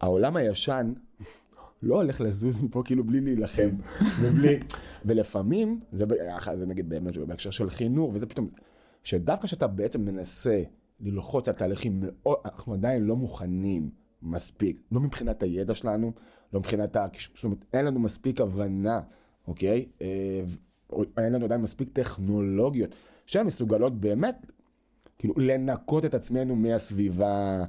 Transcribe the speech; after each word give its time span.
העולם 0.00 0.36
הישן 0.36 0.92
לא 1.82 1.96
הולך 1.96 2.20
לזוז 2.20 2.60
מפה 2.60 2.82
כאילו 2.84 3.04
בלי 3.04 3.20
להילחם, 3.20 3.68
ובלי... 4.20 4.58
ולפעמים, 5.04 5.80
זה, 5.92 6.04
זה 6.58 6.66
נגיד 6.66 6.88
באמת 6.88 7.16
בהקשר 7.16 7.50
של 7.50 7.70
חינוך, 7.70 8.14
וזה 8.14 8.26
פתאום, 8.26 8.48
שדווקא 9.02 9.46
כשאתה 9.46 9.66
בעצם 9.66 10.04
מנסה 10.04 10.62
ללחוץ 11.00 11.48
על 11.48 11.54
תהליכים 11.54 12.00
מאוד, 12.02 12.36
אנחנו 12.44 12.74
עדיין 12.74 13.02
לא 13.02 13.16
מוכנים 13.16 13.90
מספיק, 14.22 14.80
לא 14.92 15.00
מבחינת 15.00 15.42
הידע 15.42 15.74
שלנו, 15.74 16.12
לא 16.52 16.60
מבחינת 16.60 16.96
ה... 16.96 17.06
זאת 17.34 17.44
אומרת, 17.44 17.64
אין 17.72 17.84
לנו 17.84 18.00
מספיק 18.00 18.40
הבנה, 18.40 19.00
אוקיי? 19.48 19.86
אה, 20.02 20.42
אין 21.18 21.32
לנו 21.32 21.44
עדיין 21.44 21.60
מספיק 21.60 21.88
טכנולוגיות 21.88 22.94
שהן 23.26 23.46
מסוגלות 23.46 24.00
באמת, 24.00 24.46
כאילו, 25.18 25.34
לנקות 25.36 26.04
את 26.04 26.14
עצמנו 26.14 26.56
מהסביבה 26.56 27.64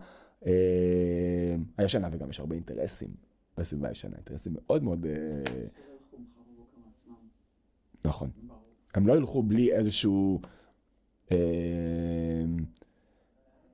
הישנה, 1.78 2.10
וגם 2.12 2.30
יש 2.30 2.40
הרבה 2.40 2.56
אינטרסים 2.56 3.10
בסביבה 3.58 3.88
הישנה, 3.88 4.16
אינטרסים 4.16 4.54
מאוד 4.56 4.84
מאוד... 4.84 5.06
אה, 5.06 5.44
נכון. 8.06 8.30
הם 8.94 9.08
לא 9.08 9.18
ילכו 9.18 9.44
בלי 9.44 9.74
איזשהו 9.74 10.42
אה, 11.32 11.38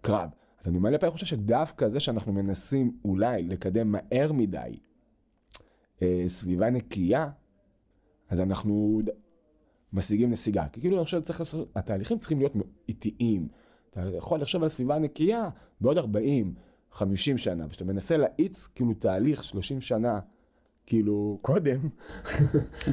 קרב. 0.02 0.30
אז 0.60 0.68
אני 0.68 0.80
מלא 0.80 0.98
פעמים 0.98 1.12
חושב 1.12 1.26
שדווקא 1.26 1.88
זה 1.88 2.00
שאנחנו 2.00 2.34
מנסים 2.34 2.98
אולי 3.06 3.44
לקדם 3.44 3.92
מהר 3.92 4.32
מדי 4.32 4.80
אה, 6.02 6.24
סביבה 6.28 6.70
נקייה, 6.70 7.30
אז 8.30 8.40
אנחנו 8.40 9.02
משיגים 9.94 10.32
נסיגה. 10.32 10.68
כי 10.68 10.82
כאילו 10.82 10.98
אני 10.98 11.06
חושב 11.06 11.22
שצריך, 11.22 11.44
התהליכים 11.76 12.18
צריכים 12.18 12.38
להיות 12.38 12.54
איטיים. 12.90 13.48
אתה 14.00 14.18
יכול 14.18 14.42
לחשוב 14.42 14.64
על 14.64 14.70
סביבה 14.70 15.00
נקייה 15.00 15.50
בעוד 15.82 15.98
40, 15.98 16.54
50 16.92 17.38
שנה, 17.38 17.66
וכשאתה 17.66 17.86
מנסה 17.86 18.18
להאיץ 18.18 18.68
כאילו 18.68 18.94
תהליך 18.94 19.44
30 19.44 19.82
שנה, 19.82 20.20
כאילו 20.86 21.40
קודם, 21.42 21.80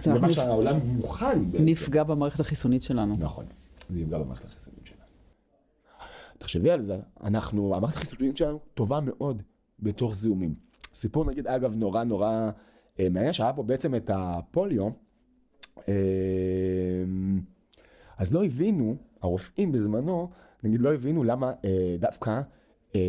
למה 0.06 0.30
שהעולם 0.30 0.76
מוכן 0.76 1.50
בעצם. 1.50 1.64
נפגע 1.64 2.02
במערכת 2.02 2.40
החיסונית 2.40 2.82
שלנו. 2.82 3.16
נכון, 3.18 3.44
זה 3.90 4.00
יפגע 4.00 4.18
במערכת 4.18 4.44
החיסונית 4.44 4.86
שלנו. 4.86 5.02
תחשבי 6.38 6.70
על 6.70 6.82
זה, 6.82 6.98
אנחנו, 7.22 7.76
המערכת 7.76 7.96
החיסונית 7.96 8.36
שלנו 8.36 8.58
טובה 8.74 9.00
מאוד 9.00 9.42
בתוך 9.80 10.14
זיהומים. 10.14 10.54
סיפור 10.94 11.24
נגיד, 11.24 11.46
אגב, 11.46 11.76
נורא 11.76 12.04
נורא 12.04 12.50
אה, 13.00 13.08
מעניין, 13.10 13.32
שהיה 13.32 13.52
פה 13.52 13.62
בעצם 13.62 13.94
את 13.94 14.10
הפוליו, 14.14 14.88
אה, 15.88 15.94
אז 18.18 18.34
לא 18.34 18.44
הבינו, 18.44 18.96
הרופאים 19.22 19.72
בזמנו, 19.72 20.30
נגיד 20.62 20.80
לא 20.80 20.94
הבינו 20.94 21.24
למה 21.24 21.52
אה, 21.64 21.96
דווקא 21.98 22.40
אה, 22.94 23.00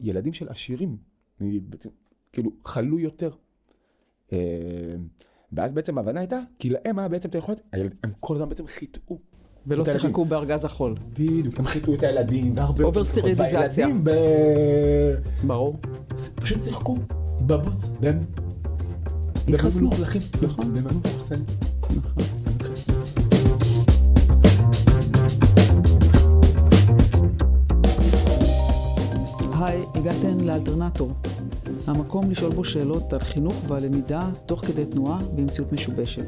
ילדים 0.00 0.32
של 0.32 0.48
עשירים, 0.48 0.96
נגיד, 1.40 1.70
בעצם, 1.70 1.90
כאילו, 2.32 2.50
חלו 2.64 2.98
יותר. 2.98 3.30
אה, 4.32 4.38
ואז 5.52 5.72
בעצם 5.72 5.98
ההבנה 5.98 6.20
הייתה, 6.20 6.38
כי 6.58 6.70
להם 6.70 6.98
היה 6.98 7.08
בעצם 7.08 7.28
את 7.28 7.34
היכולת, 7.34 7.60
הם 7.72 8.10
כל 8.20 8.34
הזמן 8.34 8.48
בעצם 8.48 8.66
חיטאו. 8.66 9.18
ולא 9.66 9.84
שיחקו 9.84 10.24
בארגז 10.24 10.64
החול. 10.64 10.94
בדיוק, 11.12 11.58
הם 11.58 11.64
חיטאו 11.64 11.94
את 11.94 12.02
הילדים, 12.02 12.52
והרבה... 12.56 12.84
אוברסטריליזציה. 12.84 13.58
והילדים 13.58 14.04
ב... 14.04 14.10
ברור. 15.46 15.76
פשוט 16.34 16.60
שיחקו 16.60 16.96
בבוץ, 17.46 17.90
והם... 18.00 18.18
התחסנו. 19.48 19.90
נכון. 20.42 20.72
והם 20.74 20.86
היו 20.86 20.98
מחוסנים. 20.98 21.44
נכון. 21.96 22.41
היי, 30.02 30.10
הגעתם 30.10 30.46
לאלטרנטור. 30.46 31.12
המקום 31.86 32.30
לשאול 32.30 32.54
בו 32.54 32.64
שאלות 32.64 33.12
על 33.12 33.20
חינוך 33.20 33.54
ועל 33.68 33.84
למידה 33.84 34.30
תוך 34.46 34.64
כדי 34.66 34.84
תנועה 34.84 35.18
במציאות 35.36 35.72
משובשת. 35.72 36.24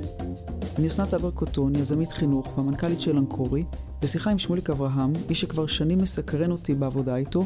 אני 0.79 0.89
אסנת 0.89 1.15
אברקוטון, 1.15 1.77
יזמית 1.77 2.13
חינוך 2.13 2.59
והמנכ"לית 2.59 3.01
של 3.01 3.17
אנקורי, 3.17 3.65
בשיחה 4.03 4.31
עם 4.31 4.39
שמוליק 4.39 4.71
אברהם, 4.71 5.13
איש 5.29 5.41
שכבר 5.41 5.67
שנים 5.67 5.99
מסקרן 5.99 6.51
אותי 6.51 6.75
בעבודה 6.75 7.17
איתו, 7.17 7.45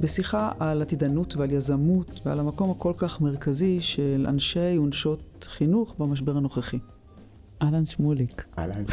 בשיחה 0.00 0.52
על 0.58 0.82
עתידנות 0.82 1.36
ועל 1.36 1.50
יזמות 1.50 2.20
ועל 2.26 2.40
המקום 2.40 2.70
הכל 2.70 2.92
כך 2.96 3.20
מרכזי 3.20 3.80
של 3.80 4.26
אנשי 4.28 4.78
ונשות 4.78 5.46
חינוך 5.50 5.94
במשבר 5.98 6.36
הנוכחי. 6.36 6.78
אהלן 7.62 7.86
שמוליק. 7.86 8.44
אהלן. 8.58 8.84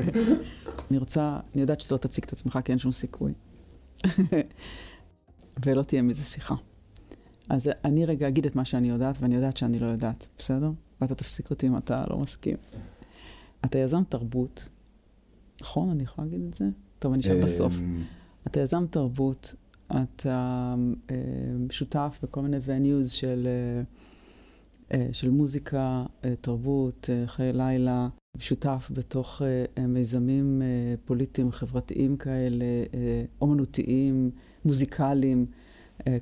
אני 0.90 0.98
רוצה, 0.98 1.38
אני 1.54 1.60
יודעת 1.60 1.80
שאתה 1.80 1.94
לא 1.94 1.98
תציג 1.98 2.24
את 2.24 2.32
עצמך 2.32 2.58
כי 2.64 2.72
אין 2.72 2.78
שום 2.78 2.92
סיכוי. 2.92 3.32
ולא 5.66 5.82
תהיה 5.82 6.02
מזה 6.02 6.24
שיחה. 6.24 6.54
אז 7.48 7.70
אני 7.84 8.06
רגע 8.06 8.28
אגיד 8.28 8.46
את 8.46 8.56
מה 8.56 8.64
שאני 8.64 8.88
יודעת, 8.88 9.16
ואני 9.20 9.34
יודעת 9.34 9.56
שאני 9.56 9.78
לא 9.78 9.86
יודעת, 9.86 10.26
בסדר? 10.38 10.70
ואתה 11.00 11.14
תפסיק 11.14 11.50
אותי 11.50 11.66
אם 11.66 11.76
אתה 11.76 12.04
לא 12.10 12.18
מסכים. 12.18 12.56
אתה 13.64 13.78
יזם 13.78 14.02
תרבות, 14.08 14.68
נכון? 15.60 15.90
אני 15.90 16.02
יכולה 16.02 16.26
להגיד 16.26 16.46
את 16.48 16.54
זה? 16.54 16.64
טוב, 16.98 17.12
אני 17.12 17.22
אשאל 17.22 17.42
בסוף. 17.42 17.78
אמ, 17.78 18.02
אתה 18.46 18.60
יזם 18.60 18.86
תרבות, 18.90 19.54
אתה 19.90 20.74
אה, 21.10 21.16
שותף 21.70 22.20
בכל 22.22 22.42
מיני 22.42 22.56
venues 22.56 23.08
של, 23.08 23.48
אה, 23.48 23.82
אה, 24.98 25.08
של 25.12 25.30
מוזיקה, 25.30 26.04
תרבות, 26.40 27.08
חיי 27.26 27.52
לילה, 27.52 28.08
שותף 28.38 28.90
בתוך 28.94 29.42
מיזמים 29.88 30.62
פוליטיים, 31.04 31.50
חברתיים 31.50 32.16
כאלה, 32.16 32.64
אומנותיים, 33.40 34.30
מוזיקליים, 34.64 35.44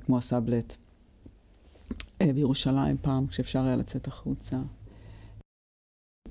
כמו 0.05 0.17
הסאבלט. 0.17 0.75
בירושלים 2.23 2.97
פעם, 3.01 3.27
כשאפשר 3.27 3.63
היה 3.63 3.75
לצאת 3.75 4.07
החוצה. 4.07 4.57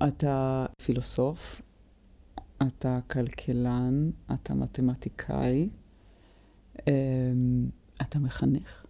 אתה 0.07 0.65
פילוסוף, 0.81 1.61
אתה 2.67 2.99
כלכלן, 3.07 4.09
אתה 4.33 4.53
מתמטיקאי, 4.53 5.69
אמ, 6.87 7.69
אתה 8.01 8.19
מחנך, 8.19 8.85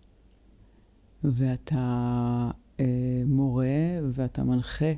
ואתה 1.23 2.51
אה, 2.79 3.23
מורה 3.25 3.99
ואתה 4.11 4.43
מנחה 4.43 4.93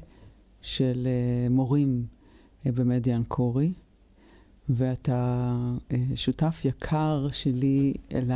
של 0.61 1.07
אה, 1.07 1.49
מורים 1.49 2.05
אה, 2.65 2.71
במדיה 2.71 3.15
אנקורי, 3.15 3.73
ואתה 4.75 5.55
שותף 6.15 6.61
יקר 6.65 7.27
שלי 7.31 7.93
ל... 8.11 8.33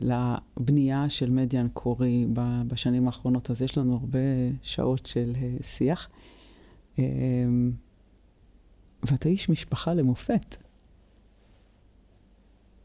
לבנייה 0.00 1.08
של 1.08 1.30
מדיה 1.30 1.60
אנקורי 1.60 2.26
בשנים 2.66 3.06
האחרונות, 3.06 3.50
אז 3.50 3.62
יש 3.62 3.78
לנו 3.78 3.94
הרבה 3.94 4.18
שעות 4.62 5.06
של 5.06 5.32
שיח. 5.62 6.08
אמ, 6.98 7.72
ואתה 9.10 9.28
איש 9.28 9.48
משפחה 9.48 9.94
למופת. 9.94 10.56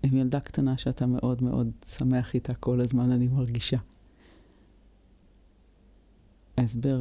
עם 0.03 0.17
ילדה 0.17 0.39
קטנה 0.39 0.77
שאתה 0.77 1.05
מאוד 1.05 1.43
מאוד 1.43 1.71
שמח 1.85 2.33
איתה 2.33 2.55
כל 2.55 2.81
הזמן, 2.81 3.11
אני 3.11 3.27
מרגישה. 3.27 3.77
ההסבר 6.57 6.99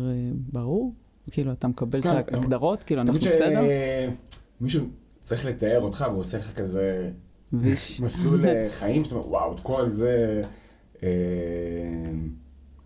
ברור? 0.53 0.93
כאילו, 1.31 1.53
אתה 1.53 1.69
מקבל 1.69 2.03
כן, 2.03 2.19
את 2.19 2.33
ההגדרות? 2.33 2.83
כאילו, 2.83 3.03
אנחנו. 3.03 3.21
בסדר? 3.21 3.61
מישהו 4.61 4.87
צריך 5.27 5.47
לתאר 5.47 5.81
אותך 5.81 6.05
והוא 6.09 6.21
עושה 6.21 6.39
לך 6.39 6.57
כזה. 6.57 7.11
מסלול 8.01 8.47
אה, 8.47 8.67
חיים, 8.71 9.05
שאתה 9.05 9.17
אומר, 9.17 9.29
וואו, 9.29 9.55
את 9.55 9.61
כל 9.61 9.91
זה 9.91 10.43
אה, 11.03 11.09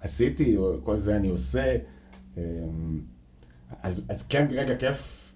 עשיתי, 0.00 0.56
או 0.56 0.72
כל 0.82 0.96
זה 0.96 1.16
אני 1.16 1.28
עושה. 1.28 1.76
אה, 2.38 2.42
אז, 3.82 4.06
אז 4.08 4.26
כן, 4.26 4.46
רגע, 4.50 4.76
כיף 4.76 5.32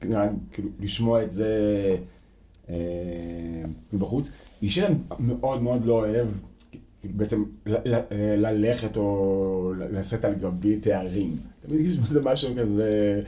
כאילו, 0.00 0.68
לשמוע 0.80 1.22
את 1.22 1.30
זה. 1.30 1.48
אה, 2.68 3.62
מבחוץ. 3.92 4.32
אישית 4.62 4.84
אני 4.84 4.94
מאוד 5.18 5.62
מאוד 5.62 5.84
לא 5.84 5.92
אוהב 5.92 6.28
בעצם 7.04 7.44
ללכת 8.36 8.96
או 8.96 9.72
לשאת 9.90 10.24
על 10.24 10.34
גבי 10.34 10.80
תארים. 10.80 11.36
תמיד 11.66 11.86
יש 11.86 11.98
בזה 11.98 12.20
משהו 12.22 12.54
כזה... 12.56 13.22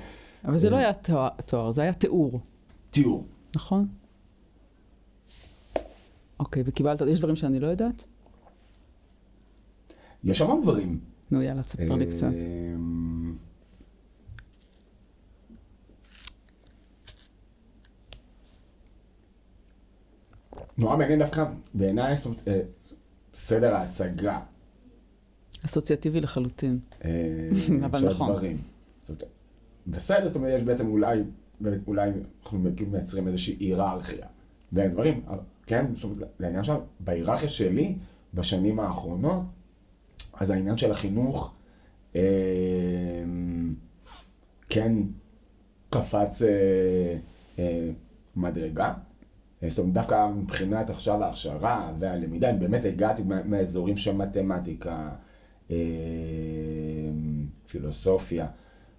אבל 0.44 0.58
זה 0.58 0.70
לא 0.70 0.76
היה 0.76 0.92
תואר, 1.46 1.70
זה 1.70 1.82
היה 1.82 1.92
תיאור. 1.92 2.40
תיאור. 2.96 3.26
נכון? 3.56 3.88
אוקיי, 6.40 6.62
וקיבלת, 6.66 7.00
יש 7.00 7.18
דברים 7.18 7.36
שאני 7.36 7.60
לא 7.60 7.66
יודעת? 7.66 8.04
יש 10.24 10.40
המון 10.40 10.62
דברים. 10.62 11.00
נו, 11.30 11.42
יאללה, 11.42 11.62
תספר 11.62 11.94
לי 11.94 12.06
קצת. 12.06 12.26
אמ, 12.26 13.36
נורא 20.78 20.96
מעניין 20.96 21.18
דווקא 21.18 21.44
בעיניי, 21.74 22.14
אה, 22.48 22.60
סדר 23.34 23.74
ההצגה. 23.74 24.40
אסוציאטיבי 25.64 26.20
לחלוטין, 26.20 26.78
אה, 27.04 27.10
אבל 27.86 28.06
נכון. 28.06 28.36
בסדר, 29.86 30.26
זאת 30.26 30.36
אומרת, 30.36 30.52
יש 30.56 30.62
בעצם 30.62 30.86
אולי, 30.88 31.22
אולי 31.86 32.10
אנחנו 32.42 32.58
מייצרים 32.90 33.26
איזושהי 33.26 33.54
היררכיה 33.54 34.26
בין 34.72 34.90
דברים, 34.90 35.24
כן, 35.66 35.86
זאת 35.94 36.04
אומרת, 36.04 36.28
לעניין 36.40 36.64
שם, 36.64 36.76
בהיררכיה 37.00 37.48
שלי, 37.48 37.96
בשנים 38.34 38.80
האחרונות, 38.80 39.42
אז 40.34 40.50
העניין 40.50 40.76
של 40.76 40.90
החינוך 40.90 41.54
אה, 42.16 42.22
כן 44.68 44.92
קפץ 45.90 46.42
אה, 46.42 47.16
אה, 47.58 47.90
מדרגה. 48.36 48.94
אה, 49.62 49.70
זאת 49.70 49.78
אומרת, 49.78 49.94
דווקא 49.94 50.28
מבחינת 50.28 50.90
עכשיו 50.90 51.24
ההכשרה 51.24 51.92
והלמידה, 51.98 52.50
אני 52.50 52.58
באמת 52.58 52.84
הגעתי 52.84 53.22
מהאזורים 53.44 53.96
של 53.96 54.12
מתמטיקה, 54.12 55.10
אה, 55.70 55.76
פילוסופיה. 57.68 58.46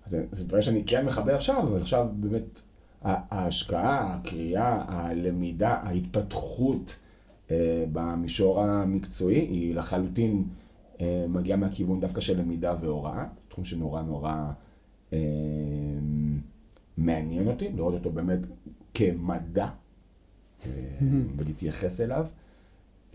אז 0.08 0.18
זה 0.32 0.44
דברים 0.46 0.62
שאני 0.64 0.84
כן 0.86 1.06
מחבר 1.06 1.36
עכשיו, 1.36 1.64
אבל 1.64 1.82
עכשיו 1.82 2.08
באמת 2.14 2.62
ההשקעה, 3.02 4.14
הקריאה, 4.14 4.84
הלמידה, 4.88 5.70
ההתפתחות 5.70 7.00
אה, 7.52 7.86
במישור 7.92 8.62
המקצועי 8.62 9.40
היא 9.40 9.76
לחלוטין 9.76 10.44
מגיעה 11.30 11.58
מהכיוון 11.58 12.00
דווקא 12.00 12.22
של 12.22 12.40
למידה 12.40 12.76
והוראה, 12.82 13.26
תחום 13.50 13.64
שנורא 13.64 14.02
נורא 14.02 14.52
מעניין 16.98 17.48
אותי, 17.48 17.70
לראות 17.76 17.94
אותו 17.94 18.12
באמת 18.12 18.40
כמדע. 18.94 19.68
ולהתייחס 21.38 22.02
אליו 22.02 22.28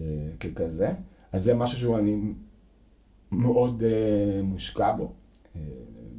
אה, 0.00 0.05
ככזה. 0.41 0.91
אז 1.33 1.43
זה 1.44 1.55
משהו 1.55 1.79
שאני 1.79 2.33
מאוד 3.33 3.83
אה, 3.83 4.43
מושקע 4.43 4.93
בו 4.93 5.12
אה, 5.56 5.61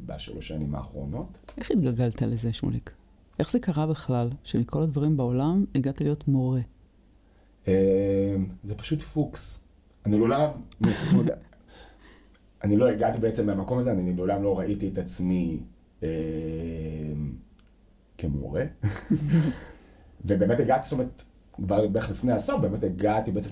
בשלוש 0.06 0.48
שנים 0.48 0.76
האחרונות. 0.76 1.28
איך 1.58 1.72
התגלגלת 1.72 2.22
לזה, 2.22 2.54
שמוליק? 2.54 2.94
איך 3.40 3.52
זה 3.52 3.60
קרה 3.60 3.88
בכלל, 3.88 4.30
שמכל 4.44 4.82
הדברים 4.82 5.18
בעולם 5.18 5.66
הגעת 5.76 6.02
להיות 6.02 6.28
מורה? 6.28 6.62
זה 8.64 8.76
פשוט 8.78 9.02
פוקס. 9.02 9.64
אני 10.06 10.18
לעולם, 10.18 10.50
אני 12.64 12.78
לא 12.78 12.90
הגעתי 12.90 13.18
בעצם 13.18 13.48
מהמקום 13.48 13.80
הזה, 13.80 13.92
אני 13.92 14.14
לעולם 14.14 14.44
לא 14.44 14.60
ראיתי 14.60 14.88
את 14.88 14.98
עצמי 14.98 15.60
כמורה. 18.18 18.64
ובאמת 20.26 20.60
הגעתי, 20.60 20.84
זאת 20.84 20.92
אומרת, 20.92 21.24
כבר 21.54 21.88
בערך 21.88 22.12
לפני 22.12 22.32
עשור, 22.32 22.60
באמת 22.60 22.84
הגעתי 22.84 23.32
בעצם, 23.32 23.52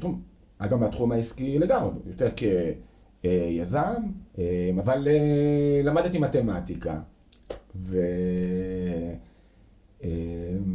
אגב 0.58 0.80
מהתחום 0.80 1.12
העסקי 1.12 1.60
לגמרי, 1.60 1.92
יותר 2.06 2.32
כיזם, 2.32 2.80
אה, 3.26 4.72
אבל 4.80 5.08
אה, 5.08 5.82
למדתי 5.84 6.20
מתמטיקה, 6.20 7.00
והיו 7.76 8.00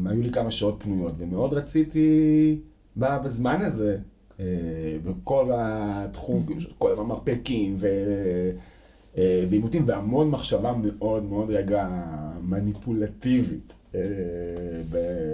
אה, 0.07 0.13
לי 0.15 0.33
כמה 0.33 0.51
שעות 0.51 0.83
פנויות, 0.83 1.15
ומאוד 1.19 1.55
רציתי 1.55 2.59
בזמן 2.97 3.63
הזה, 3.63 3.99
בכל 5.05 5.51
התחום, 5.55 6.47
כל 6.79 6.95
המרפקים 6.99 7.77
ועימותים, 9.17 9.85
והמון 9.87 10.31
מחשבה 10.31 10.75
מאוד 10.83 11.25
מאוד 11.25 11.51
רגע 11.51 11.89
מניפולטיבית. 12.43 13.73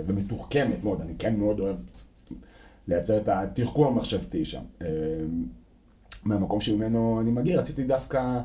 ומתוחכמת 0.07 0.85
מאוד, 0.85 1.01
אני 1.01 1.13
כן 1.19 1.37
מאוד 1.37 1.61
אוהב 1.61 1.77
לייצר 2.89 3.17
את 3.17 3.29
התחכום 3.29 3.87
המחשבתי 3.87 4.45
שם. 4.45 4.63
מהמקום 6.25 6.61
שממנו 6.61 7.21
אני 7.21 7.31
מגיע, 7.31 7.59
רציתי 7.59 7.85
דווקא 7.85 8.41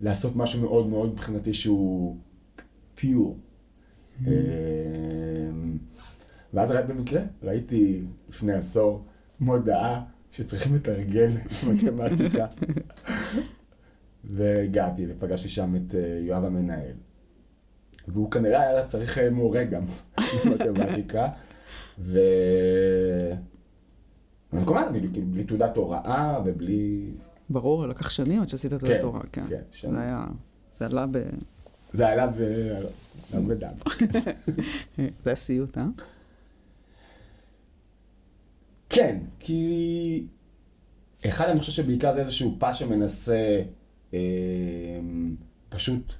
לעשות 0.00 0.36
משהו 0.36 0.60
מאוד 0.60 0.86
מאוד 0.86 1.12
מבחינתי 1.12 1.54
שהוא 1.54 2.16
פיור. 2.94 3.36
Mm-hmm. 3.36 4.28
אה, 4.28 4.32
ואז 6.54 6.70
רק 6.70 6.84
במקרה 6.84 7.22
ראיתי 7.42 8.02
לפני 8.28 8.52
עשור 8.52 9.04
מודעה 9.40 10.04
שצריכים 10.30 10.74
לתרגל 10.74 11.30
מתמטיקה. 11.68 12.46
והגעתי 14.24 15.06
ופגשתי 15.08 15.48
שם 15.48 15.76
את 15.76 15.94
אה, 15.94 16.18
יואב 16.20 16.44
המנהל. 16.44 16.94
והוא 18.08 18.30
כנראה 18.30 18.60
היה 18.60 18.84
צריך 18.84 19.18
אה, 19.18 19.30
מורה 19.30 19.64
גם 19.64 19.82
במתמטיקה. 20.44 21.28
ו... 21.98 22.18
אני 24.52 24.64
כאילו 25.12 25.26
בלי 25.26 25.44
תעודת 25.44 25.76
הוראה 25.76 26.40
ובלי... 26.44 27.10
ברור, 27.50 27.86
לקח 27.86 28.10
שנים 28.10 28.42
עד 28.42 28.48
שעשית 28.48 28.72
תעודת 28.72 29.00
כן, 29.00 29.06
הוראה, 29.06 29.22
כן. 29.32 29.44
כן, 29.48 29.62
שנים. 29.72 29.94
זה 29.94 30.00
היה, 30.00 30.26
זה 30.74 30.86
עלה 30.86 31.06
ב... 31.06 31.18
זה 31.92 32.08
עלה 32.08 32.26
ב... 32.26 32.36
בדם. 33.34 33.72
זה 35.22 35.30
היה 35.30 35.36
סיוט, 35.36 35.78
אה? 35.78 35.84
כן, 38.88 39.18
כי... 39.38 40.26
אחד, 41.26 41.48
אני 41.48 41.60
חושב 41.60 41.72
שבעיקר 41.72 42.12
זה 42.12 42.20
איזשהו 42.20 42.56
פס 42.58 42.74
שמנסה 42.74 43.62
אה, 44.14 44.18
פשוט 45.68 46.12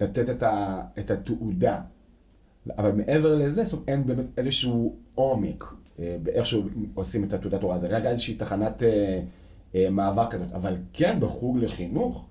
לתת 0.00 0.30
את, 0.30 0.42
ה, 0.42 0.82
את 0.98 1.10
התעודה. 1.10 1.80
אבל 2.78 2.92
מעבר 2.92 3.34
לזה, 3.34 3.64
זאת 3.64 3.72
אומרת, 3.72 3.88
אין 3.88 4.06
באמת 4.06 4.38
איזשהו 4.38 4.96
עומק 5.14 5.64
אה, 5.98 6.16
באיך 6.22 6.46
שעושים 6.46 7.24
את 7.24 7.32
התעודת 7.32 7.62
הוראה. 7.62 7.78
זה 7.78 7.88
רגע 7.88 8.10
איזושהי 8.10 8.34
תחנת 8.34 8.82
אה, 8.82 9.20
אה, 9.74 9.90
מעבר 9.90 10.30
כזאת. 10.30 10.52
אבל 10.52 10.76
כן, 10.92 11.20
בחוג 11.20 11.58
לחינוך, 11.58 12.24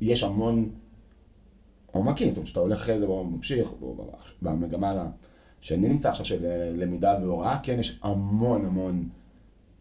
יש 0.00 0.22
המון 0.22 0.70
עומקים. 1.92 2.28
זאת 2.28 2.36
אומרת, 2.36 2.46
כשאתה 2.46 2.60
הולך 2.60 2.78
אחרי 2.78 2.98
זה 2.98 3.10
וממשיך, 3.10 3.68
במגמה 4.42 5.06
שאני 5.60 5.88
נמצא 5.88 6.10
עכשיו 6.10 6.26
של 6.26 6.44
אה, 6.44 6.70
למידה 6.74 7.18
והוראה, 7.22 7.58
כן, 7.62 7.78
יש 7.78 7.98
המון 8.02 8.64
המון 8.64 9.08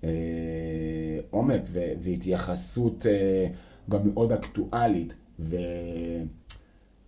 אה, 0.03 0.09
עומק 1.29 1.61
והתייחסות 2.01 3.05
אה, 3.05 3.47
גם 3.89 3.99
מאוד 4.09 4.31
אקטואלית. 4.31 5.13
ו... 5.39 5.55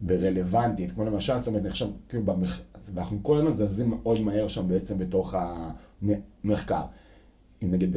ורלוונטית, 0.07 0.91
כמו 0.91 1.05
למשל, 1.05 1.37
זאת 1.37 1.47
אומרת, 1.47 1.65
עכשיו, 1.65 1.87
כאילו, 2.09 2.23
במח... 2.23 2.61
אנחנו 2.97 3.19
כל 3.21 3.37
הזמן 3.37 3.49
זזים 3.49 3.89
מאוד 3.89 4.21
מהר 4.21 4.47
שם 4.47 4.67
בעצם 4.67 4.97
בתוך 4.97 5.35
המחקר. 6.43 6.81
אם 7.63 7.71
נגיד 7.71 7.95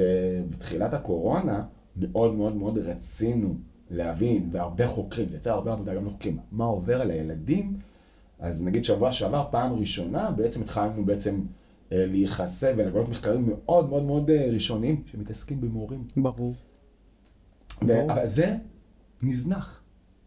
בתחילת 0.50 0.94
הקורונה, 0.94 1.64
מאוד 1.96 2.34
מאוד 2.34 2.56
מאוד 2.56 2.78
רצינו 2.78 3.54
להבין, 3.90 4.48
והרבה 4.52 4.86
חוקרים, 4.86 5.28
זה 5.28 5.36
יצא 5.36 5.52
הרבה 5.52 5.72
עבודה 5.72 5.94
גם 5.94 6.06
לחוקרים, 6.06 6.38
מה 6.52 6.64
עובר 6.64 7.00
על 7.00 7.10
הילדים, 7.10 7.78
אז 8.38 8.64
נגיד 8.66 8.84
שבוע 8.84 9.12
שעבר, 9.12 9.48
פעם 9.50 9.72
ראשונה, 9.72 10.30
בעצם 10.30 10.62
התחלנו 10.62 11.04
בעצם 11.04 11.40
אה, 11.92 12.06
להיחשף 12.06 12.72
ולגלות 12.76 13.08
מחקרים 13.08 13.48
מאוד 13.48 13.88
מאוד 13.88 14.02
מאוד 14.02 14.30
אה, 14.30 14.46
ראשונים 14.52 15.02
שמתעסקים 15.06 15.60
במורים. 15.60 16.04
ברור. 16.16 16.54
ו- 17.82 17.86
ברור. 17.86 18.12
אבל 18.12 18.26
זה 18.26 18.56
נזנח 19.22 19.82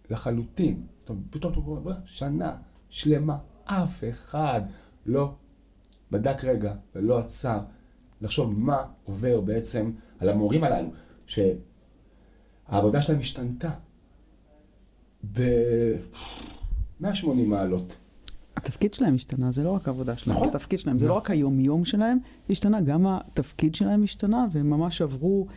לחלוטין. 0.09 0.83
פתאום 1.29 1.53
אתה 1.53 1.59
אומר, 1.59 1.95
שנה 2.05 2.55
שלמה, 2.89 3.37
אף 3.65 4.03
אחד 4.09 4.61
לא 5.05 5.33
בדק 6.15 6.43
רגע 6.43 6.73
ולא 6.95 7.19
עצר 7.19 7.59
לחשוב 8.21 8.59
מה 8.59 8.83
עובר 9.03 9.41
בעצם 9.41 9.91
על 10.19 10.29
המורים 10.29 10.63
הללו, 10.63 10.89
שהעבודה 11.25 13.01
שלהם 13.01 13.19
השתנתה 13.19 13.69
ב-180 15.33 17.27
מעלות. 17.47 17.95
התפקיד 18.57 18.93
שלהם 18.93 19.15
השתנה, 19.15 19.51
זה 19.51 19.63
לא 19.63 19.69
רק 19.71 19.87
העבודה 19.87 20.15
שלהם, 20.15 20.37
נכון. 20.37 20.49
התפקיד 20.49 20.79
שלהם, 20.79 20.99
זה 20.99 21.07
לא 21.07 21.13
רק 21.13 21.31
היום-יום 21.31 21.85
שלהם 21.85 22.17
השתנה, 22.49 22.81
גם 22.81 23.07
התפקיד 23.07 23.75
שלהם 23.75 24.03
השתנה, 24.03 24.45
והם 24.51 24.69
ממש 24.69 25.01
עברו 25.01 25.47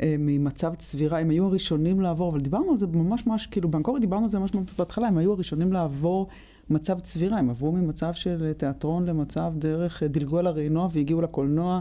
אה, 0.00 0.14
ממצב 0.18 0.74
צבירה, 0.74 1.18
הם 1.18 1.30
היו 1.30 1.44
הראשונים 1.44 2.00
לעבור, 2.00 2.30
אבל 2.30 2.40
דיברנו 2.40 2.70
על 2.70 2.76
זה 2.76 2.86
ממש 2.86 3.26
ממש, 3.26 3.46
כאילו 3.46 3.68
באנקורי 3.68 4.00
דיברנו 4.00 4.22
על 4.22 4.28
זה 4.28 4.38
ממש 4.38 4.54
ממש 4.54 4.70
בהתחלה, 4.78 5.08
הם 5.08 5.18
היו 5.18 5.32
הראשונים 5.32 5.72
לעבור 5.72 6.28
מצב 6.70 7.00
צבירה, 7.00 7.38
הם 7.38 7.50
עברו 7.50 7.72
ממצב 7.72 8.12
של 8.14 8.52
תיאטרון 8.56 9.06
למצב 9.06 9.52
דרך, 9.58 10.02
דילגו 10.02 10.38
על 10.38 10.46
הרעינוע 10.46 10.88
והגיעו 10.92 11.20
לקולנוע, 11.20 11.80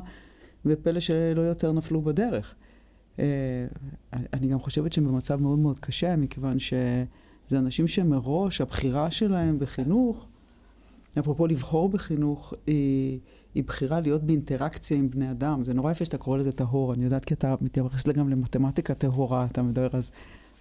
ופלא 0.66 1.00
שלא 1.00 1.42
יותר 1.42 1.72
נפלו 1.72 2.02
בדרך. 2.02 2.56
אה, 3.20 3.26
אני 4.34 4.48
גם 4.48 4.60
חושבת 4.60 4.94
שהם 4.94 5.08
במצב 5.08 5.42
מאוד 5.42 5.60
מאוד 5.60 5.80
קשה, 5.80 6.16
מכיוון 6.16 6.60
שזה 6.60 7.60
אנשים 7.60 7.88
שמראש 7.88 8.62
הבחירה 8.62 9.12
שלהם 9.12 9.60
בחינוך, 9.60 10.28
אפרופו 11.20 11.48
לבחור 11.48 11.90
בחינוך, 11.90 12.54
היא... 12.68 13.20
היא 13.56 13.64
בחירה 13.64 14.00
להיות 14.00 14.24
באינטראקציה 14.24 14.98
עם 14.98 15.10
בני 15.10 15.32
אדם. 15.32 15.64
זה 15.64 15.74
נורא 15.74 15.92
יפה 15.92 16.06
שאתה 16.06 16.18
קורא 16.18 16.38
לזה 16.38 16.52
טהור. 16.52 16.94
אני 16.94 17.04
יודעת 17.04 17.26
כי 17.26 17.34
אתה 17.34 17.56
מתייחס 17.62 18.08
גם 18.08 18.30
למתמטיקה 18.30 18.94
טהורה, 18.94 19.46
אתה 19.52 19.62
מדבר, 19.62 19.90
אז 19.94 20.12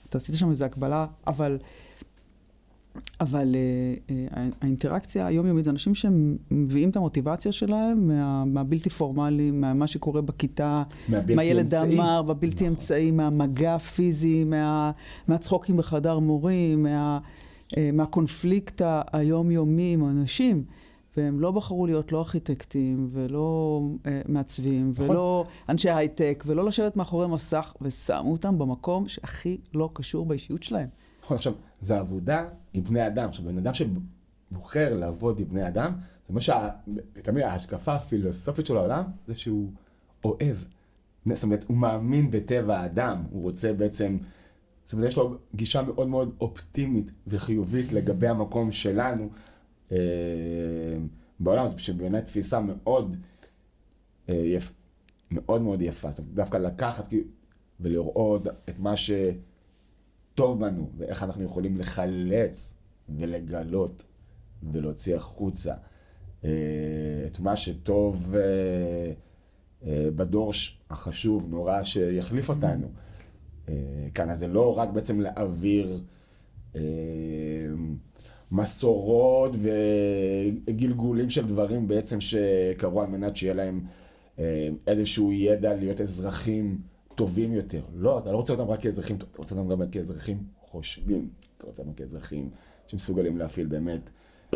אתה 0.08 0.18
עשית 0.18 0.34
שם 0.34 0.50
איזו 0.50 0.64
הקבלה, 0.64 1.06
אבל... 1.26 1.58
אבל 3.20 3.54
uh, 3.54 4.10
uh, 4.10 4.54
האינטראקציה 4.60 5.26
היומיומית 5.26 5.64
זה 5.64 5.70
אנשים 5.70 5.94
שמביאים 5.94 6.90
את 6.90 6.96
המוטיבציה 6.96 7.52
שלהם 7.52 8.08
מה, 8.08 8.44
מהבלתי 8.44 8.90
פורמלי, 8.90 9.50
מה 9.50 9.86
שקורה 9.86 10.20
בכיתה, 10.20 10.82
מהילד 11.08 11.74
אמר, 11.74 12.22
בבלתי 12.22 12.54
נכון. 12.54 12.66
אמצעי, 12.66 13.10
מהמגע 13.10 13.74
הפיזי, 13.74 14.44
מה, 14.44 14.90
מהצחוקים 15.28 15.76
בחדר 15.76 16.18
מורים, 16.18 16.82
מה, 16.82 17.18
uh, 17.68 17.74
מהקונפליקט 17.92 18.82
היומיומי 19.12 19.92
עם 19.92 20.04
אנשים. 20.04 20.64
והם 21.16 21.40
לא 21.40 21.50
בחרו 21.50 21.86
להיות 21.86 22.12
לא 22.12 22.18
ארכיטקטים, 22.18 23.08
ולא 23.12 23.80
אה, 24.06 24.20
מעצבים, 24.28 24.92
נכון. 24.96 25.10
ולא 25.10 25.44
אנשי 25.68 25.90
הייטק, 25.90 26.44
ולא 26.46 26.64
לשבת 26.64 26.96
מאחורי 26.96 27.26
מסך, 27.26 27.74
ושמו 27.80 28.32
אותם 28.32 28.58
במקום 28.58 29.08
שהכי 29.08 29.58
לא 29.74 29.90
קשור 29.92 30.26
באישיות 30.26 30.62
שלהם. 30.62 30.88
נכון, 31.24 31.36
עכשיו, 31.36 31.52
זה 31.80 31.98
עבודה 31.98 32.48
עם 32.72 32.84
בני 32.84 33.06
אדם. 33.06 33.28
עכשיו, 33.28 33.44
בן 33.44 33.58
אדם 33.58 33.72
שבוחר 33.74 34.94
לעבוד 34.94 35.38
עם 35.38 35.48
בני 35.48 35.68
אדם, 35.68 35.92
זה 36.26 36.28
אומר 36.28 36.40
שתמיד 36.40 37.44
ההשקפה 37.44 37.94
הפילוסופית 37.94 38.66
של 38.66 38.76
העולם, 38.76 39.04
זה 39.26 39.34
שהוא 39.34 39.70
אוהב. 40.24 40.56
זאת 41.32 41.44
אומרת, 41.44 41.64
הוא 41.68 41.76
מאמין 41.76 42.30
בטבע 42.30 42.78
האדם, 42.78 43.22
הוא 43.30 43.42
רוצה 43.42 43.72
בעצם... 43.72 44.18
זאת 44.84 44.92
אומרת, 44.92 45.08
יש 45.08 45.16
לו 45.16 45.36
גישה 45.54 45.82
מאוד 45.82 46.08
מאוד 46.08 46.34
אופטימית 46.40 47.10
וחיובית 47.26 47.92
לגבי 47.92 48.28
המקום 48.28 48.72
שלנו 48.72 49.28
אה, 49.92 49.98
בעולם, 51.40 51.66
שבעיניי 51.76 52.22
תפיסה 52.22 52.60
מאוד, 52.60 53.16
אה, 54.28 54.34
יפ, 54.34 54.72
מאוד 55.30 55.62
מאוד 55.62 55.82
יפה. 55.82 56.10
זאת 56.10 56.18
אומרת, 56.18 56.34
דווקא 56.34 56.56
לקחת 56.56 57.14
ולראות 57.80 58.46
את 58.46 58.78
מה 58.78 58.96
שטוב 60.34 60.60
בנו, 60.60 60.90
ואיך 60.96 61.22
אנחנו 61.22 61.44
יכולים 61.44 61.78
לחלץ 61.78 62.78
ולגלות 63.08 64.06
ולהוציא 64.72 65.16
החוצה 65.16 65.74
אה, 66.44 66.50
את 67.26 67.40
מה 67.40 67.56
שטוב 67.56 68.34
בדור 69.86 70.52
החשוב, 70.90 71.46
נורא, 71.50 71.82
שיחליף 71.82 72.48
אותנו. 72.48 72.86
כאן, 74.14 74.30
אז 74.30 74.38
זה 74.38 74.46
לא 74.46 74.78
רק 74.78 74.88
בעצם 74.88 75.20
להעביר 75.20 76.00
מסורות 78.52 79.56
וגלגולים 80.66 81.30
של 81.30 81.46
דברים 81.46 81.88
בעצם 81.88 82.20
שקרו 82.20 83.02
על 83.02 83.06
מנת 83.06 83.36
שיהיה 83.36 83.54
להם 83.54 83.80
אה, 84.38 84.68
איזשהו 84.86 85.32
ידע 85.32 85.74
להיות 85.74 86.00
אזרחים 86.00 86.78
טובים 87.14 87.52
יותר. 87.52 87.82
לא, 87.94 88.18
אתה 88.18 88.32
לא 88.32 88.36
רוצה 88.36 88.52
אותם 88.52 88.70
רק 88.70 88.80
כאזרחים, 88.80 89.16
אתה 89.16 89.26
רוצה 89.36 89.54
אותם 89.54 89.68
גם 89.68 89.90
כאזרחים 89.90 90.46
חושבים. 90.60 91.28
אתה 91.56 91.66
רוצה 91.66 91.82
אותם 91.82 91.94
כאזרחים 91.94 92.50
שמסוגלים 92.86 93.38
להפעיל 93.38 93.66
באמת 93.66 94.10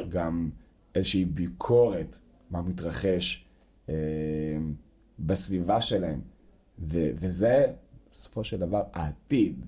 גם 0.08 0.50
איזושהי 0.94 1.24
ביקורת, 1.24 2.18
מה 2.50 2.62
מתרחש 2.62 3.44
אה, 3.88 3.94
בסביבה 5.18 5.80
שלהם. 5.80 6.20
ו- 6.78 7.10
וזה 7.14 7.72
בסופו 8.10 8.44
של 8.44 8.58
דבר 8.58 8.82
העתיד. 8.92 9.64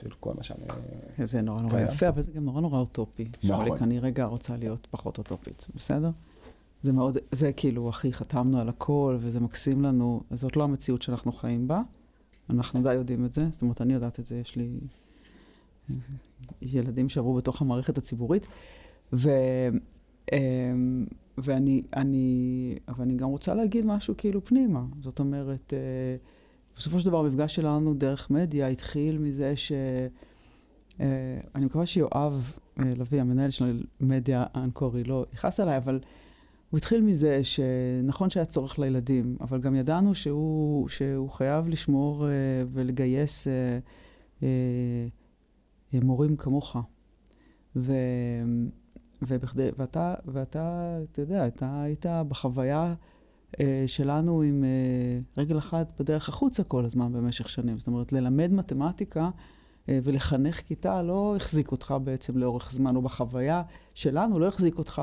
של 0.00 0.10
כל 0.20 0.34
מה 0.34 0.42
שאני... 0.42 0.64
זה 1.22 1.40
נורא 1.40 1.62
נורא 1.62 1.80
יפה, 1.80 2.08
אבל 2.08 2.22
זה 2.22 2.32
גם 2.32 2.44
נורא 2.44 2.60
נורא 2.60 2.78
אוטופי. 2.78 3.28
נכון. 3.44 3.76
אני 3.80 3.98
רגע 3.98 4.24
רוצה 4.24 4.56
להיות 4.56 4.88
פחות 4.90 5.18
אוטופית, 5.18 5.66
בסדר? 5.74 6.10
זה 6.82 6.92
מאוד, 6.92 7.18
זה 7.32 7.52
כאילו, 7.52 7.90
אחי, 7.90 8.12
חתמנו 8.12 8.60
על 8.60 8.68
הכל, 8.68 9.16
וזה 9.20 9.40
מקסים 9.40 9.82
לנו, 9.82 10.22
זאת 10.30 10.56
לא 10.56 10.64
המציאות 10.64 11.02
שאנחנו 11.02 11.32
חיים 11.32 11.68
בה. 11.68 11.82
אנחנו 12.50 12.82
די 12.82 12.94
יודעים 12.94 13.24
את 13.24 13.32
זה, 13.32 13.42
זאת 13.50 13.62
אומרת, 13.62 13.80
אני 13.80 13.94
יודעת 13.94 14.20
את 14.20 14.26
זה, 14.26 14.36
יש 14.36 14.56
לי 14.56 14.80
ילדים 16.62 17.08
שעברו 17.08 17.34
בתוך 17.34 17.62
המערכת 17.62 17.98
הציבורית, 17.98 18.46
ו... 19.12 19.30
אמ, 20.32 21.06
ואני, 21.38 21.82
אני, 21.96 22.76
אבל 22.88 23.02
אני 23.04 23.14
גם 23.14 23.28
רוצה 23.28 23.54
להגיד 23.54 23.86
משהו 23.86 24.14
כאילו 24.16 24.44
פנימה. 24.44 24.84
זאת 25.02 25.20
אומרת, 25.20 25.72
אה, 25.74 26.16
בסופו 26.76 27.00
של 27.00 27.06
דבר 27.06 27.18
המפגש 27.18 27.54
שלנו 27.54 27.94
דרך 27.94 28.30
מדיה 28.30 28.68
התחיל 28.68 29.18
מזה 29.18 29.56
ש... 29.56 29.72
אה, 31.00 31.40
אני 31.54 31.66
מקווה 31.66 31.86
שיואב 31.86 32.52
אה, 32.78 32.84
לביא, 32.96 33.20
המנהל 33.20 33.50
של 33.50 33.82
מדיה 34.00 34.44
אנקורי, 34.56 35.04
לא 35.04 35.26
יכעס 35.32 35.60
עליי, 35.60 35.76
אבל 35.76 36.00
הוא 36.72 36.78
התחיל 36.78 37.00
מזה 37.00 37.44
שנכון 37.44 38.30
שהיה 38.30 38.46
צורך 38.46 38.78
לילדים, 38.78 39.36
אבל 39.40 39.60
גם 39.60 39.74
ידענו 39.74 40.14
שהוא, 40.14 40.88
שהוא 40.88 41.30
חייב 41.30 41.68
לשמור 41.68 42.28
אה, 42.28 42.32
ולגייס 42.72 43.46
מורים 45.92 46.36
כמוך. 46.36 46.76
ו... 47.76 47.92
ובכדי, 49.22 49.68
ואתה, 49.78 50.14
ואתה, 50.24 50.98
אתה 51.12 51.22
יודע, 51.22 51.46
אתה 51.46 51.82
היית 51.82 52.06
בחוויה 52.28 52.94
אה, 53.60 53.84
שלנו 53.86 54.42
עם 54.42 54.64
אה, 54.64 55.42
רגל 55.42 55.58
אחת 55.58 56.00
בדרך 56.00 56.28
החוצה 56.28 56.64
כל 56.64 56.84
הזמן 56.84 57.12
במשך 57.12 57.48
שנים. 57.48 57.78
זאת 57.78 57.86
אומרת, 57.86 58.12
ללמד 58.12 58.52
מתמטיקה 58.52 59.30
אה, 59.88 59.98
ולחנך 60.02 60.60
כיתה 60.60 61.02
לא 61.02 61.36
החזיק 61.36 61.72
אותך 61.72 61.94
בעצם 62.04 62.38
לאורך 62.38 62.72
זמן, 62.72 62.96
או 62.96 63.02
בחוויה 63.02 63.62
שלנו 63.94 64.38
לא 64.38 64.48
החזיק 64.48 64.78
אותך 64.78 65.02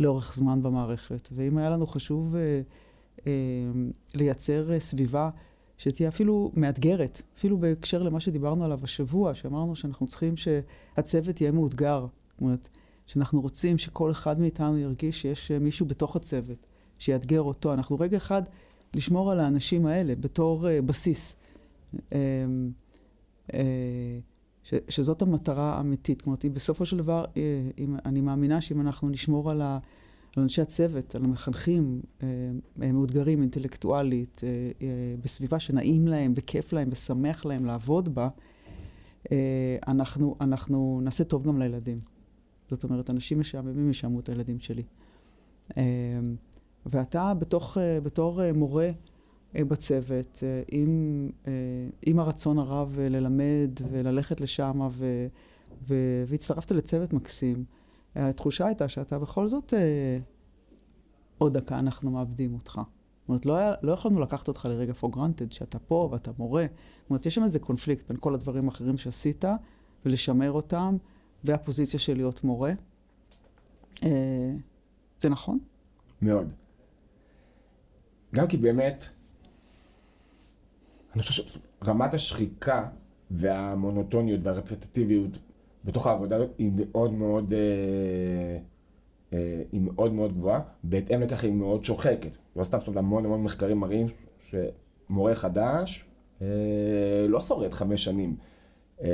לאורך 0.00 0.34
זמן 0.34 0.62
במערכת. 0.62 1.28
ואם 1.32 1.58
היה 1.58 1.70
לנו 1.70 1.86
חשוב 1.86 2.34
לייצר 4.14 4.78
סביבה 4.78 5.30
שתהיה 5.78 6.08
אפילו 6.08 6.52
מאתגרת, 6.54 7.22
אפילו 7.38 7.58
בהקשר 7.58 8.02
למה 8.02 8.20
שדיברנו 8.20 8.64
עליו 8.64 8.80
השבוע, 8.82 9.34
שאמרנו 9.34 9.76
שאנחנו 9.76 10.06
צריכים 10.06 10.34
שהצוות 10.36 11.40
יהיה 11.40 11.52
מאותגר. 11.52 12.06
זאת 12.32 12.40
אומרת, 12.40 12.68
שאנחנו 13.06 13.40
רוצים 13.40 13.78
שכל 13.78 14.10
אחד 14.10 14.40
מאיתנו 14.40 14.78
ירגיש 14.78 15.22
שיש 15.22 15.50
מישהו 15.50 15.86
בתוך 15.86 16.16
הצוות. 16.16 16.66
שיאתגר 16.98 17.42
אותו. 17.42 17.72
אנחנו 17.72 18.00
רגע 18.00 18.16
אחד 18.16 18.42
לשמור 18.94 19.32
על 19.32 19.40
האנשים 19.40 19.86
האלה 19.86 20.14
בתור 20.14 20.66
uh, 20.66 20.82
בסיס. 20.82 21.36
Uh, 21.94 22.12
uh, 23.50 23.54
ש, 24.66 24.74
שזאת 24.88 25.22
המטרה 25.22 25.74
האמיתית. 25.74 26.22
כלומר, 26.22 26.38
בסופו 26.52 26.86
של 26.86 26.96
דבר, 26.96 27.24
uh, 27.24 27.36
אם, 27.78 27.96
אני 28.04 28.20
מאמינה 28.20 28.60
שאם 28.60 28.80
אנחנו 28.80 29.08
נשמור 29.08 29.50
על, 29.50 29.62
ה, 29.62 29.78
על 30.36 30.42
אנשי 30.42 30.62
הצוות, 30.62 31.14
על 31.14 31.24
המחנכים, 31.24 32.00
uh, 32.20 32.24
מאותגרים 32.76 33.40
אינטלקטואלית, 33.40 34.40
בסביבה 35.22 35.58
שנעים 35.58 36.08
להם 36.08 36.32
וכיף 36.36 36.72
להם 36.72 36.88
ושמח 36.92 37.44
להם 37.44 37.64
לעבוד 37.64 38.14
בה, 38.14 38.28
אנחנו, 39.88 40.36
אנחנו 40.40 41.00
נעשה 41.02 41.24
טוב 41.24 41.46
גם 41.46 41.58
לילדים. 41.58 42.00
זאת 42.70 42.84
אומרת, 42.84 43.10
אנשים 43.10 43.40
משעממים 43.40 43.90
ישעמו 43.90 44.20
את 44.20 44.28
הילדים 44.28 44.60
שלי. 44.60 44.82
ואתה 46.86 47.34
בתוך, 47.38 47.78
אה, 47.78 48.00
בתור 48.00 48.42
אה, 48.42 48.52
מורה 48.52 48.84
אה, 48.84 48.90
בצוות, 49.54 50.42
עם, 50.68 51.30
עם 52.02 52.18
הרצון 52.18 52.58
הרב 52.58 52.98
ללמד 53.00 53.70
וללכת 53.90 54.40
לשם, 54.40 54.80
ו, 54.90 55.26
ו, 55.88 55.94
והצטרפת 56.26 56.70
לצוות 56.70 57.12
מקסים, 57.12 57.64
התחושה 58.14 58.66
הייתה 58.66 58.88
שאתה 58.88 59.18
בכל 59.18 59.48
זאת, 59.48 59.74
עוד 61.38 61.58
דקה 61.58 61.78
אנחנו 61.78 62.10
מאבדים 62.10 62.54
אותך. 62.54 62.80
זאת 63.26 63.28
אומרת, 63.28 63.46
לא, 63.46 63.56
היה, 63.56 63.74
לא 63.82 63.92
יכולנו 63.92 64.20
לקחת 64.20 64.48
אותך 64.48 64.64
לרגע 64.64 64.92
for 65.00 65.06
granted, 65.06 65.50
שאתה 65.54 65.78
פה 65.78 66.08
ואתה 66.12 66.30
מורה. 66.38 66.66
זאת 67.00 67.10
אומרת, 67.10 67.26
יש 67.26 67.34
שם 67.34 67.42
איזה 67.42 67.58
קונפליקט 67.58 68.08
בין 68.08 68.16
כל 68.20 68.34
הדברים 68.34 68.64
האחרים 68.64 68.96
שעשית, 68.96 69.44
ולשמר 70.04 70.52
אותם, 70.52 70.96
והפוזיציה 71.44 72.00
של 72.00 72.14
להיות 72.16 72.44
מורה. 72.44 72.72
זה 75.18 75.28
נכון? 75.30 75.58
מאוד. 76.22 76.52
גם 78.34 78.46
כי 78.46 78.56
באמת, 78.56 79.08
אני 81.16 81.22
חושב 81.22 81.42
שרמת 81.84 82.14
השחיקה 82.14 82.88
והמונוטוניות 83.30 84.40
והרפטטיביות 84.42 85.38
בתוך 85.84 86.06
העבודה 86.06 86.36
הזאת 86.36 86.50
היא 86.58 86.70
מאוד 86.74 87.12
מאוד, 87.12 87.54
אה, 87.54 88.58
אה, 89.32 89.62
היא 89.72 89.80
מאוד 89.80 90.12
מאוד 90.12 90.32
גבוהה, 90.36 90.60
בהתאם 90.84 91.20
לכך 91.20 91.44
היא 91.44 91.52
מאוד 91.52 91.84
שוחקת. 91.84 92.30
לא 92.56 92.64
סתם, 92.64 92.78
זאת 92.78 92.88
אומרת, 92.88 92.98
המון 92.98 93.24
המון 93.24 93.42
מחקרים 93.42 93.78
מראים 93.78 94.06
שמורה 94.50 95.34
חדש 95.34 96.04
אה, 96.42 96.46
לא 97.28 97.40
שורד 97.40 97.74
חמש 97.74 98.04
שנים 98.04 98.36
אה, 99.02 99.08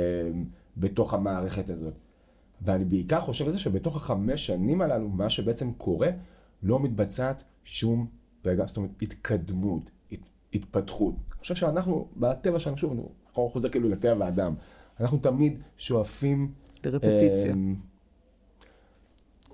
בתוך 0.77 1.13
המערכת 1.13 1.69
הזאת. 1.69 1.93
ואני 2.61 2.85
בעיקר 2.85 3.19
חושב 3.19 3.45
על 3.45 3.51
זה 3.51 3.59
שבתוך 3.59 3.95
החמש 3.95 4.45
שנים 4.45 4.81
הללו, 4.81 5.09
מה 5.09 5.29
שבעצם 5.29 5.73
קורה, 5.73 6.09
לא 6.63 6.79
מתבצעת 6.79 7.43
שום 7.63 8.07
רגע, 8.45 8.65
זאת 8.67 8.77
אומרת, 8.77 8.91
התקדמות, 9.01 9.83
הת, 9.83 10.02
התפתחות. 10.53 11.13
אני 11.31 11.39
חושב 11.39 11.55
שאנחנו, 11.55 12.07
בטבע 12.17 12.59
שלנו, 12.59 12.77
שוב, 12.77 12.91
אנחנו 13.27 13.49
חוזר 13.49 13.69
כאילו 13.69 13.89
לטבע 13.89 14.25
האדם, 14.25 14.53
אנחנו 14.99 15.17
תמיד 15.17 15.59
שואפים... 15.77 16.51
לרפטיציה. 16.85 17.53
Um, 17.53 17.55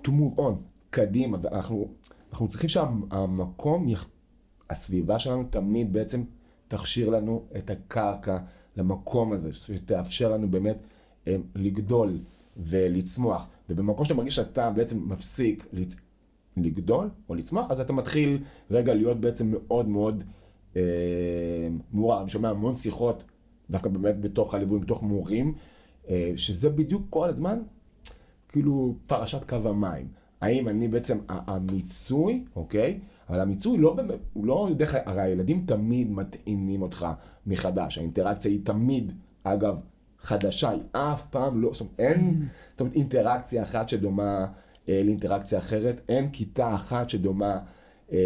to 0.04 0.08
move 0.08 0.38
on, 0.38 0.54
קדימה, 0.90 1.38
ואנחנו 1.42 1.88
אנחנו 2.30 2.48
צריכים 2.48 2.68
שהמקום, 2.68 3.86
הסביבה 4.70 5.18
שלנו 5.18 5.44
תמיד 5.50 5.92
בעצם 5.92 6.24
תכשיר 6.68 7.10
לנו 7.10 7.44
את 7.56 7.70
הקרקע 7.70 8.38
למקום 8.76 9.32
הזה, 9.32 9.54
שתאפשר 9.54 10.32
לנו 10.32 10.50
באמת 10.50 10.76
um, 11.24 11.28
לגדול 11.54 12.18
ולצמוח. 12.56 13.48
ובמקום 13.70 14.04
שאתה 14.04 14.14
מרגיש 14.14 14.36
שאתה 14.36 14.70
בעצם 14.70 15.12
מפסיק 15.12 15.66
לגדול 16.56 17.10
או 17.28 17.34
לצמוח, 17.34 17.70
אז 17.70 17.80
אתה 17.80 17.92
מתחיל 17.92 18.42
רגע 18.70 18.94
להיות 18.94 19.20
בעצם 19.20 19.50
מאוד 19.50 19.88
מאוד 19.88 20.24
אה, 20.76 20.82
מעורר. 21.92 22.22
אני 22.22 22.28
שומע 22.28 22.48
המון 22.48 22.74
שיחות, 22.74 23.24
דווקא 23.70 23.88
באמת 23.88 24.20
בתוך 24.20 24.54
הליווי, 24.54 24.78
בתוך 24.78 25.02
מורים, 25.02 25.54
אה, 26.08 26.32
שזה 26.36 26.70
בדיוק 26.70 27.02
כל 27.10 27.28
הזמן, 27.28 27.58
כאילו 28.48 28.94
פרשת 29.06 29.44
קו 29.48 29.68
המים. 29.68 30.06
האם 30.40 30.68
אני 30.68 30.88
בעצם, 30.88 31.18
המיצוי, 31.28 32.44
אוקיי? 32.56 33.00
אבל 33.28 33.40
המיצוי 33.40 33.78
לא 33.78 33.94
באמת, 33.94 34.18
הוא 34.32 34.46
לא 34.46 34.68
דרך, 34.76 34.94
הרי 35.06 35.22
הילדים 35.22 35.64
תמיד 35.66 36.10
מטעינים 36.10 36.82
אותך 36.82 37.06
מחדש, 37.46 37.98
האינטראקציה 37.98 38.50
היא 38.50 38.60
תמיד, 38.64 39.12
אגב, 39.42 39.76
חדשה, 40.18 40.70
היא 40.70 40.82
אף 40.92 41.26
פעם 41.26 41.62
לא, 41.62 41.70
זאת 41.72 41.80
אומרת, 41.80 41.94
אין, 41.98 42.46
זאת 42.70 42.80
אומרת, 42.80 42.94
אינטראקציה 42.94 43.62
אחת 43.62 43.88
שדומה 43.88 44.46
אה, 44.88 45.02
לאינטראקציה 45.04 45.58
אחרת, 45.58 46.00
אין 46.08 46.30
כיתה 46.30 46.74
אחת 46.74 47.10
שדומה 47.10 47.58
אה, 48.12 48.18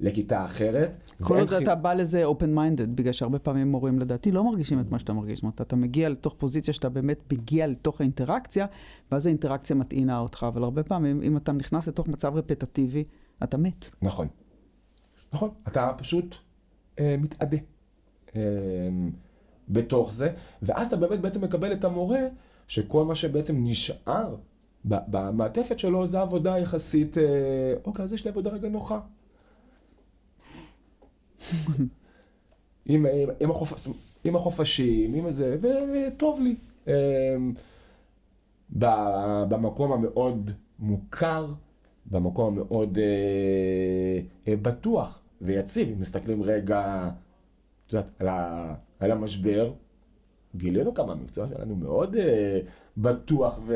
לכיתה 0.00 0.44
אחרת. 0.44 1.10
כל 1.22 1.38
עוד. 1.38 1.52
אתה 1.52 1.74
בא 1.74 1.92
לזה 1.92 2.26
open 2.26 2.56
minded, 2.56 2.86
בגלל 2.94 3.12
שהרבה 3.12 3.38
פעמים 3.38 3.70
מורים 3.70 3.98
לדעתי 3.98 4.32
לא 4.32 4.44
מרגישים 4.44 4.80
את 4.80 4.90
מה 4.90 4.98
שאתה 4.98 5.12
מרגיש. 5.12 5.38
זאת 5.38 5.42
אומרת, 5.42 5.60
אתה 5.60 5.76
מגיע 5.76 6.08
לתוך 6.08 6.34
פוזיציה 6.38 6.74
שאתה 6.74 6.88
באמת 6.88 7.32
מגיע 7.32 7.66
לתוך 7.66 8.00
האינטראקציה, 8.00 8.66
ואז 9.12 9.26
האינטראקציה 9.26 9.76
מטעינה 9.76 10.18
אותך, 10.18 10.46
אבל 10.48 10.62
הרבה 10.62 10.82
פעמים, 10.82 11.22
אם 11.22 11.36
אתה 11.36 11.52
נכנס 11.52 11.88
לתוך 11.88 12.08
מצב 12.08 12.34
רפטטיבי, 12.34 13.04
אתה 13.42 13.56
מת. 13.56 13.90
נכון. 14.02 14.28
נכון, 15.32 15.50
אתה 15.68 15.92
פשוט 15.98 16.36
אה, 16.98 17.16
מתאדה 17.18 17.56
אה, 18.36 18.40
בתוך 19.68 20.12
זה, 20.12 20.32
ואז 20.62 20.86
אתה 20.86 20.96
באמת 20.96 21.20
בעצם 21.20 21.44
מקבל 21.44 21.72
את 21.72 21.84
המורה, 21.84 22.20
שכל 22.68 23.04
מה 23.04 23.14
שבעצם 23.14 23.64
נשאר 23.64 24.36
במעטפת 24.84 25.78
שלו 25.78 26.06
זה 26.06 26.20
עבודה 26.20 26.58
יחסית, 26.58 27.18
אה, 27.18 27.22
אוקיי, 27.84 28.02
אז 28.02 28.12
יש 28.12 28.24
לי 28.24 28.30
עבודה 28.30 28.50
רגע 28.50 28.68
נוחה. 28.68 29.00
עם, 32.86 33.06
עם, 33.06 33.28
עם, 33.40 33.50
החופ... 33.50 33.86
עם 34.24 34.36
החופשים, 34.36 35.14
עם 35.14 35.30
זה, 35.30 35.56
וטוב 35.60 36.40
לי. 36.40 36.56
אה, 36.88 37.36
במקום 39.48 39.92
המאוד 39.92 40.50
מוכר, 40.78 41.46
במקום 42.06 42.46
המאוד 42.58 42.98
אה, 42.98 44.20
אה, 44.48 44.56
בטוח 44.56 45.20
ויציב, 45.40 45.88
אם 45.88 46.00
מסתכלים 46.00 46.42
רגע, 46.42 47.10
יודעת, 47.92 48.06
על, 48.18 48.28
ה, 48.28 48.74
על 48.98 49.10
המשבר, 49.10 49.72
גילינו 50.56 50.94
כמה 50.94 51.12
המקצוע 51.12 51.48
שלנו 51.48 51.76
מאוד 51.76 52.16
אה, 52.16 52.60
בטוח 52.96 53.60
ו, 53.66 53.74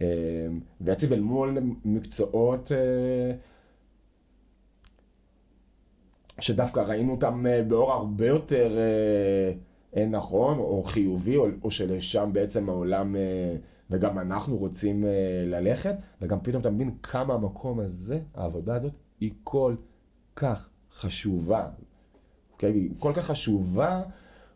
אה, 0.00 0.06
ויציב 0.80 1.12
אל 1.12 1.20
מול 1.20 1.58
מקצועות 1.84 2.72
אה, 2.72 3.36
שדווקא 6.40 6.80
ראינו 6.80 7.12
אותם 7.12 7.46
אה, 7.46 7.62
באור 7.62 7.92
הרבה 7.92 8.26
יותר 8.26 8.78
אה, 8.78 9.52
אה, 9.96 10.06
נכון 10.06 10.58
או 10.58 10.82
חיובי, 10.82 11.36
או, 11.36 11.46
או 11.62 11.70
שלשם 11.70 12.30
בעצם 12.32 12.68
העולם... 12.68 13.16
וגם 13.90 14.18
אנחנו 14.18 14.56
רוצים 14.56 15.04
ללכת, 15.46 15.94
וגם 16.22 16.38
פתאום 16.42 16.60
אתה 16.60 16.70
מבין 16.70 16.90
כמה 17.02 17.34
המקום 17.34 17.80
הזה, 17.80 18.20
העבודה 18.34 18.74
הזאת, 18.74 18.92
היא 19.20 19.30
כל 19.44 19.74
כך 20.36 20.68
חשובה. 20.92 21.68
אוקיי? 22.52 22.72
היא 22.72 22.90
כל 22.98 23.12
כך 23.14 23.26
חשובה, 23.26 24.02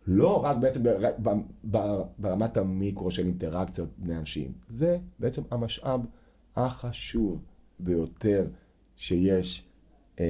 לא 0.07 0.45
רק 0.45 0.57
בעצם 0.57 0.83
בר, 0.83 1.11
בר, 1.19 1.35
בר, 1.65 2.05
ברמת 2.19 2.57
המיקרו 2.57 3.11
של 3.11 3.27
אינטראקציות 3.27 3.89
בני 3.99 4.17
אנשים, 4.17 4.53
זה 4.69 4.99
בעצם 5.19 5.43
המשאב 5.51 6.01
החשוב 6.57 7.43
ביותר 7.81 8.47
שיש 8.97 9.65
um, 10.17 10.21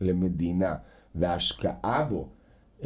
למדינה, 0.00 0.76
וההשקעה 1.18 2.04
בו, 2.04 2.28
um, 2.80 2.84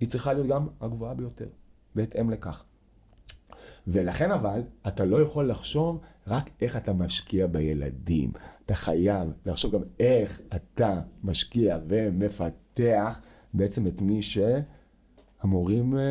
היא 0.00 0.08
צריכה 0.08 0.32
להיות 0.32 0.46
גם 0.46 0.68
הגבוהה 0.80 1.14
ביותר, 1.14 1.48
בהתאם 1.94 2.30
לכך. 2.30 2.64
ולכן 3.86 4.30
אבל, 4.30 4.62
אתה 4.88 5.04
לא 5.04 5.22
יכול 5.22 5.50
לחשוב 5.50 6.00
רק 6.26 6.50
איך 6.60 6.76
אתה 6.76 6.92
משקיע 6.92 7.46
בילדים. 7.46 8.32
אתה 8.66 8.74
חייב 8.74 9.32
לחשוב 9.46 9.72
גם 9.74 9.80
איך 10.00 10.40
אתה 10.56 11.00
משקיע 11.24 11.78
ומפתח 11.88 13.20
בעצם 13.54 13.86
את 13.86 14.02
מי 14.02 14.20
שאמורים 14.22 15.98
אה, 15.98 16.02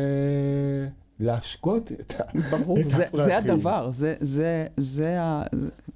להשקות 1.20 1.92
את 1.92 2.12
ברור, 2.50 2.80
את 2.80 2.90
זה, 2.90 3.04
זה 3.16 3.38
הדבר, 3.38 3.90
זה, 3.90 4.14
זה, 4.20 4.66
זה, 4.76 5.18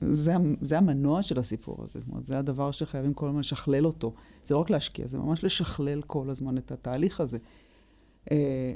זה, 0.01 0.35
זה 0.61 0.79
המנוע 0.79 1.23
של 1.23 1.39
הסיפור 1.39 1.77
הזה. 1.85 2.01
זאת 2.01 2.09
אומרת, 2.09 2.25
זה 2.25 2.39
הדבר 2.39 2.71
שחייבים 2.71 3.15
כל 3.15 3.29
הזמן 3.29 3.41
לשכלל 3.41 3.87
אותו. 3.87 4.15
זה 4.47 4.55
לא 4.55 4.61
רק 4.61 4.71
להשקיע, 4.71 5.07
זה 5.07 5.19
ממש 5.19 5.45
לשכלל 5.45 6.03
כל 6.03 6.31
הזמן 6.31 6.59
את 6.59 6.73
התהליך 6.73 7.21
הזה. 7.21 7.39
אה, 8.31 8.75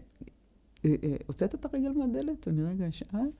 אה, 0.85 0.94
אה, 1.04 1.16
הוצאת 1.26 1.54
את 1.54 1.64
הרגל 1.64 1.92
מהדלת? 1.92 2.48
אני 2.48 2.62
רגע 2.62 2.88
אשאל. 2.88 3.30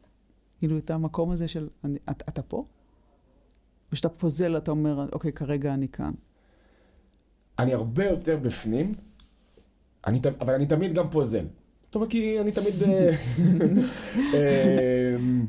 כאילו, 0.59 0.79
את 0.79 0.91
המקום 0.91 1.31
הזה 1.31 1.49
של, 1.49 1.69
אתה, 2.11 2.43
פה? 2.43 2.65
וכשאתה 3.89 4.09
פוזל, 4.09 4.57
אתה 4.57 4.71
אומר, 4.71 5.07
אוקיי, 5.13 5.33
כרגע 5.33 5.75
אני 5.75 5.89
כאן. 5.89 6.13
אני 7.59 7.75
הרבה 7.75 8.05
יותר 8.05 8.37
בפנים, 8.37 8.95
אני, 10.07 10.21
אבל 10.41 10.55
אני 10.55 10.67
תמיד 10.67 10.95
גם 10.95 11.11
פוזל. 11.11 11.47
זאת 11.85 11.95
אומרת, 11.95 12.11
כי 12.11 12.41
אני 12.41 12.53
תמיד... 12.53 12.75
אמ, 14.35 15.47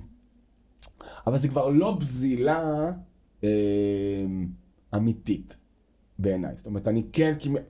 אבל 1.27 1.37
זה 1.37 1.47
כבר 1.47 1.69
לא 1.69 1.91
בזילה 1.91 2.91
אמ, 3.43 4.47
אמיתית 4.95 5.57
בעיניי. 6.21 6.53
זאת 6.55 6.65
אומרת, 6.65 6.87
אני 6.87 7.03
כן 7.13 7.33
כמעט... 7.39 7.63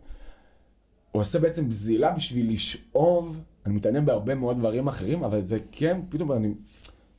עושה 1.11 1.39
בעצם 1.39 1.69
בזילה 1.69 2.11
בשביל 2.11 2.53
לשאוב 2.53 3.41
אני 3.65 3.73
מתעניין 3.73 4.05
בהרבה 4.05 4.35
מאוד 4.35 4.59
דברים 4.59 4.87
אחרים, 4.87 5.23
אבל 5.23 5.41
זה 5.41 5.59
כן, 5.71 5.99
פתאום 6.09 6.31
אני... 6.31 6.53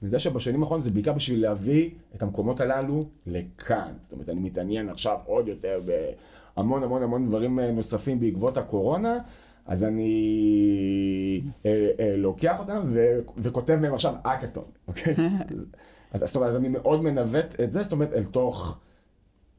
מזה 0.02 0.18
שבשנים 0.18 0.62
האחרונות 0.62 0.84
זה 0.84 0.90
בעיקר 0.90 1.12
בשביל 1.12 1.42
להביא 1.42 1.90
את 2.14 2.22
המקומות 2.22 2.60
הללו 2.60 3.06
לכאן. 3.26 3.92
זאת 4.02 4.12
אומרת, 4.12 4.28
אני 4.28 4.40
מתעניין 4.40 4.88
עכשיו 4.88 5.18
עוד 5.24 5.48
יותר 5.48 5.80
בהמון 5.84 6.82
המון 6.82 7.02
המון 7.02 7.26
דברים 7.26 7.60
אה, 7.60 7.70
נוספים 7.70 8.20
בעקבות 8.20 8.56
הקורונה, 8.56 9.18
אז 9.66 9.84
אני 9.84 11.40
אה, 11.66 11.90
אה, 12.00 12.16
לוקח 12.16 12.60
אותם 12.60 12.82
ו- 12.86 13.18
וכותב 13.38 13.76
מהם 13.76 13.94
עכשיו 13.94 14.14
אקטון, 14.22 14.64
אוקיי? 14.88 15.14
אז, 16.12 16.22
אז 16.24 16.36
אומרת, 16.36 16.48
אז 16.50 16.56
אני 16.56 16.68
מאוד 16.68 17.02
מנווט 17.02 17.60
את 17.60 17.70
זה, 17.70 17.82
זאת 17.82 17.92
אומרת, 17.92 18.12
אל 18.12 18.24
תוך 18.24 18.78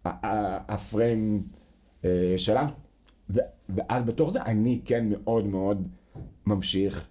הפריים 0.05 1.43
שלנו. 2.37 2.69
ואז 3.69 4.03
בתוך 4.03 4.31
זה 4.31 4.43
אני 4.43 4.81
כן 4.85 5.05
מאוד 5.09 5.47
מאוד... 5.47 5.87
ממשיך 6.45 7.07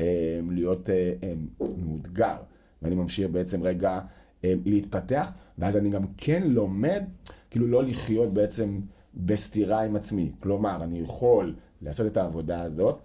אה, 0.00 0.40
להיות 0.50 0.90
אה, 0.90 1.12
אה, 1.22 1.34
מאותגר, 1.78 2.36
ואני 2.82 2.94
ממשיך 2.94 3.30
בעצם 3.30 3.62
רגע 3.62 4.00
אה, 4.44 4.54
להתפתח, 4.64 5.32
ואז 5.58 5.76
אני 5.76 5.90
גם 5.90 6.04
כן 6.16 6.42
לומד, 6.46 7.02
כאילו 7.50 7.66
לא 7.66 7.84
לחיות 7.84 8.34
בעצם 8.34 8.80
בסתירה 9.14 9.84
עם 9.84 9.96
עצמי. 9.96 10.32
כלומר, 10.40 10.84
אני 10.84 10.98
יכול 10.98 11.54
לעשות 11.82 12.06
את 12.06 12.16
העבודה 12.16 12.62
הזאת, 12.62 12.98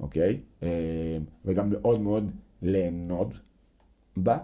אוקיי? 0.00 0.40
אה, 0.62 1.18
וגם 1.44 1.70
מאוד 1.70 2.00
מאוד 2.00 2.30
ליהנות 2.62 3.28
בה. 4.16 4.38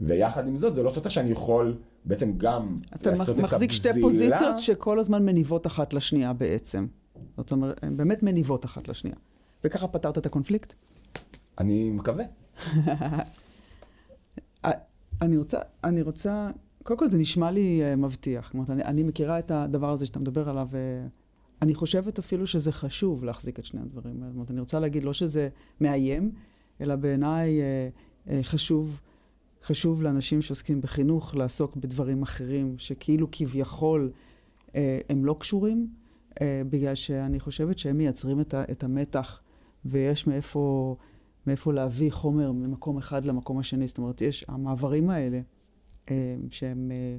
ויחד 0.00 0.48
עם 0.48 0.56
זאת, 0.56 0.74
זה 0.74 0.82
לא 0.82 0.90
סותר 0.90 1.08
שאני 1.08 1.30
יכול 1.30 1.76
בעצם 2.04 2.32
גם 2.36 2.76
לעשות 2.92 3.02
את 3.02 3.06
הבזילה. 3.06 3.32
אתה 3.32 3.42
מחזיק 3.42 3.72
שתי 3.72 3.88
פוזיציות 4.00 4.58
שכל 4.58 4.98
הזמן 4.98 5.24
מניבות 5.24 5.66
אחת 5.66 5.92
לשנייה 5.92 6.32
בעצם. 6.32 6.86
זאת 7.36 7.52
אומרת, 7.52 7.84
הן 7.84 7.96
באמת 7.96 8.22
מניבות 8.22 8.64
אחת 8.64 8.88
לשנייה. 8.88 9.16
וככה 9.64 9.88
פתרת 9.88 10.18
את 10.18 10.26
הקונפליקט? 10.26 10.74
אני 11.58 11.90
מקווה. 11.90 12.24
אני 15.22 15.36
רוצה, 15.36 15.58
אני 15.84 16.02
רוצה, 16.02 16.50
קודם 16.82 16.98
כל 16.98 17.08
זה 17.08 17.18
נשמע 17.18 17.50
לי 17.50 17.80
uh, 17.82 17.96
מבטיח. 17.96 18.46
זאת 18.46 18.54
אומרת, 18.54 18.70
אני, 18.70 18.84
אני 18.84 19.02
מכירה 19.02 19.38
את 19.38 19.50
הדבר 19.50 19.90
הזה 19.90 20.06
שאתה 20.06 20.18
מדבר 20.18 20.48
עליו, 20.48 20.68
ואני 21.60 21.74
חושבת 21.74 22.18
אפילו 22.18 22.46
שזה 22.46 22.72
חשוב 22.72 23.24
להחזיק 23.24 23.58
את 23.58 23.64
שני 23.64 23.80
הדברים 23.80 24.14
האלה. 24.16 24.26
זאת 24.26 24.34
אומרת, 24.34 24.50
אני 24.50 24.60
רוצה 24.60 24.80
להגיד, 24.80 25.04
לא 25.04 25.12
שזה 25.12 25.48
מאיים, 25.80 26.32
אלא 26.80 26.96
בעיניי 26.96 27.60
uh, 27.60 28.28
uh, 28.28 28.30
חשוב, 28.42 29.00
חשוב 29.62 30.02
לאנשים 30.02 30.42
שעוסקים 30.42 30.80
בחינוך 30.80 31.34
לעסוק 31.34 31.76
בדברים 31.76 32.22
אחרים, 32.22 32.74
שכאילו 32.78 33.28
כביכול 33.32 34.12
uh, 34.66 34.72
הם 35.08 35.24
לא 35.24 35.36
קשורים, 35.40 35.88
uh, 36.30 36.34
בגלל 36.70 36.94
שאני 36.94 37.40
חושבת 37.40 37.78
שהם 37.78 37.98
מייצרים 37.98 38.40
את, 38.40 38.54
ה, 38.54 38.64
את 38.70 38.84
המתח 38.84 39.40
ויש 39.84 40.26
מאיפה, 40.26 40.96
מאיפה 41.46 41.72
להביא 41.72 42.10
חומר 42.10 42.52
ממקום 42.52 42.98
אחד 42.98 43.24
למקום 43.24 43.58
השני. 43.58 43.88
זאת 43.88 43.98
אומרת, 43.98 44.20
יש, 44.20 44.44
המעברים 44.48 45.10
האלה, 45.10 45.40
אה, 46.10 46.36
שהם 46.50 46.90
אה, 46.92 47.16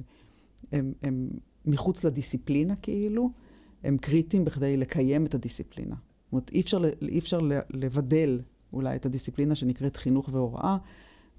הם, 0.78 0.92
הם 1.02 1.30
מחוץ 1.66 2.04
לדיסציפלינה 2.04 2.76
כאילו, 2.76 3.30
הם 3.84 3.98
קריטיים 3.98 4.44
בכדי 4.44 4.76
לקיים 4.76 5.26
את 5.26 5.34
הדיסציפלינה. 5.34 5.94
זאת 5.94 6.32
אומרת, 6.32 6.50
אי 6.50 6.60
אפשר, 6.60 6.80
אי 7.02 7.18
אפשר 7.18 7.40
לבדל 7.70 8.40
אולי 8.72 8.96
את 8.96 9.06
הדיסציפלינה 9.06 9.54
שנקראת 9.54 9.96
חינוך 9.96 10.28
והוראה 10.32 10.76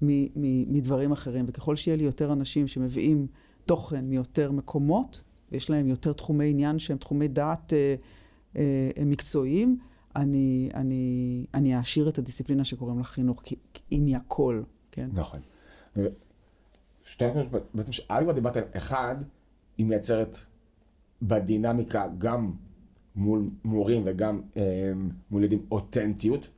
מדברים 0.02 1.12
אחרים. 1.12 1.44
וככל 1.48 1.76
שיהיה 1.76 1.96
לי 1.96 2.04
יותר 2.04 2.32
אנשים 2.32 2.68
שמביאים 2.68 3.26
תוכן 3.66 4.04
מיותר 4.04 4.52
מקומות, 4.52 5.22
ויש 5.52 5.70
להם 5.70 5.88
יותר 5.88 6.12
תחומי 6.12 6.50
עניין 6.50 6.78
שהם 6.78 6.96
תחומי 6.96 7.28
דעת 7.28 7.72
אה, 7.72 7.94
אה, 8.56 8.90
מקצועיים, 9.06 9.78
אני, 10.16 10.70
אני, 10.74 11.46
אני 11.54 11.76
אעשיר 11.76 12.08
את 12.08 12.18
הדיסציפלינה 12.18 12.64
שקוראים 12.64 12.98
לה 12.98 13.04
חינוך, 13.04 13.42
כי 13.44 13.56
אם 13.92 14.06
היא 14.06 14.16
הכל, 14.16 14.62
כן? 14.90 15.08
נכון. 15.12 15.40
שתי 17.04 17.26
נקודות 17.26 17.66
בעצם 17.74 17.92
שא' 17.92 18.18
כבר 18.22 18.32
דיברת 18.32 18.56
עליהן, 18.56 18.72
אחד, 18.76 19.16
היא 19.78 19.86
מייצרת 19.86 20.36
בדינמיקה 21.22 22.06
גם 22.18 22.52
מול 23.16 23.50
מורים 23.64 24.02
וגם 24.06 24.40
אה, 24.56 24.92
מול 25.30 25.42
ילדים 25.42 25.66
אותנטיות, 25.70 26.48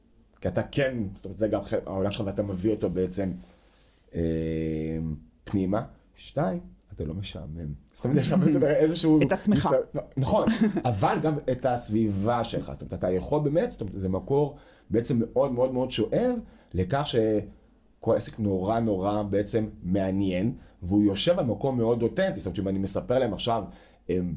כי 0.41 0.49
אתה 0.49 0.63
כן, 0.63 0.97
זאת 1.17 1.25
אומרת 1.25 1.37
זה 1.37 1.49
גם 1.49 1.61
העולם 1.87 2.11
שלך 2.11 2.23
ואתה 2.27 2.43
מביא 2.43 2.71
אותו 2.71 2.91
בעצם 2.91 3.33
אה, 4.15 4.21
פנימה. 5.45 5.83
שתיים, 6.17 6.61
אתה 6.95 7.05
לא 7.05 7.15
משעמם. 7.15 7.73
זאת 7.93 8.05
אומרת, 8.05 8.19
יש 8.21 8.33
לך 8.33 8.39
בעצם 8.39 8.65
איזשהו... 8.65 9.23
את 9.23 9.33
עצמך. 9.33 9.57
ניסיון- 9.57 9.83
לא, 9.95 10.03
נכון, 10.17 10.49
אבל 10.85 11.19
גם 11.23 11.39
את 11.53 11.67
הסביבה 11.67 12.45
שלך. 12.45 12.71
זאת 12.73 12.83
אומרת, 12.83 12.95
אתה 12.95 13.11
יכול 13.11 13.41
באמת, 13.41 13.71
זאת 13.71 13.81
אומרת, 13.81 13.95
זה 14.01 14.09
מקור 14.09 14.57
בעצם 14.91 15.19
מאוד 15.21 15.53
מאוד 15.53 15.73
מאוד 15.73 15.91
שואב 15.91 16.35
לכך 16.75 17.07
שכל 17.07 18.17
עסק 18.17 18.41
נורא 18.41 18.81
נורא 18.81 19.23
בעצם 19.23 19.69
מעניין, 19.83 20.53
והוא 20.83 21.03
יושב 21.03 21.39
על 21.39 21.45
מקום 21.47 21.77
מאוד 21.79 22.03
אותנטי. 22.03 22.41
זאת 22.41 22.47
אומרת, 22.47 22.59
אם 22.59 22.69
אני 22.69 22.79
מספר 22.79 23.19
להם 23.19 23.33
עכשיו 23.35 23.65
אמ, 24.11 24.35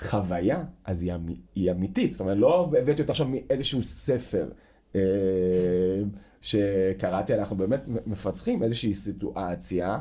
חוויה, 0.00 0.64
אז 0.84 1.02
היא, 1.02 1.14
אמ- 1.14 1.26
היא 1.54 1.70
אמיתית. 1.70 2.12
זאת 2.12 2.20
אומרת, 2.20 2.36
לא 2.38 2.70
הבאתי 2.82 3.02
אותה 3.02 3.12
עכשיו 3.12 3.28
מאיזשהו 3.28 3.82
ספר. 3.82 4.48
אמ, 4.96 6.08
שקראתי, 6.40 7.34
אנחנו 7.34 7.56
באמת 7.56 7.80
מפצחים 8.06 8.62
איזושהי 8.62 8.94
סיטואציה 8.94 9.98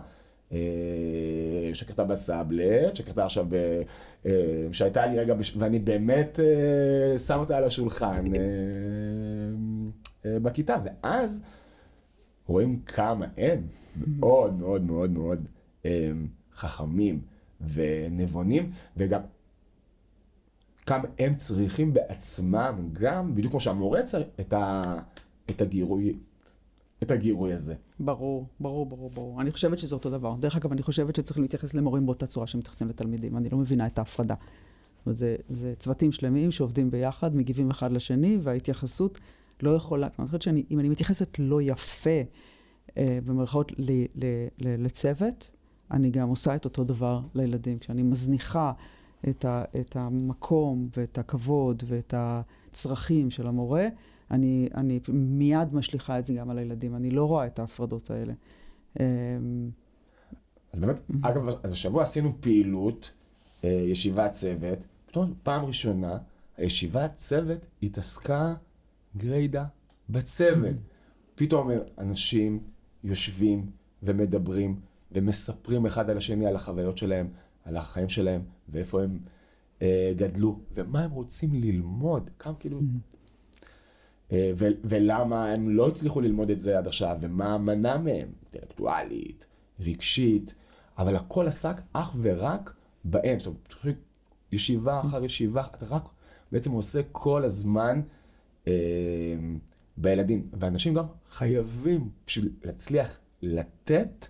אה, 0.52 0.58
שקרתה 1.74 2.04
בסאבלט, 2.04 2.96
שקרתה 2.96 3.26
עכשיו, 3.26 3.46
ב- 3.50 3.82
אה, 4.26 4.32
שהייתה 4.72 5.06
לי 5.06 5.20
רגע, 5.20 5.34
בש- 5.34 5.56
ואני 5.58 5.80
באמת 5.80 6.40
אה, 6.40 7.18
שם 7.18 7.40
אותה 7.40 7.58
על 7.58 7.64
השולחן 7.64 8.26
בכיתה, 10.26 10.76
ואז 10.84 11.44
רואים 12.48 12.80
כמה 12.86 13.26
הם 13.38 13.62
מאוד 14.08 14.54
מאוד 14.60 14.82
מאוד 14.84 15.10
מאוד 15.10 15.46
אה, 15.86 16.12
חכמים 16.56 17.22
ונבונים, 17.74 18.72
וגם 18.98 19.22
כמה 20.86 21.04
הם 21.20 21.36
צריכים 21.36 21.94
בעצמם, 21.94 22.90
גם, 22.94 23.36
בדיוק 23.36 23.52
כמו 23.52 23.60
שהמורה 23.60 24.04
צריך, 24.04 24.28
את, 24.40 24.54
ה, 24.54 24.82
את 25.50 25.62
הגירוי, 25.62 26.14
את 27.04 27.12
הגירוי 27.12 27.54
הזה. 27.54 27.76
ברור, 28.00 28.48
ברור, 28.60 28.86
ברור, 28.86 29.10
ברור. 29.10 29.42
אני 29.42 29.52
חושבת 29.52 29.80
שזה 29.80 29.96
אותו 29.96 30.10
דבר. 30.10 30.36
דרך 30.40 30.56
אגב, 30.56 30.72
אני 30.72 30.84
חושבת 30.84 31.16
שצריך 31.16 31.40
להתייחס 31.40 31.74
למורים 31.74 32.06
באותה 32.06 32.28
צורה 32.28 32.48
שמתייחסים 32.48 32.90
לתלמידים. 32.90 33.38
אני 33.38 33.50
לא 33.50 33.58
מבינה 33.58 33.88
את 33.88 34.00
ההפרדה. 34.00 34.36
זה, 35.06 35.36
זה 35.50 35.74
צוותים 35.78 36.12
שלמים 36.12 36.52
שעובדים 36.52 36.92
ביחד, 36.92 37.36
מגיבים 37.36 37.72
אחד 37.72 37.92
לשני, 37.92 38.38
וההתייחסות 38.42 39.20
לא 39.62 39.76
יכולה, 39.76 40.08
אני 40.20 40.26
חושבת 40.26 40.42
שאם 40.42 40.80
אני 40.80 40.90
מתייחסת 40.90 41.40
לא 41.40 41.62
יפה, 41.62 42.22
אה, 42.98 43.20
במרכאות, 43.26 43.72
לצוות, 44.60 45.52
אני 45.92 46.10
גם 46.10 46.30
עושה 46.30 46.56
את 46.56 46.66
אותו 46.66 46.84
דבר 46.84 47.20
לילדים. 47.36 47.80
כשאני 47.80 48.04
מזניחה 48.04 48.72
את, 49.30 49.46
ה, 49.46 49.64
את 49.80 49.96
המקום 49.96 50.90
ואת 50.98 51.18
הכבוד 51.18 51.84
ואת 51.88 52.14
הצרכים 52.18 53.30
של 53.30 53.48
המורה, 53.48 53.88
אני, 54.32 54.70
אני 54.76 55.00
מיד 55.10 55.74
משליכה 55.74 56.20
את 56.20 56.26
זה 56.26 56.34
גם 56.34 56.50
על 56.50 56.58
הילדים. 56.58 56.96
אני 56.96 57.12
לא 57.12 57.26
רואה 57.26 57.46
את 57.46 57.60
ההפרדות 57.60 58.12
האלה. 58.12 58.34
אמ, 59.00 59.70
אז 60.74 60.80
באמת, 60.80 61.02
אגב, 61.22 61.48
אז 61.64 61.74
השבוע 61.74 62.04
עשינו 62.04 62.34
פעילות, 62.40 63.12
אה, 63.64 63.70
ישיבת 63.70 64.32
צוות, 64.32 64.80
פתאום 65.06 65.34
פעם 65.44 65.66
ראשונה, 65.66 66.18
הישיבת 66.58 67.14
צוות 67.14 67.66
התעסקה 67.84 68.54
גריידה 69.18 69.64
בצוות. 70.10 70.76
פתאום 71.36 71.70
אנשים 71.98 72.60
יושבים 73.04 73.66
ומדברים 74.04 74.80
ומספרים 75.12 75.86
אחד 75.86 76.10
על 76.10 76.18
השני 76.18 76.48
על 76.48 76.56
החוויות 76.56 76.98
שלהם, 76.98 77.28
על 77.66 77.78
החיים 77.78 78.10
שלהם, 78.10 78.42
ואיפה 78.70 79.04
הם 79.04 79.20
אה, 79.82 80.14
גדלו, 80.16 80.60
ומה 80.74 81.04
הם 81.04 81.12
רוצים 81.12 81.50
ללמוד, 81.54 82.30
כמה 82.40 82.54
כאילו... 82.60 82.80
אה, 84.32 84.52
ו- 84.56 84.78
ולמה 84.84 85.52
הם 85.52 85.70
לא 85.70 85.88
הצליחו 85.88 86.22
ללמוד 86.22 86.50
את 86.50 86.60
זה 86.60 86.78
עד 86.78 86.88
עכשיו, 86.88 87.18
ומה 87.22 87.58
מנע 87.58 87.98
מהם, 87.98 88.28
אינטלקטואלית, 88.54 89.46
רגשית, 89.80 90.56
אבל 90.98 91.16
הכל 91.16 91.48
עסק 91.48 91.82
אך 91.94 92.16
ורק 92.22 92.74
בהם. 93.04 93.40
זאת 93.40 93.56
אומרת, 93.84 93.98
ישיבה 94.52 95.00
אחר 95.00 95.24
ישיבה, 95.24 95.64
אתה 95.76 95.86
רק 95.86 96.04
בעצם 96.52 96.72
עושה 96.72 97.02
כל 97.12 97.44
הזמן 97.44 98.02
אה, 98.68 98.74
בילדים. 99.98 100.50
ואנשים 100.54 100.94
גם 100.94 101.06
חייבים, 101.32 102.10
בשביל 102.28 102.50
להצליח 102.64 103.20
לתת, 103.42 104.28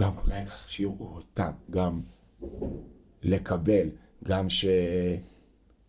גם, 0.00 0.12
רגע, 0.24 0.50
שיראו 0.66 1.14
אותם, 1.16 1.50
גם 1.70 2.00
לקבל, 3.22 3.88
גם 4.24 4.46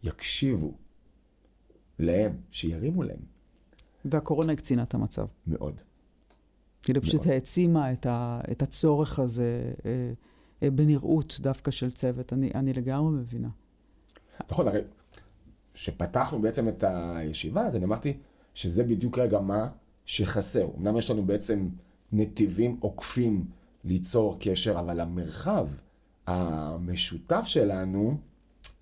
שיקשיבו 0.04 0.74
להם, 2.00 2.38
שירימו 2.52 3.04
להם. 3.04 3.20
והקורונה 4.06 4.54
הקצינה 4.54 4.84
את 4.84 4.94
המצב. 4.94 5.26
מאוד. 5.48 5.82
כאילו 6.84 7.02
פשוט 7.02 7.26
מאוד. 7.26 7.34
העצימה 7.34 7.94
את, 7.94 8.06
ה, 8.06 8.42
את 8.52 8.62
הצורך 8.62 9.20
הזה 9.20 9.74
אה, 9.86 10.12
אה, 10.64 10.72
בנראות 10.72 11.38
דווקא 11.40 11.72
של 11.72 11.92
צוות. 11.92 12.34
אני, 12.34 12.52
אני 12.56 12.74
לגמרי 12.74 13.12
מבינה. 13.12 13.50
נכון, 14.50 14.68
הרי 14.68 14.82
כשפתחנו 15.74 16.42
בעצם 16.42 16.70
את 16.70 16.84
הישיבה, 16.88 17.66
אז 17.66 17.76
אני 17.76 17.86
אמרתי 17.86 18.18
שזה 18.54 18.84
בדיוק 18.84 19.18
רגע 19.18 19.40
מה 19.40 19.70
שחסר. 20.06 20.68
אמנם 20.78 20.98
יש 20.98 21.12
לנו 21.12 21.26
בעצם 21.26 21.70
נתיבים 22.12 22.78
עוקפים 22.80 23.46
ליצור 23.84 24.38
קשר, 24.40 24.80
אבל 24.80 25.00
המרחב 25.00 25.68
המשותף 26.28 27.44
שלנו 27.46 28.18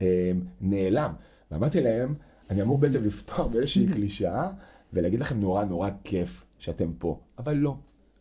אה, 0.02 0.32
נעלם. 0.62 1.14
ואמרתי 1.52 1.82
להם, 1.82 2.16
אני 2.50 2.62
אמור 2.62 2.78
בעצם 2.78 3.06
לפתוח 3.06 3.48
באיזושהי 3.48 3.88
קלישאה 3.94 4.50
ולהגיד 4.94 5.20
לכם 5.20 5.40
נורא 5.40 5.64
נורא 5.66 5.90
כיף 6.04 6.46
שאתם 6.60 6.92
פה, 6.98 7.20
אבל 7.38 7.54
לא. 7.54 7.76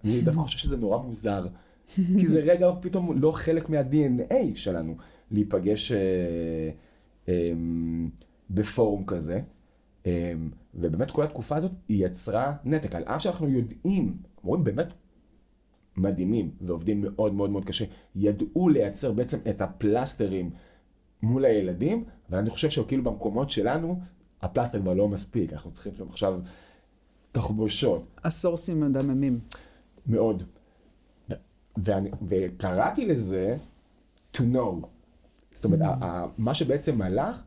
אני 0.04 0.20
דווקא 0.20 0.40
חושב 0.40 0.58
שזה 0.58 0.76
נורא 0.76 0.98
מוזר, 0.98 1.46
כי 1.94 2.28
זה 2.28 2.40
רגע 2.40 2.70
פתאום 2.80 3.20
לא 3.20 3.30
חלק 3.30 3.68
מה-DNA 3.68 4.34
שלנו 4.54 4.96
להיפגש 5.30 5.92
אה, 5.92 5.98
אה, 7.28 7.52
בפורום 8.50 9.04
כזה. 9.06 9.40
אה, 10.06 10.32
ובאמת 10.74 11.10
כל 11.10 11.24
התקופה 11.24 11.56
הזאת 11.56 11.72
היא 11.88 12.06
יצרה 12.06 12.54
נתק, 12.64 12.94
על 12.94 13.04
אף 13.04 13.22
שאנחנו 13.22 13.48
יודעים, 13.48 14.16
מורים 14.44 14.64
באמת 14.64 14.92
מדהימים 15.98 16.50
ועובדים 16.61 17.00
מאוד 17.00 17.34
מאוד 17.34 17.50
מאוד 17.50 17.64
קשה, 17.64 17.84
ידעו 18.16 18.68
לייצר 18.68 19.12
בעצם 19.12 19.38
את 19.50 19.61
הפלסטרים 19.61 20.50
מול 21.22 21.44
הילדים, 21.44 22.04
ואני 22.30 22.50
חושב 22.50 22.70
שכאילו 22.70 23.04
במקומות 23.04 23.50
שלנו, 23.50 24.00
הפלסטר 24.42 24.80
כבר 24.80 24.94
לא 24.94 25.08
מספיק, 25.08 25.52
אנחנו 25.52 25.70
צריכים 25.70 25.94
שם 25.96 26.08
עכשיו 26.08 26.40
תחבושות. 27.32 28.04
הסורסים 28.24 28.80
מדממים. 28.80 29.40
מאוד. 30.06 30.42
ואני, 31.76 32.11
וקראתי 32.28 33.06
לזה 33.06 33.56
to 34.37 34.40
know. 34.40 34.87
זאת 35.54 35.64
אומרת, 35.64 35.80
ה- 35.82 36.26
מה 36.38 36.54
שבעצם 36.54 37.02
הלך, 37.02 37.42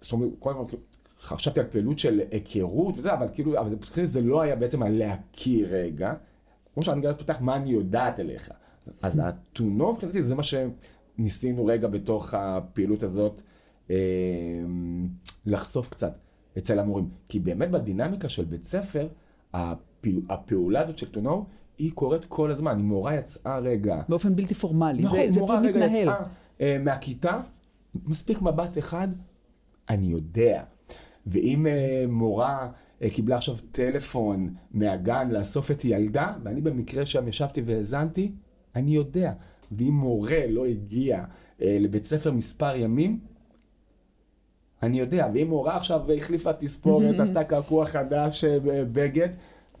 זאת 0.00 0.12
אומרת, 0.12 0.30
קודם 0.38 0.66
כל 0.68 0.76
חשבתי 1.20 1.60
על 1.60 1.66
פעילות 1.66 1.98
של 1.98 2.20
היכרות 2.30 2.98
וזה, 2.98 3.14
אבל 3.14 3.26
כאילו, 3.32 3.58
אבל 3.60 3.68
זה, 3.68 4.04
זה 4.04 4.20
לא 4.22 4.40
היה 4.40 4.56
בעצם 4.56 4.82
על 4.82 4.98
להכיר 4.98 5.68
רגע. 5.74 6.14
כמו 6.74 6.82
שאני 6.82 7.00
גם 7.00 7.12
פותח 7.18 7.36
מה 7.40 7.56
אני 7.56 7.70
יודעת 7.70 8.20
אליך. 8.20 8.50
אז 9.02 9.20
know 9.58 9.92
מבחינתי 9.92 10.22
זה 10.22 10.34
מה 10.34 10.42
שניסינו 10.42 11.66
רגע 11.66 11.88
בתוך 11.88 12.34
הפעילות 12.34 13.02
הזאת 13.02 13.42
אה, 13.90 13.96
לחשוף 15.46 15.88
קצת 15.88 16.18
אצל 16.58 16.78
המורים. 16.78 17.08
כי 17.28 17.40
באמת 17.40 17.70
בדינמיקה 17.70 18.28
של 18.28 18.44
בית 18.44 18.64
ספר, 18.64 19.08
הפעול, 19.52 20.22
הפעולה 20.28 20.80
הזאת 20.80 20.98
של 20.98 21.06
know, 21.24 21.28
היא 21.78 21.92
קורית 21.92 22.24
כל 22.24 22.50
הזמן. 22.50 22.78
אם 22.78 22.88
מורה 22.88 23.14
יצאה 23.14 23.58
רגע, 23.58 24.02
באופן 24.08 24.36
בלתי 24.36 24.54
פורמלי. 24.54 25.02
נכון, 25.02 25.18
זה, 25.18 25.30
זה 25.30 25.40
מורה 25.40 25.60
רגע 25.60 25.86
מתנהל. 25.86 26.02
יצאה 26.02 26.22
אה, 26.60 26.76
מהכיתה, 26.80 27.40
מספיק 28.04 28.42
מבט 28.42 28.78
אחד, 28.78 29.08
אני 29.88 30.06
יודע. 30.06 30.62
ואם 31.26 31.66
אה, 31.66 32.04
מורה 32.08 32.70
קיבלה 33.10 33.36
עכשיו 33.36 33.56
טלפון 33.72 34.54
מהגן 34.70 35.30
לאסוף 35.30 35.70
את 35.70 35.84
ילדה, 35.84 36.34
ואני 36.42 36.60
במקרה 36.60 37.06
שם 37.06 37.28
ישבתי 37.28 37.62
והאזנתי, 37.66 38.32
אני 38.76 38.94
יודע. 38.94 39.32
ואם 39.72 39.94
מורה 39.94 40.46
לא 40.48 40.66
הגיע 40.66 41.24
אה, 41.62 41.76
לבית 41.80 42.04
ספר 42.04 42.32
מספר 42.32 42.76
ימים, 42.76 43.20
אני 44.82 44.98
יודע. 44.98 45.28
ואם 45.34 45.48
מורה 45.48 45.76
עכשיו 45.76 46.12
החליפה 46.12 46.52
תספורת, 46.52 47.20
עשתה 47.20 47.44
קעקוע 47.44 47.86
חדש, 47.86 48.44
אה, 48.44 48.58
בגד, 48.92 49.28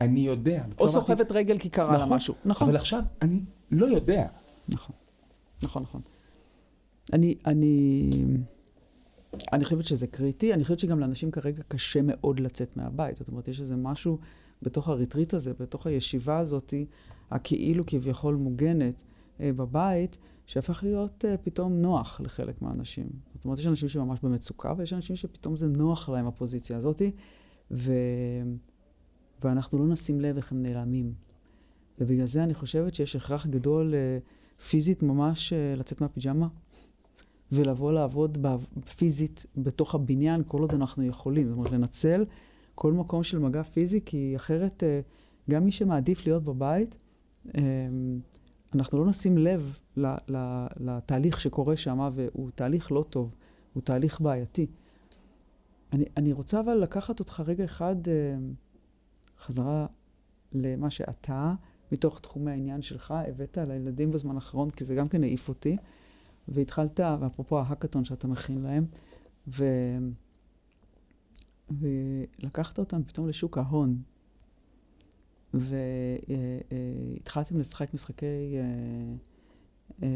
אני 0.00 0.20
יודע. 0.20 0.64
או 0.78 0.88
סוחבת 0.88 1.32
רגל 1.32 1.58
כי 1.58 1.68
קרה 1.68 1.92
לה 1.92 2.04
נכון, 2.04 2.16
משהו. 2.16 2.34
נכון. 2.44 2.68
אבל 2.68 2.76
עכשיו 2.76 3.02
אני 3.22 3.40
לא 3.70 3.86
יודע. 3.86 4.26
נכון, 4.68 4.96
נכון, 5.62 5.82
נכון. 5.82 6.00
אני, 7.12 7.34
אני, 7.46 8.10
אני 9.52 9.64
חושבת 9.64 9.84
שזה 9.84 10.06
קריטי, 10.06 10.54
אני 10.54 10.62
חושבת 10.62 10.78
שגם 10.78 11.00
לאנשים 11.00 11.30
כרגע 11.30 11.62
קשה 11.68 12.00
מאוד 12.02 12.40
לצאת 12.40 12.76
מהבית. 12.76 13.16
זאת 13.16 13.28
אומרת, 13.28 13.48
יש 13.48 13.60
איזה 13.60 13.76
משהו 13.76 14.18
בתוך 14.62 14.88
הריטריט 14.88 15.34
הזה, 15.34 15.52
בתוך 15.60 15.86
הישיבה 15.86 16.38
הזאת, 16.38 16.74
הכאילו 17.30 17.86
כביכול 17.86 18.34
מוגנת 18.34 19.02
אה, 19.40 19.52
בבית, 19.52 20.18
שהפך 20.46 20.84
להיות 20.84 21.24
אה, 21.24 21.36
פתאום 21.36 21.72
נוח 21.72 22.20
לחלק 22.20 22.62
מהאנשים. 22.62 23.06
זאת 23.34 23.44
אומרת, 23.44 23.58
יש 23.58 23.66
אנשים 23.66 23.88
שממש 23.88 24.20
במצוקה, 24.22 24.74
ויש 24.76 24.92
אנשים 24.92 25.16
שפתאום 25.16 25.56
זה 25.56 25.66
נוח 25.66 26.08
להם, 26.08 26.26
הפוזיציה 26.26 26.76
הזאת, 26.76 27.02
ו... 27.70 27.92
ואנחנו 29.44 29.78
לא 29.78 29.86
נשים 29.86 30.20
לב 30.20 30.36
איך 30.36 30.52
הם 30.52 30.62
נעלמים. 30.62 31.14
ובגלל 31.98 32.26
זה 32.26 32.44
אני 32.44 32.54
חושבת 32.54 32.94
שיש 32.94 33.16
הכרח 33.16 33.46
גדול 33.46 33.94
אה, 33.94 34.18
פיזית 34.68 35.02
ממש 35.02 35.52
אה, 35.52 35.74
לצאת 35.76 36.00
מהפיג'מה, 36.00 36.48
ולבוא 37.54 37.92
לעבוד 37.92 38.46
פיזית 38.96 39.46
בתוך 39.56 39.94
הבניין 39.94 40.42
כל 40.46 40.60
עוד 40.60 40.74
אנחנו 40.74 41.04
יכולים. 41.04 41.48
זאת 41.48 41.56
אומרת, 41.56 41.72
לנצל 41.72 42.24
כל 42.74 42.92
מקום 42.92 43.22
של 43.22 43.38
מגע 43.38 43.62
פיזי, 43.62 44.00
כי 44.04 44.32
אחרת 44.36 44.82
אה, 44.82 45.00
גם 45.50 45.64
מי 45.64 45.70
שמעדיף 45.70 46.26
להיות 46.26 46.44
בבית, 46.44 46.96
אה, 47.54 47.62
אנחנו 48.74 48.98
לא 48.98 49.06
נשים 49.06 49.38
לב 49.38 49.78
לתהליך 50.80 51.40
שקורה 51.40 51.76
שם, 51.76 52.08
והוא 52.12 52.50
תהליך 52.54 52.92
לא 52.92 53.04
טוב, 53.10 53.34
הוא 53.72 53.82
תהליך 53.82 54.20
בעייתי. 54.20 54.66
אני, 55.92 56.04
אני 56.16 56.32
רוצה 56.32 56.60
אבל 56.60 56.74
לקחת 56.74 57.20
אותך 57.20 57.42
רגע 57.46 57.64
אחד 57.64 57.96
אה, 58.08 58.36
חזרה 59.40 59.86
למה 60.52 60.90
שאתה, 60.90 61.54
מתוך 61.92 62.20
תחומי 62.20 62.50
העניין 62.50 62.82
שלך, 62.82 63.14
הבאת 63.28 63.58
לילדים 63.66 64.10
בזמן 64.10 64.34
האחרון, 64.34 64.70
כי 64.70 64.84
זה 64.84 64.94
גם 64.94 65.08
כן 65.08 65.22
העיף 65.24 65.48
אותי. 65.48 65.76
והתחלת, 66.48 67.00
ואפרופו 67.20 67.58
ההאקתון 67.58 68.04
שאתה 68.04 68.26
מכין 68.26 68.62
להם, 68.62 68.86
ו... 69.48 69.64
ולקחת 71.70 72.78
אותם 72.78 73.04
פתאום 73.04 73.28
לשוק 73.28 73.58
ההון. 73.58 73.98
והתחלתם 75.54 77.58
לשחק 77.58 77.94
משחקי 77.94 78.56
אה, 80.02 80.08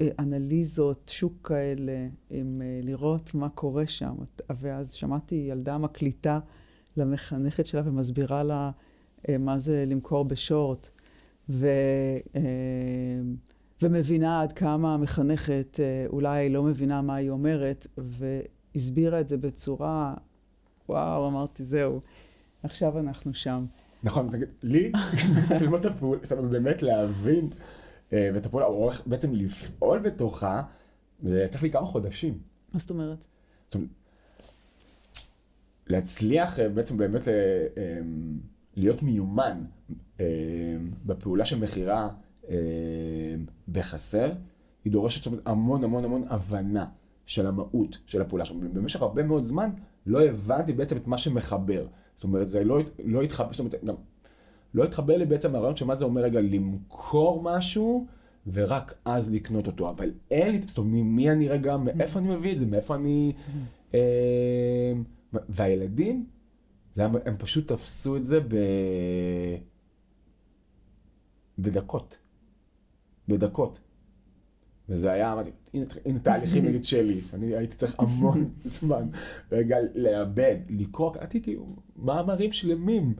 אה, 0.00 0.08
אנליזות, 0.18 1.10
שוק 1.12 1.48
כאלה, 1.48 2.08
עם 2.30 2.62
אה, 2.64 2.80
לראות 2.82 3.34
מה 3.34 3.48
קורה 3.48 3.86
שם. 3.86 4.14
ואז 4.50 4.92
שמעתי 4.92 5.34
ילדה 5.34 5.78
מקליטה 5.78 6.38
למחנכת 6.96 7.66
שלה 7.66 7.82
ומסבירה 7.84 8.42
לה 8.42 8.70
מה 9.38 9.58
זה 9.58 9.84
למכור 9.86 10.24
בשורט. 10.24 10.88
ו... 11.48 11.66
ומבינה 13.82 14.42
עד 14.42 14.52
כמה 14.52 14.94
המחנכת 14.94 15.80
אולי 16.06 16.48
לא 16.48 16.62
מבינה 16.62 17.02
מה 17.02 17.14
היא 17.14 17.30
אומרת, 17.30 17.86
והסבירה 17.98 19.20
את 19.20 19.28
זה 19.28 19.36
בצורה, 19.36 20.14
וואו, 20.88 21.26
אמרתי, 21.26 21.64
זהו, 21.64 22.00
עכשיו 22.62 22.98
אנחנו 22.98 23.34
שם. 23.34 23.66
נכון, 24.02 24.28
תגיד, 24.30 24.48
לי, 24.62 24.92
ללמוד 25.60 25.86
את 25.86 25.92
הפעולה, 25.92 26.20
זאת 26.22 26.38
אומרת, 26.38 26.50
באמת 26.50 26.82
להבין, 26.82 27.50
אה, 28.12 28.30
ואת 28.34 28.46
הפעולה, 28.46 28.66
או 28.66 28.90
בעצם 29.06 29.34
לפעול 29.34 29.98
בתוכה, 29.98 30.62
זה 31.18 31.44
לקח 31.44 31.62
לי 31.62 31.70
כמה 31.70 31.86
חודשים. 31.86 32.38
מה 32.72 32.78
זאת 32.78 32.90
אומרת? 32.90 33.24
זאת 33.66 33.74
אומרת, 33.74 33.88
להצליח 35.86 36.60
אה, 36.60 36.68
בעצם 36.68 36.96
באמת 36.96 37.28
אה, 37.28 37.66
להיות 38.76 39.02
מיומן 39.02 39.64
בפעולה 41.06 41.44
של 41.44 41.58
מכירה 41.58 42.08
בחסר, 43.68 44.32
היא 44.84 44.92
דורשת 44.92 45.32
המון 45.44 45.84
המון 45.84 46.04
המון 46.04 46.24
הבנה 46.28 46.86
של 47.26 47.46
המהות 47.46 47.98
של 48.06 48.22
הפעולה. 48.22 48.44
במשך 48.72 49.02
הרבה 49.02 49.22
מאוד 49.22 49.42
זמן 49.42 49.70
לא 50.06 50.24
הבנתי 50.24 50.72
בעצם 50.72 50.96
את 50.96 51.06
מה 51.06 51.18
שמחבר. 51.18 51.86
זאת 52.16 52.24
אומרת, 52.24 52.48
זה 52.48 52.64
לא, 52.64 52.80
לא 53.04 53.22
התחבר, 53.22 53.52
זאת 53.52 53.60
אומרת, 53.60 53.84
גם 53.84 53.94
לא 54.74 54.84
התחבר 54.84 55.16
לי 55.16 55.26
בעצם 55.26 55.54
הרעיון 55.54 55.76
של 55.76 55.84
מה 55.84 55.94
זה 55.94 56.04
אומר 56.04 56.22
רגע 56.22 56.40
למכור 56.40 57.42
משהו, 57.42 58.06
ורק 58.52 58.94
אז 59.04 59.32
לקנות 59.32 59.66
אותו. 59.66 59.88
אבל 59.88 60.12
אין 60.30 60.52
לי, 60.52 60.60
זאת 60.66 60.78
אומרת, 60.78 60.92
ממי 60.92 61.30
אני 61.30 61.48
רגע, 61.48 61.76
מאיפה 61.76 62.18
אני 62.18 62.28
מביא 62.36 62.52
את 62.52 62.58
זה, 62.58 62.66
מאיפה 62.66 62.94
אני... 62.94 63.32
אה, 63.94 64.92
והילדים, 65.48 66.26
זה, 66.94 67.04
הם 67.04 67.36
פשוט 67.38 67.68
תפסו 67.68 68.16
את 68.16 68.24
זה 68.24 68.40
ב... 68.40 68.56
בדקות. 71.58 72.18
בדקות. 73.30 73.78
וזה 74.88 75.12
היה, 75.12 75.32
אמרתי, 75.32 75.50
הנה, 75.74 75.84
הנה 76.04 76.18
תהליכים 76.18 76.64
נגד 76.64 76.84
שלי, 76.84 77.20
אני 77.34 77.56
הייתי 77.56 77.76
צריך 77.76 77.94
המון 77.98 78.50
זמן 78.64 79.08
רגע 79.52 79.76
לאבד, 79.94 80.56
לקרוא, 80.68 81.14
קראתי 81.14 81.42
כאילו 81.42 81.66
מאמרים 81.96 82.52
שלמים. 82.52 83.14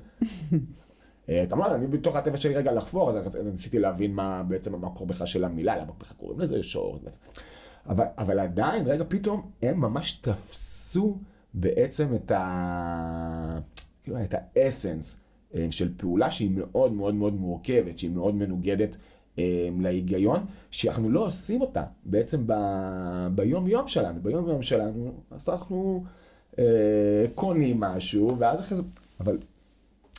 אה, 1.29 1.44
כמובן, 1.51 1.70
אני 1.75 1.87
בתוך 1.87 2.16
הטבע 2.16 2.37
שלי 2.37 2.55
רגע 2.55 2.73
לחפור, 2.73 3.11
אז 3.11 3.37
ניסיתי 3.37 3.79
להבין 3.79 4.14
מה 4.14 4.42
בעצם 4.42 4.75
המקור 4.75 5.07
בכלל 5.07 5.27
של 5.27 5.44
המילה, 5.44 5.77
למה 5.77 5.92
בכלל 5.99 6.16
קוראים 6.16 6.40
לזה 6.40 6.62
שור. 6.62 6.99
אבל, 7.87 8.05
אבל 8.18 8.38
עדיין, 8.38 8.87
רגע, 8.87 9.05
פתאום 9.09 9.51
הם 9.62 9.81
ממש 9.81 10.12
תפסו 10.12 11.18
בעצם 11.55 12.14
את 12.14 12.31
ה... 12.31 13.59
כאילו, 14.03 14.23
את 14.23 14.35
האסנס 14.35 15.20
אה, 15.55 15.66
של 15.70 15.94
פעולה 15.96 16.31
שהיא 16.31 16.51
מאוד 16.55 16.92
מאוד 16.92 17.14
מאוד 17.14 17.35
מורכבת, 17.35 17.99
שהיא 17.99 18.11
מאוד 18.11 18.35
מנוגדת 18.35 18.96
להיגיון, 19.81 20.40
שאנחנו 20.70 21.11
לא 21.11 21.26
עושים 21.26 21.61
אותה 21.61 21.83
בעצם 22.05 22.42
ב... 22.46 22.53
ביום 23.35 23.68
יום 23.68 23.88
שלנו. 23.88 24.20
ביום 24.22 24.48
יום 24.48 24.62
שלנו, 24.62 25.12
אז 25.31 25.48
אנחנו 25.48 26.05
אה, 26.59 27.24
קונים 27.35 27.81
משהו, 27.81 28.38
ואז 28.38 28.61
אחרי 28.61 28.76
זה... 28.76 28.83
אבל... 29.20 29.38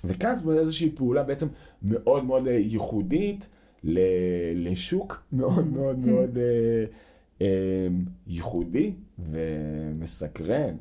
וכאן 0.03 0.35
זו 0.35 0.59
איזושהי 0.59 0.91
פעולה 0.95 1.23
בעצם 1.23 1.47
מאוד 1.83 2.25
מאוד 2.25 2.47
אה, 2.47 2.53
ייחודית 2.53 3.49
ל... 3.83 3.99
לשוק 4.55 5.23
מאוד 5.33 5.67
מאוד 5.67 5.99
מאוד 5.99 6.37
אה, 6.37 6.85
אה, 7.41 7.87
ייחודי 8.27 8.93
ומסקרן 9.31 10.75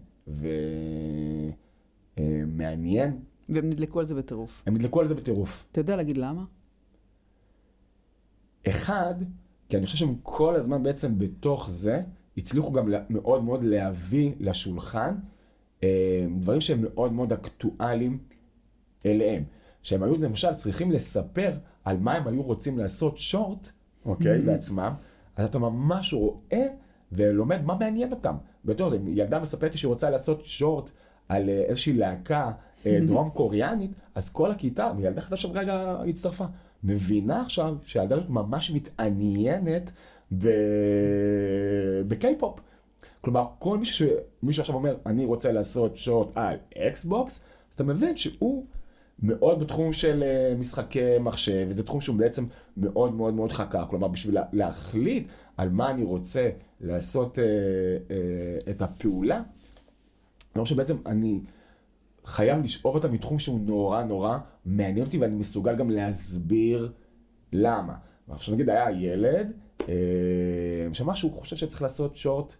ומעניין. 2.18 3.18
והם 3.48 3.66
נדלקו 3.66 4.00
על 4.00 4.06
זה 4.06 4.14
בטירוף. 4.14 4.62
הם 4.66 4.74
נדלקו 4.74 5.00
על 5.00 5.06
זה 5.06 5.14
בטירוף. 5.14 5.64
אתה 5.72 5.80
יודע 5.80 5.96
להגיד 5.96 6.16
למה? 6.16 6.44
אחד, 8.68 9.14
כי 9.68 9.76
אני 9.76 9.86
חושב 9.86 9.98
שהם 9.98 10.14
כל 10.22 10.54
הזמן 10.54 10.82
בעצם 10.82 11.18
בתוך 11.18 11.70
זה, 11.70 12.02
הצליחו 12.36 12.72
גם 12.72 12.92
מאוד 13.10 13.44
מאוד 13.44 13.64
להביא 13.64 14.32
לשולחן 14.40 15.14
אה, 15.82 16.26
דברים 16.36 16.60
שהם 16.60 16.82
מאוד 16.82 17.12
מאוד 17.12 17.32
אקטואליים 17.32 18.18
אליהם. 19.06 19.44
שהם 19.82 20.02
היו 20.02 20.16
למשל 20.16 20.52
צריכים 20.52 20.92
לספר 20.92 21.52
על 21.84 21.96
מה 21.96 22.14
הם 22.14 22.26
היו 22.28 22.42
רוצים 22.42 22.78
לעשות 22.78 23.16
short, 23.16 23.68
אוקיי, 24.04 24.38
mm-hmm. 24.38 24.46
לעצמם, 24.46 24.92
אז 25.36 25.44
אתה 25.44 25.58
ממש 25.58 26.14
רואה 26.14 26.66
ולומד 27.12 27.64
מה 27.64 27.74
מעניין 27.74 28.12
אותם. 28.12 28.34
בתור 28.64 28.88
זה, 28.88 28.98
ילדה 29.06 29.40
מספרת 29.40 29.78
שהיא 29.78 29.88
רוצה 29.88 30.10
לעשות 30.10 30.44
short 30.44 30.90
על 31.28 31.48
אה, 31.48 31.62
איזושהי 31.62 31.92
להקה 31.92 32.52
אה, 32.86 32.98
דרום 33.06 33.30
קוריאנית, 33.30 33.90
אז 34.14 34.30
כל 34.30 34.50
הכיתה, 34.50 34.92
ילדה 34.98 35.20
חדשה 35.20 35.48
רגע 35.48 35.96
הצטרפה. 36.08 36.44
מבינה 36.84 37.40
עכשיו 37.40 37.76
שהילדה 37.84 38.14
הזאת 38.14 38.28
ממש 38.28 38.70
מתעניינת 38.70 39.90
בקיי-פופ. 42.08 42.60
כלומר, 43.20 43.44
כל 43.58 43.78
מי 43.78 43.84
שמישהו 43.84 44.60
עכשיו 44.60 44.74
אומר, 44.74 44.96
אני 45.06 45.24
רוצה 45.24 45.52
לעשות 45.52 45.96
short 45.96 46.28
על 46.34 46.56
Xbox, 46.78 47.44
אז 47.70 47.74
אתה 47.74 47.84
מבין 47.84 48.16
שהוא 48.16 48.64
מאוד 49.22 49.60
בתחום 49.60 49.92
של 49.92 50.22
אה, 50.22 50.54
משחקי 50.58 51.18
מחשב, 51.20 51.66
וזה 51.68 51.82
תחום 51.82 52.00
שהוא 52.00 52.16
בעצם 52.16 52.44
מאוד 52.76 53.14
מאוד 53.14 53.34
מאוד 53.34 53.52
חקר. 53.52 53.86
כלומר, 53.86 54.08
בשביל 54.08 54.36
להחליט 54.52 55.28
על 55.56 55.68
מה 55.68 55.90
אני 55.90 56.04
רוצה 56.04 56.50
לעשות 56.80 57.38
אה, 57.38 57.44
אה, 57.44 58.72
את 58.72 58.82
הפעולה, 58.82 59.42
אני 60.56 60.62
חושב 60.62 60.74
שבעצם 60.74 60.96
אני... 61.06 61.40
חייב 62.30 62.62
לשאוב 62.64 62.94
אותה 62.94 63.08
מתחום 63.08 63.38
שהוא 63.38 63.60
נורא 63.60 64.02
נורא 64.02 64.38
מעניין 64.64 65.06
אותי 65.06 65.18
ואני 65.18 65.34
מסוגל 65.34 65.76
גם 65.76 65.90
להסביר 65.90 66.92
למה. 67.52 67.94
עכשיו 68.28 68.54
נגיד 68.54 68.70
היה 68.70 68.90
ילד 68.90 69.52
אה, 69.88 69.94
שמע 70.92 71.14
שהוא 71.14 71.32
חושב 71.32 71.56
שצריך 71.56 71.82
לעשות 71.82 72.16
שורט 72.16 72.54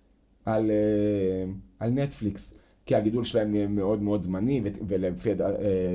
על, 0.45 0.71
אה, 0.71 1.53
על 1.79 1.91
נטפליקס, 1.91 2.59
כי 2.87 2.95
הגידול 2.95 3.25
שלהם 3.25 3.75
מאוד 3.75 4.03
מאוד 4.03 4.21
זמני 4.21 4.63
ולפי 4.89 5.31
אה, 5.31 5.37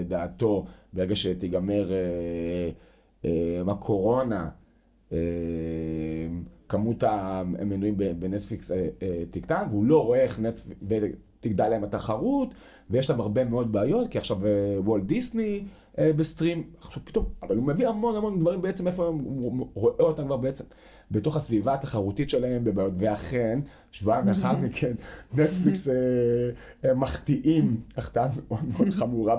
דעתו 0.07 0.65
ברגע 0.93 1.15
שתיגמר 1.15 1.91
הקורונה 3.67 4.49
כמות 6.69 7.03
המנויים 7.03 7.97
בנטפליקס 7.97 8.71
תקטן 9.31 9.63
והוא 9.69 9.85
לא 9.85 10.05
רואה 10.05 10.21
איך 10.21 10.39
תגדל 11.49 11.67
להם 11.67 11.83
התחרות, 11.83 12.53
ויש 12.89 13.09
להם 13.09 13.19
הרבה 13.19 13.45
מאוד 13.45 13.71
בעיות, 13.71 14.07
כי 14.07 14.17
עכשיו 14.17 14.45
אה, 14.45 14.51
וולט 14.79 15.03
דיסני 15.03 15.63
אה, 15.99 16.13
בסטרים, 16.13 16.63
עכשיו 16.81 17.03
פתאום, 17.05 17.25
אבל 17.43 17.55
הוא 17.55 17.63
מביא 17.63 17.87
המון 17.87 18.15
המון 18.15 18.39
דברים 18.39 18.61
בעצם, 18.61 18.87
איפה 18.87 19.05
הוא 19.05 19.67
רואה 19.73 19.95
אותם 19.99 20.25
כבר 20.25 20.37
בעצם 20.37 20.63
בתוך 21.11 21.35
הסביבה 21.35 21.73
התחרותית 21.73 22.29
שלהם 22.29 22.63
בבעיות, 22.63 22.93
ואכן, 22.97 23.59
שבועיים 23.91 24.27
לאחר 24.27 24.57
מכן, 24.57 24.93
נטפליקס 25.33 25.89
אה, 25.89 26.93
מחטיאים, 26.93 27.81
החטאה 27.97 28.27
מאוד 28.49 28.61
מאוד 28.77 28.89
חמורה 28.89 29.35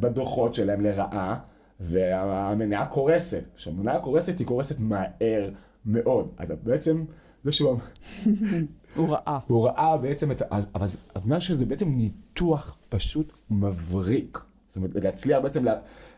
בדוחות 0.00 0.54
שלהם 0.54 0.80
לרעה, 0.80 1.38
והמניה 1.80 2.86
קורסת. 2.86 3.44
עכשיו, 3.54 3.72
המניה 3.72 4.00
קורסת 4.00 4.38
היא 4.38 4.46
קורסת 4.46 4.76
מהר 4.78 5.50
מאוד. 5.86 6.28
אז 6.38 6.52
בעצם, 6.62 7.04
זה 7.44 7.52
שהוא... 7.52 7.76
הוא 8.96 9.08
ראה. 9.08 9.38
הוא 9.46 9.66
ראה 9.66 9.96
בעצם 9.96 10.32
את... 10.32 10.42
אבל 10.74 10.86
זה 10.86 10.98
אומר 11.24 11.40
שזה 11.40 11.66
בעצם 11.66 11.88
ניתוח 11.88 12.76
פשוט 12.88 13.32
מבריק. 13.50 14.38
זאת 14.68 14.76
אומרת, 14.76 14.90
להצליח 14.94 15.42
בעצם 15.42 15.64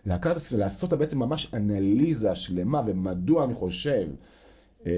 לקחת 0.07 0.37
ולעשות 0.53 0.93
בעצם 0.93 1.19
ממש 1.19 1.51
אנליזה 1.55 2.35
שלמה, 2.35 2.83
ומדוע 2.87 3.45
אני 3.45 3.55
חושב 3.55 4.09
אה, 4.87 4.93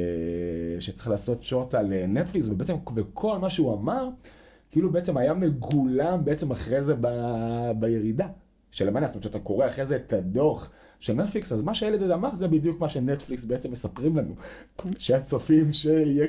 שצריך 0.78 1.08
לעשות 1.08 1.42
שוט 1.42 1.74
על 1.74 1.92
אה, 1.92 2.06
נטפליקס, 2.06 2.48
ובעצם, 2.48 2.74
וכל 2.94 3.38
מה 3.38 3.50
שהוא 3.50 3.74
אמר, 3.74 4.08
כאילו 4.70 4.92
בעצם 4.92 5.16
היה 5.16 5.34
מגולם 5.34 6.24
בעצם 6.24 6.50
אחרי 6.50 6.82
זה 6.82 6.94
ב, 7.00 7.08
בירידה 7.78 8.28
של 8.70 8.88
המנה. 8.88 9.06
זאת 9.06 9.14
אומרת, 9.14 9.24
שאתה 9.24 9.38
קורא 9.38 9.66
אחרי 9.66 9.86
זה 9.86 9.96
את 9.96 10.12
הדוח 10.12 10.70
של 11.00 11.12
נטפליקס, 11.12 11.52
אז 11.52 11.62
מה 11.62 11.74
שהילד 11.74 12.02
הזה 12.02 12.14
אמר 12.14 12.34
זה 12.34 12.48
בדיוק 12.48 12.80
מה 12.80 12.88
שנטפליקס 12.88 13.44
בעצם 13.44 13.72
מספרים 13.72 14.16
לנו. 14.16 14.34
שהצופים, 14.98 15.72
שיהיה, 15.72 16.26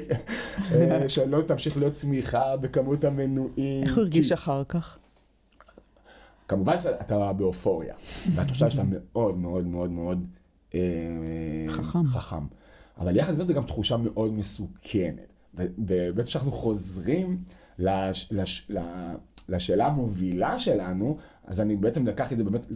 אה, 0.72 1.10
שלא 1.14 1.42
תמשיך 1.42 1.78
להיות 1.78 1.94
צמיחה 1.94 2.58
בכמות 2.58 3.04
המנויים. 3.04 3.84
איך 3.84 3.96
הוא 3.96 4.04
הרגיש 4.04 4.32
אחר 4.32 4.64
כך? 4.64 4.98
כמובן 6.48 6.78
שאתה 6.78 7.34
באופוריה, 7.34 7.96
והתחושה 8.36 8.70
שאתה 8.70 8.84
מאוד 8.86 9.38
מאוד 9.38 9.68
מאוד 9.68 9.92
מאוד 9.92 10.26
אה, 10.76 10.80
חכם. 11.68 12.06
חכם. 12.06 12.46
אבל 12.98 13.16
יחד 13.16 13.34
עם 13.34 13.38
זאת 13.38 13.48
זו 13.48 13.54
גם 13.54 13.64
תחושה 13.64 13.98
מאוד 13.98 14.34
מסוכנת. 14.34 15.34
ובעצם 15.54 16.30
כשאנחנו 16.30 16.52
חוזרים 16.52 17.38
לש, 17.80 18.30
לש, 18.32 18.72
לשאלה 19.50 19.88
המובילה 19.88 20.60
שלנו, 20.60 21.18
אז 21.46 21.62
אני 21.62 21.76
בעצם 21.76 22.08
לקחתי 22.08 22.34
את 22.34 22.38
זה 22.38 22.44
באמת, 22.44 22.68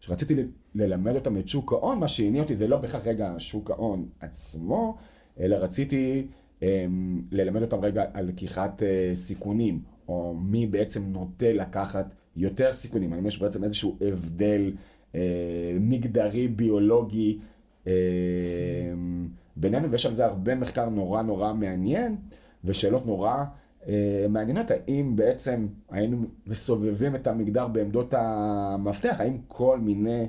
כשרציתי 0.00 0.34
ללמד 0.74 1.14
אותם 1.14 1.36
את 1.36 1.48
שוק 1.48 1.72
ההון, 1.72 1.98
מה 1.98 2.08
שעניין 2.08 2.42
אותי 2.42 2.54
זה 2.54 2.68
לא 2.68 2.76
בהכרח 2.76 3.06
רגע 3.06 3.34
שוק 3.38 3.70
ההון 3.70 4.08
עצמו, 4.20 4.96
אלא 5.40 5.56
רציתי 5.56 6.26
um, 6.60 6.64
ללמד 7.30 7.62
אותם 7.62 7.80
רגע 7.80 8.04
על 8.14 8.26
לקיחת 8.26 8.82
uh, 8.82 9.14
סיכונים, 9.14 9.80
או 10.08 10.34
מי 10.34 10.66
בעצם 10.66 11.02
נוטה 11.06 11.52
לקחת 11.52 12.06
יותר 12.36 12.72
סיכונים, 12.72 13.12
האם 13.12 13.26
יש 13.26 13.42
בעצם 13.42 13.64
איזשהו 13.64 13.96
הבדל 14.00 14.72
uh, 15.12 15.16
מגדרי, 15.80 16.48
ביולוגי 16.48 17.38
uh, 17.84 17.88
בינינו, 19.56 19.90
ויש 19.90 20.06
על 20.06 20.12
זה 20.12 20.26
הרבה 20.26 20.54
מחקר 20.54 20.88
נורא 20.88 21.22
נורא 21.22 21.52
מעניין, 21.52 22.16
ושאלות 22.64 23.06
נורא 23.06 23.44
אה, 23.88 24.26
מעניינות, 24.28 24.70
האם 24.70 25.16
בעצם 25.16 25.66
היינו 25.90 26.24
מסובבים 26.46 27.14
את 27.14 27.26
המגדר 27.26 27.68
בעמדות 27.68 28.14
המפתח, 28.16 29.16
האם 29.20 29.36
כל 29.48 29.78
מיני 29.78 30.20
אה, 30.20 30.26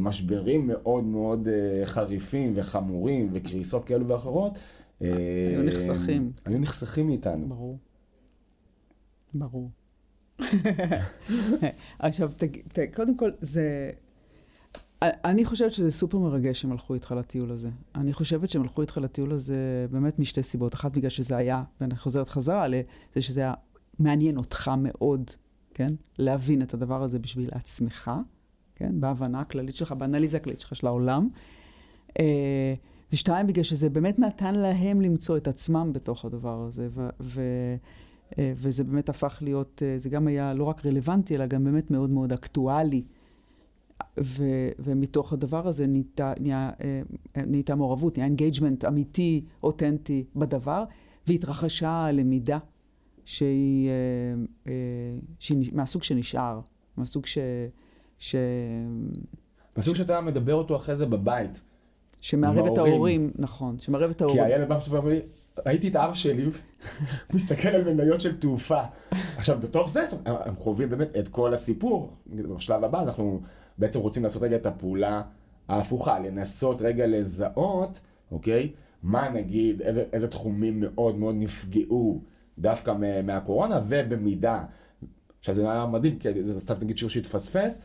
משברים 0.00 0.66
מאוד 0.66 1.04
מאוד 1.04 1.48
אה, 1.48 1.86
חריפים 1.86 2.52
וחמורים 2.56 3.30
וקריסות 3.32 3.84
כאלו 3.84 4.08
ואחרות, 4.08 4.52
היו 5.00 5.62
נחסכים. 5.62 6.32
היו 6.44 6.58
נחסכים 6.58 7.06
מאיתנו. 7.06 7.48
ברור. 7.48 7.78
ברור. 9.34 9.70
עכשיו, 11.98 12.30
ת, 12.36 12.44
ת, 12.44 12.78
קודם 12.94 13.16
כל, 13.16 13.30
זה... 13.40 13.90
אני 15.02 15.44
חושבת 15.44 15.72
שזה 15.72 15.90
סופר 15.90 16.18
מרגש 16.18 16.60
שהם 16.60 16.72
הלכו 16.72 16.94
איתך 16.94 17.14
לטיול 17.18 17.50
הזה. 17.50 17.68
אני 17.94 18.12
חושבת 18.12 18.50
שהם 18.50 18.62
הלכו 18.62 18.82
איתך 18.82 18.98
לטיול 18.98 19.32
הזה 19.32 19.86
באמת 19.90 20.18
משתי 20.18 20.42
סיבות. 20.42 20.74
אחת, 20.74 20.96
בגלל 20.96 21.10
שזה 21.10 21.36
היה, 21.36 21.62
ואני 21.80 21.96
חוזרת 21.96 22.28
חזרה 22.28 22.68
לזה 22.68 23.20
שזה 23.20 23.40
היה 23.40 23.54
מעניין 23.98 24.36
אותך 24.36 24.70
מאוד, 24.78 25.30
כן? 25.74 25.88
להבין 26.18 26.62
את 26.62 26.74
הדבר 26.74 27.02
הזה 27.02 27.18
בשביל 27.18 27.48
עצמך, 27.52 28.10
כן? 28.80 29.00
בהבנה 29.00 29.40
הכללית 29.40 29.74
שלך, 29.74 29.92
באנליזה 29.92 30.36
הכללית 30.36 30.60
שלך 30.60 30.76
של 30.76 30.86
העולם. 30.86 31.28
אה, 32.18 32.74
ושתיים, 33.12 33.46
בגלל 33.46 33.64
שזה 33.64 33.90
באמת 33.90 34.18
נתן 34.18 34.54
להם 34.54 35.00
למצוא 35.00 35.36
את 35.36 35.48
עצמם 35.48 35.90
בתוך 35.92 36.24
הדבר 36.24 36.60
הזה. 36.60 36.88
ו- 36.90 37.08
ו- 37.20 37.76
אה, 38.38 38.52
וזה 38.56 38.84
באמת 38.84 39.08
הפך 39.08 39.38
להיות, 39.42 39.82
אה, 39.86 39.98
זה 39.98 40.08
גם 40.08 40.26
היה 40.26 40.54
לא 40.54 40.64
רק 40.64 40.86
רלוונטי, 40.86 41.34
אלא 41.34 41.46
גם 41.46 41.64
באמת 41.64 41.90
מאוד 41.90 42.10
מאוד 42.10 42.32
אקטואלי. 42.32 43.02
ו- 44.20 44.68
ומתוך 44.78 45.32
הדבר 45.32 45.68
הזה 45.68 45.86
נהייתה, 45.86 46.32
נהייתה 47.36 47.74
מעורבות, 47.74 48.18
נהיה 48.18 48.26
engagement 48.26 48.84
אמיתי, 48.84 49.44
אותנטי 49.62 50.24
בדבר, 50.36 50.84
והתרחשה 51.26 51.90
הלמידה 51.90 52.58
שהיא, 53.24 53.90
שהיא 55.38 55.70
מהסוג 55.72 56.02
שנשאר, 56.02 56.60
מהסוג 56.96 57.26
ש... 57.26 57.38
ש... 58.20 58.36
מהסוג 59.76 59.94
שאתה 59.94 60.20
מדבר 60.20 60.54
אותו 60.54 60.76
אחרי 60.76 60.94
זה 60.96 61.06
בבית. 61.06 61.60
שמערב 62.20 62.66
את 62.72 62.78
ההורים, 62.78 63.30
נכון, 63.38 63.78
שמערב 63.78 64.10
את 64.10 64.20
ההורים. 64.20 64.44
כי 64.44 64.52
הילד 64.52 64.68
בא 64.68 64.78
ואומר 64.90 65.08
לי, 65.08 65.20
ראיתי 65.66 65.88
את 65.88 65.96
אבא 65.96 66.14
שלי, 66.14 66.44
מסתכל 67.34 67.68
על 67.68 67.94
מניות 67.94 68.20
של 68.20 68.40
תעופה. 68.40 68.80
עכשיו, 69.36 69.58
בתוך 69.60 69.90
זה, 69.90 70.04
הם 70.24 70.56
חווים 70.56 70.90
באמת 70.90 71.16
את 71.16 71.28
כל 71.28 71.52
הסיפור. 71.52 72.16
בשלב 72.26 72.84
הבא, 72.84 73.00
אז 73.00 73.08
אנחנו 73.08 73.40
בעצם 73.78 74.00
רוצים 74.00 74.22
לעשות 74.22 74.42
רגע 74.42 74.56
את 74.56 74.66
הפעולה 74.66 75.22
ההפוכה, 75.68 76.18
לנסות 76.18 76.82
רגע 76.82 77.06
לזהות, 77.06 78.00
אוקיי? 78.30 78.72
מה 79.02 79.28
נגיד, 79.28 79.82
איזה, 79.82 80.04
איזה 80.12 80.28
תחומים 80.28 80.80
מאוד 80.80 81.18
מאוד 81.18 81.34
נפגעו 81.38 82.20
דווקא 82.58 82.94
מהקורונה, 83.24 83.80
ובמידה, 83.88 84.64
עכשיו 85.38 85.54
זה 85.54 85.72
היה 85.72 85.86
מדהים, 85.86 86.18
כי 86.18 86.44
זה 86.44 86.60
סתם 86.60 86.74
נגיד 86.80 86.98
שיעור 86.98 87.10
שהתפספס, 87.10 87.82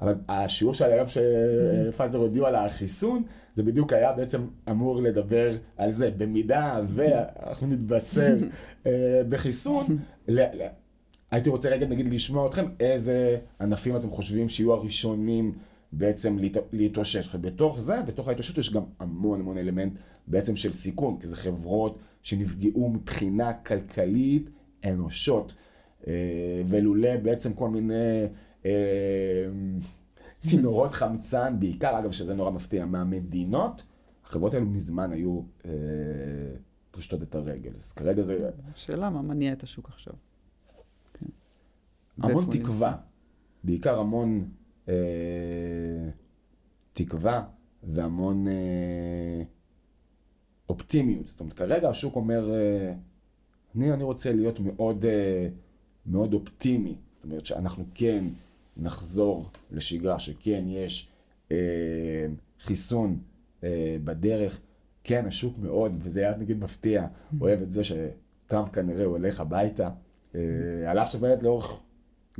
אבל 0.00 0.14
השיעור 0.28 0.74
של 0.74 0.84
היום 0.84 1.06
שפייזר 1.06 2.18
הודיעו 2.18 2.46
על 2.46 2.54
החיסון, 2.54 3.22
זה 3.52 3.62
בדיוק 3.62 3.92
היה 3.92 4.12
בעצם 4.12 4.46
אמור 4.70 5.02
לדבר 5.02 5.50
על 5.76 5.90
זה. 5.90 6.10
במידה 6.10 6.80
ואנחנו 6.86 7.66
נתבשר 7.66 8.36
אה, 8.86 9.22
בחיסון, 9.28 9.98
הייתי 11.30 11.50
רוצה 11.50 11.68
רגע 11.70 11.86
נגיד 11.86 12.08
לשמוע 12.08 12.46
אתכם 12.46 12.66
איזה 12.80 13.38
ענפים 13.60 13.96
אתם 13.96 14.10
חושבים 14.10 14.48
שיהיו 14.48 14.72
הראשונים 14.72 15.52
בעצם 15.92 16.38
להתאושש. 16.72 17.34
בתוך 17.36 17.80
זה, 17.80 18.02
בתוך 18.02 18.28
ההתאוששות 18.28 18.58
יש 18.58 18.72
גם 18.72 18.82
המון 18.98 19.40
המון 19.40 19.58
אלמנט 19.58 19.92
בעצם 20.26 20.56
של 20.56 20.72
סיכון, 20.72 21.16
כי 21.20 21.26
זה 21.26 21.36
חברות 21.36 21.98
שנפגעו 22.22 22.88
מבחינה 22.88 23.52
כלכלית 23.52 24.50
אנושות. 24.84 25.54
אה, 26.06 26.12
ולולא 26.68 27.16
בעצם 27.16 27.52
כל 27.52 27.68
מיני 27.68 28.24
צינורות 30.38 30.92
חמצן, 30.92 31.56
בעיקר, 31.58 31.98
אגב, 31.98 32.10
שזה 32.10 32.34
נורא 32.34 32.50
מפתיע, 32.50 32.86
מהמדינות, 32.86 33.82
החברות 34.24 34.54
האלו 34.54 34.66
מזמן 34.66 35.12
היו 35.12 35.42
אה, 35.64 35.70
פושטות 36.90 37.22
את 37.22 37.34
הרגל. 37.34 37.70
אז 37.76 37.92
כרגע 37.92 38.22
זה... 38.22 38.50
שאלה 38.74 39.10
מה 39.10 39.22
מניע 39.22 39.52
את 39.52 39.62
השוק 39.62 39.88
עכשיו. 39.88 40.14
כן. 41.12 41.26
המון 42.18 42.44
תקווה? 42.50 42.96
בעיקר 43.64 43.98
המון 43.98 44.48
אה, 44.88 44.94
תקווה 46.92 47.44
והמון 47.82 48.48
אה, 48.48 49.42
אופטימיות. 50.68 51.26
זאת 51.26 51.40
אומרת, 51.40 51.52
כרגע 51.56 51.88
השוק 51.88 52.16
אומר, 52.16 52.54
אה, 52.54 52.94
אני, 53.76 53.92
אני 53.92 54.04
רוצה 54.04 54.32
להיות 54.32 54.60
מאוד, 54.60 55.04
אה, 55.04 55.48
מאוד 56.06 56.34
אופטימי. 56.34 56.96
זאת 57.16 57.24
אומרת 57.24 57.46
שאנחנו 57.46 57.84
כן 57.94 58.24
נחזור 58.76 59.50
לשגרה, 59.70 60.18
שכן 60.18 60.64
יש 60.66 61.08
אה, 61.52 62.26
חיסון 62.60 63.18
אה, 63.64 63.96
בדרך. 64.04 64.60
כן, 65.04 65.26
השוק 65.26 65.58
מאוד, 65.58 65.92
וזה 66.00 66.20
היה 66.20 66.36
נגיד 66.36 66.58
מפתיע, 66.58 67.06
אוהב 67.40 67.62
את 67.62 67.70
זה 67.70 67.82
שטראמפ 67.84 68.72
כנראה 68.72 69.04
הולך 69.04 69.40
הביתה. 69.40 69.90
אה, 70.34 70.40
על 70.86 70.98
אף 70.98 71.12
שבאמת 71.12 71.42
לאורך, 71.42 71.80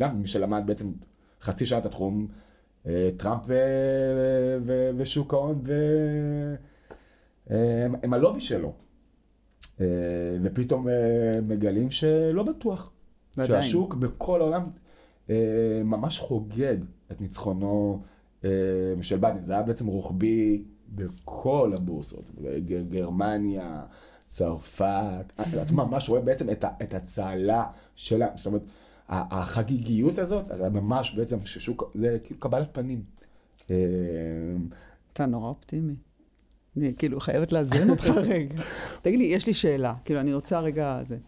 גם 0.00 0.20
מי 0.20 0.26
שלמד 0.26 0.62
בעצם 0.66 0.92
חצי 1.40 1.66
שעה 1.66 1.78
את 1.78 1.86
התחום, 1.86 2.26
אה, 2.86 3.10
טראמפ 3.16 3.50
אה, 3.50 3.56
ושוק 4.96 5.34
ההון 5.34 5.62
אה, 7.50 7.86
הם 8.02 8.14
הלובי 8.14 8.40
שלו. 8.40 8.72
אה, 9.80 9.86
ופתאום 10.42 10.88
אה, 10.88 10.94
מגלים 11.42 11.90
שלא 11.90 12.42
בטוח. 12.42 12.92
ועדיין. 13.36 13.62
שהשוק 13.62 13.94
בכל 13.94 14.40
העולם 14.40 14.62
ממש 15.84 16.18
חוגג 16.18 16.76
את 17.12 17.20
ניצחונו 17.20 18.02
אה, 18.44 18.50
של 19.02 19.16
ביידן. 19.16 19.40
זה 19.40 19.52
היה 19.52 19.62
בעצם 19.62 19.86
רוחבי 19.86 20.62
בכל 20.94 21.72
הבורסות, 21.76 22.24
גרמניה, 22.88 23.82
צרפת, 24.26 25.32
אתה 25.40 25.72
ממש 25.72 26.08
רואה 26.08 26.20
בעצם 26.20 26.50
את, 26.82 26.94
הצהלה 26.94 27.64
שלה, 27.94 28.26
זאת 28.36 28.46
אומרת, 28.46 28.62
החגיגיות 29.08 30.18
הזאת, 30.18 30.50
אז 30.50 30.60
ממש 30.60 31.14
בעצם 31.14 31.44
ששוק, 31.44 31.90
זה 31.94 32.18
כאילו 32.24 32.40
קבלת 32.40 32.68
פנים. 32.72 33.02
אה, 33.70 33.76
אתה 35.12 35.26
נורא 35.26 35.48
אופטימי. 35.48 35.96
אני 36.76 36.94
כאילו 36.98 37.20
חייבת 37.20 37.52
לאזן 37.52 37.90
אותך 37.90 38.06
רגע. 38.30 38.62
תגיד 39.02 39.18
לי, 39.18 39.24
יש 39.24 39.46
לי 39.46 39.54
שאלה, 39.54 39.94
כאילו 40.04 40.20
אני 40.20 40.34
רוצה 40.34 40.60
רגע, 40.60 40.98
זה. 41.02 41.18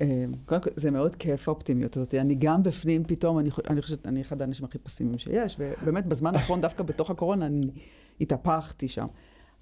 אה, 0.00 0.24
קודם 0.44 0.60
כל, 0.60 0.70
זה 0.76 0.90
מאוד 0.90 1.14
כיף 1.16 1.48
האופטימיות 1.48 1.96
הזאת. 1.96 2.14
אני 2.14 2.34
גם 2.34 2.62
בפנים 2.62 3.04
פתאום, 3.04 3.38
אני, 3.38 3.50
אני 3.70 3.82
חושבת, 3.82 4.06
אני 4.06 4.20
אחד 4.20 4.40
האנשים 4.42 4.64
הכי 4.64 4.78
פסימיים 4.78 5.18
שיש, 5.18 5.56
ובאמת 5.58 6.06
בזמן 6.06 6.34
האחרון, 6.34 6.60
דווקא 6.60 6.82
בתוך 6.82 7.10
הקורונה, 7.10 7.46
אני 7.46 7.70
התהפכתי 8.20 8.88
שם. 8.88 9.06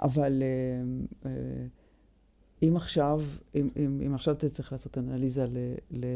אבל 0.00 0.42
אה, 1.26 1.30
אם 2.62 2.76
עכשיו, 2.76 3.22
אם, 3.54 3.68
אם, 3.76 4.00
אם 4.06 4.14
עכשיו 4.14 4.34
צריך 4.36 4.72
לעשות 4.72 4.98
אנליזה 4.98 5.46
ל, 5.46 5.74
ל, 5.90 6.06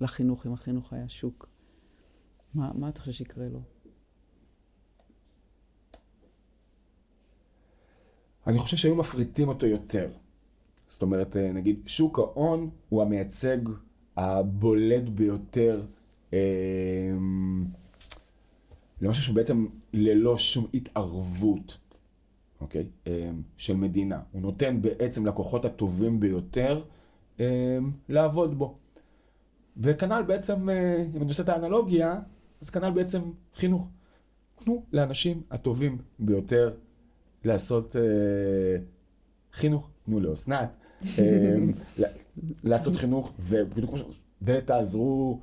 לחינוך, 0.00 0.46
אם 0.46 0.52
החינוך 0.52 0.92
היה 0.92 1.08
שוק, 1.08 1.48
מה, 2.54 2.70
מה 2.74 2.88
אתה 2.88 3.00
חושב 3.00 3.12
שיקרה 3.12 3.48
לו? 3.48 3.60
אני 8.46 8.58
חושב 8.58 8.76
שהיו 8.76 8.96
מפריטים 8.96 9.48
אותו 9.48 9.66
יותר. 9.66 10.10
זאת 10.88 11.02
אומרת, 11.02 11.36
אה, 11.36 11.52
נגיד, 11.52 11.80
שוק 11.86 12.18
ההון 12.18 12.70
הוא 12.88 13.02
המייצג 13.02 13.58
הבולט 14.16 15.08
ביותר 15.08 15.82
אה, 16.32 16.38
למשהו 19.00 19.22
שהוא 19.22 19.36
בעצם 19.36 19.66
ללא 19.92 20.38
שום 20.38 20.66
התערבות, 20.74 21.78
אוקיי? 22.60 22.86
אה, 23.06 23.30
של 23.56 23.76
מדינה. 23.76 24.20
הוא 24.32 24.42
נותן 24.42 24.82
בעצם 24.82 25.26
לכוחות 25.26 25.64
הטובים 25.64 26.20
ביותר 26.20 26.82
אה, 27.40 27.78
לעבוד 28.08 28.58
בו. 28.58 28.78
וכנ"ל 29.76 30.22
בעצם, 30.26 30.68
אם 31.14 31.22
אני 31.22 31.28
עושה 31.28 31.42
את 31.42 31.48
האנלוגיה, 31.48 32.20
אז 32.62 32.70
כנ"ל 32.70 32.90
בעצם 32.90 33.22
חינוך. 33.54 33.88
תנו 34.56 34.84
לאנשים 34.92 35.42
הטובים 35.50 35.98
ביותר 36.18 36.74
לעשות 37.44 37.96
אה, 37.96 38.02
חינוך. 39.52 39.90
תנו 40.08 40.20
לאסנת, 40.20 40.68
אה, 41.18 41.56
לעשות 42.64 42.96
חינוך, 42.96 43.32
ובדיוק 43.40 43.90
כמו 43.90 43.98
ש... 43.98 44.02
ותעזרו 44.42 45.40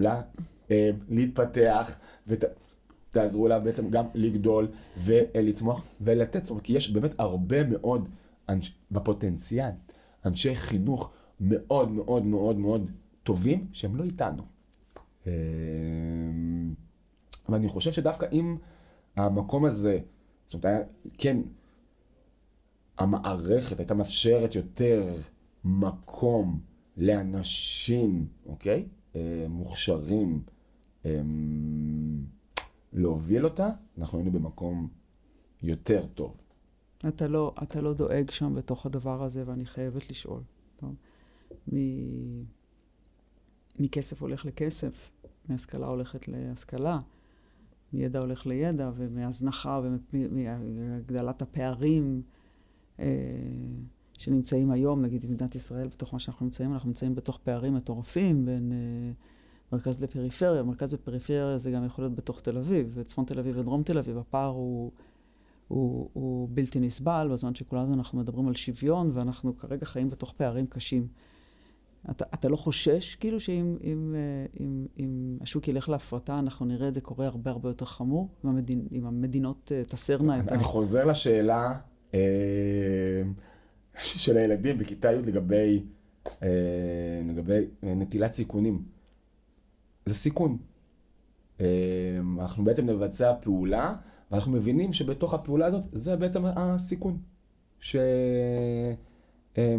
לה 0.00 0.22
אה, 0.70 0.90
להתפתח, 1.08 1.98
ותעזרו 2.26 3.48
לה 3.48 3.58
בעצם 3.58 3.90
גם 3.90 4.04
לגדול 4.14 4.68
ולצמוח 4.98 5.84
ולתת, 6.00 6.42
זאת 6.42 6.50
אומרת, 6.50 6.64
כי 6.64 6.72
יש 6.72 6.90
באמת 6.90 7.14
הרבה 7.18 7.64
מאוד 7.64 8.08
אנש, 8.48 8.74
בפוטנציאל, 8.90 9.70
אנשי 10.24 10.54
חינוך 10.54 11.12
מאוד 11.40 11.90
מאוד 11.90 12.24
מאוד 12.26 12.56
מאוד 12.56 12.90
טובים, 13.22 13.66
שהם 13.72 13.96
לא 13.96 14.04
איתנו. 14.04 14.42
אה, 15.26 15.32
אבל 17.48 17.58
אני 17.58 17.68
חושב 17.68 17.92
שדווקא 17.92 18.26
אם 18.32 18.56
המקום 19.16 19.64
הזה, 19.64 19.98
זאת 20.48 20.64
אומרת, 20.64 20.86
כן, 21.18 21.36
המערכת 22.98 23.78
הייתה 23.78 23.94
מאפשרת 23.94 24.54
יותר 24.54 25.14
מקום 25.64 26.60
לאנשים, 26.96 28.26
אוקיי? 28.46 28.88
אה, 29.16 29.46
מוכשרים 29.48 30.42
אה, 31.04 31.20
להוביל 32.92 33.44
אותה, 33.44 33.68
אנחנו 33.98 34.18
היינו 34.18 34.32
במקום 34.32 34.88
יותר 35.62 36.06
טוב. 36.06 36.36
אתה 37.08 37.28
לא, 37.28 37.54
אתה 37.62 37.80
לא 37.80 37.94
דואג 37.94 38.30
שם 38.30 38.54
בתוך 38.54 38.86
הדבר 38.86 39.22
הזה, 39.22 39.42
ואני 39.46 39.66
חייבת 39.66 40.10
לשאול. 40.10 40.42
טוב? 40.76 40.94
מ... 41.72 41.76
מכסף 43.78 44.22
הולך 44.22 44.44
לכסף, 44.44 45.10
מהשכלה 45.48 45.86
הולכת 45.86 46.28
להשכלה, 46.28 46.98
מידע 47.92 48.18
הולך 48.18 48.46
לידע, 48.46 48.90
ומהזנחה 48.94 49.80
ומהגדלת 50.12 51.42
הפערים. 51.42 52.22
אה, 53.00 53.06
שנמצאים 54.18 54.70
היום, 54.70 55.02
נגיד 55.02 55.24
במדינת 55.24 55.54
ישראל, 55.54 55.88
בתוך 55.88 56.12
מה 56.12 56.18
שאנחנו 56.18 56.46
נמצאים, 56.46 56.72
אנחנו 56.72 56.88
נמצאים 56.88 57.14
בתוך 57.14 57.38
פערים 57.44 57.74
מטורפים 57.74 58.44
בין 58.46 58.72
אה, 58.72 59.12
מרכז 59.72 60.02
לפריפריה. 60.02 60.62
מרכז 60.62 60.94
ופריפריה 60.94 61.58
זה 61.58 61.70
גם 61.70 61.86
יכול 61.86 62.04
להיות 62.04 62.14
בתוך 62.14 62.40
תל 62.40 62.58
אביב, 62.58 62.92
וצפון 62.94 63.24
תל 63.24 63.38
אביב 63.38 63.58
ודרום 63.58 63.82
תל 63.82 63.98
אביב. 63.98 64.18
הפער 64.18 64.48
הוא, 64.48 64.90
הוא, 65.68 66.10
הוא 66.12 66.48
בלתי 66.52 66.80
נסבל, 66.80 67.28
בזמן 67.32 67.54
שכולנו 67.54 67.94
אנחנו 67.94 68.18
מדברים 68.18 68.48
על 68.48 68.54
שוויון, 68.54 69.10
ואנחנו 69.14 69.56
כרגע 69.56 69.86
חיים 69.86 70.10
בתוך 70.10 70.32
פערים 70.32 70.66
קשים. 70.66 71.06
אתה, 72.10 72.24
אתה 72.34 72.48
לא 72.48 72.56
חושש, 72.56 73.14
כאילו, 73.14 73.40
שאם 73.40 73.76
אם, 73.84 74.14
אה, 74.14 74.46
אם, 74.60 74.86
אם 74.98 75.38
השוק 75.40 75.68
ילך 75.68 75.88
להפרטה, 75.88 76.38
אנחנו 76.38 76.66
נראה 76.66 76.88
את 76.88 76.94
זה 76.94 77.00
קורה 77.00 77.26
הרבה 77.26 77.50
הרבה 77.50 77.68
יותר 77.68 77.84
חמור, 77.84 78.28
אם, 78.44 78.50
המדינ, 78.50 78.86
אם 78.92 79.06
המדינות 79.06 79.72
תסרנה 79.88 80.40
את 80.40 80.50
ה... 80.50 80.54
אני 80.54 80.62
חוזר 80.62 81.04
לשאלה 81.04 81.78
של 83.96 84.36
הילדים 84.36 84.78
בכיתה 84.78 85.12
י' 85.12 85.22
לגבי, 85.22 85.82
אה, 86.42 86.48
לגבי 87.28 87.66
נטילת 87.82 88.32
סיכונים. 88.32 88.82
זה 90.06 90.14
סיכון. 90.14 90.58
אנחנו 92.40 92.64
בעצם 92.64 92.90
נבצע 92.90 93.32
פעולה, 93.42 93.94
ואנחנו 94.30 94.52
מבינים 94.52 94.92
שבתוך 94.92 95.34
הפעולה 95.34 95.66
הזאת, 95.66 95.82
זה 95.92 96.16
בעצם 96.16 96.42
הסיכון 96.44 97.18
ש... 97.80 97.96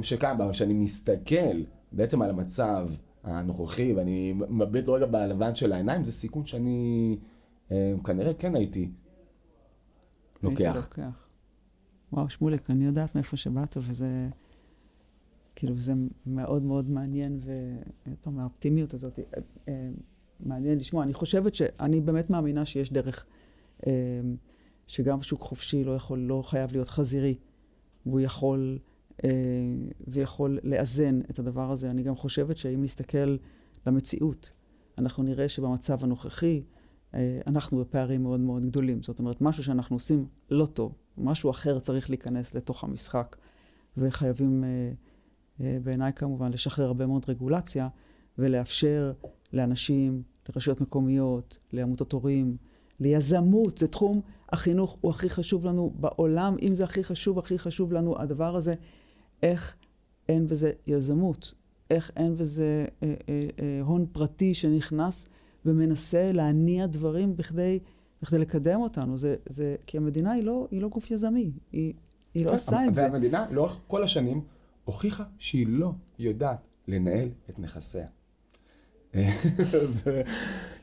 שקיים 0.02 0.38
בה. 0.38 0.52
כשאני 0.52 0.74
מסתכל 0.74 1.64
בעצם 1.92 2.22
על 2.22 2.30
המצב 2.30 2.88
הנוכחי, 3.24 3.94
ואני 3.94 4.34
מביט 4.34 4.90
רגע 4.90 5.06
בלבן 5.06 5.56
של 5.56 5.74
העיניים, 5.74 6.04
זה 6.04 6.12
סיכון 6.12 6.46
שאני 6.46 7.18
כנראה 8.04 8.34
כן 8.34 8.56
הייתי 8.56 8.92
לוקח. 10.44 10.90
וואו, 12.14 12.30
שמוליק, 12.30 12.70
אני 12.70 12.86
יודעת 12.86 13.16
מאיפה 13.16 13.38
שבאת, 13.38 13.78
וזה, 13.80 14.30
כאילו, 15.56 15.78
זה 15.78 15.94
מאוד 16.26 16.64
מאוד 16.64 16.90
מעניין, 16.90 17.40
ופעם 18.08 18.40
האופטימיות 18.40 18.94
הזאת, 18.94 19.20
אה, 19.20 19.24
אה, 19.68 19.90
מעניין 20.40 20.78
לשמוע. 20.78 21.04
אני 21.04 21.14
חושבת 21.14 21.54
שאני 21.54 22.02
באמת 22.02 22.30
מאמינה 22.30 22.66
שיש 22.66 22.94
דרך, 22.94 23.26
אה, 23.88 23.92
שגם 24.88 25.22
שוק 25.22 25.42
חופשי 25.42 25.84
לא 25.84 25.92
יכול, 25.92 26.20
לא 26.20 26.42
חייב 26.46 26.72
להיות 26.72 26.88
חזירי, 26.90 27.36
והוא 28.06 28.20
יכול, 28.20 28.80
ויכול 30.08 30.60
לאזן 30.64 31.22
את 31.30 31.40
הדבר 31.40 31.72
הזה. 31.72 31.90
אני 31.90 32.04
גם 32.04 32.16
חושבת 32.16 32.58
שאם 32.58 32.84
נסתכל 32.84 33.38
למציאות, 33.88 34.52
אנחנו 34.98 35.24
נראה 35.24 35.50
שבמצב 35.50 36.04
הנוכחי, 36.04 36.64
אנחנו 37.48 37.80
בפערים 37.80 38.24
מאוד 38.24 38.40
מאוד 38.40 38.66
גדולים. 38.66 39.04
זאת 39.04 39.20
אומרת, 39.20 39.42
משהו 39.42 39.64
שאנחנו 39.64 39.96
עושים 39.96 40.26
לא 40.50 40.66
טוב, 40.66 40.96
משהו 41.18 41.52
אחר 41.52 41.80
צריך 41.80 42.10
להיכנס 42.10 42.56
לתוך 42.56 42.84
המשחק, 42.84 43.36
וחייבים, 43.98 44.64
אה, 44.64 44.92
אה, 45.62 45.78
בעיניי 45.84 46.14
כמובן, 46.14 46.52
לשחרר 46.52 46.86
הרבה 46.86 47.06
מאוד 47.06 47.26
רגולציה, 47.28 47.88
ולאפשר 48.38 49.12
לאנשים, 49.54 50.24
לרשויות 50.50 50.82
מקומיות, 50.82 51.58
לעמותות 51.74 52.12
הורים, 52.12 52.58
ליזמות, 53.00 53.78
זה 53.78 53.88
תחום 53.88 54.22
החינוך 54.50 54.98
הוא 55.02 55.12
הכי 55.12 55.30
חשוב 55.30 55.66
לנו 55.66 55.94
בעולם, 55.96 56.56
אם 56.62 56.76
זה 56.76 56.84
הכי 56.84 57.04
חשוב, 57.04 57.40
הכי 57.40 57.58
חשוב 57.58 57.94
לנו 57.94 58.22
הדבר 58.22 58.56
הזה, 58.56 58.74
איך 59.44 59.76
אין 60.30 60.48
בזה 60.48 60.72
יזמות, 60.88 61.54
איך 61.90 62.12
אין 62.16 62.38
בזה 62.38 62.86
אה, 63.04 63.14
אה, 63.30 63.42
אה, 63.60 63.80
הון 63.84 64.06
פרטי 64.12 64.54
שנכנס 64.54 65.26
ומנסה 65.66 66.32
להניע 66.32 66.86
דברים 66.86 67.38
בכדי 67.38 67.80
בכדי 68.22 68.40
לקדם 68.40 68.82
אותנו. 68.82 69.18
זה, 69.18 69.36
זה, 69.46 69.76
כי 69.88 69.98
המדינה 69.98 70.32
היא 70.32 70.44
לא, 70.44 70.68
היא 70.72 70.82
לא 70.82 70.88
גוף 70.88 71.12
יזמי, 71.12 71.52
היא, 71.72 71.94
היא 72.34 72.46
לא 72.46 72.50
כן, 72.50 72.56
עושה 72.56 72.86
את 72.88 72.96
זה. 72.96 73.02
והמדינה 73.02 73.46
לאורך 73.52 73.82
כל 73.88 74.04
השנים 74.04 74.42
הוכיחה 74.86 75.24
שהיא 75.38 75.68
לא 75.70 75.92
יודעת 76.20 76.68
לנהל 76.88 77.30
את 77.50 77.60
נכסיה. 77.60 78.08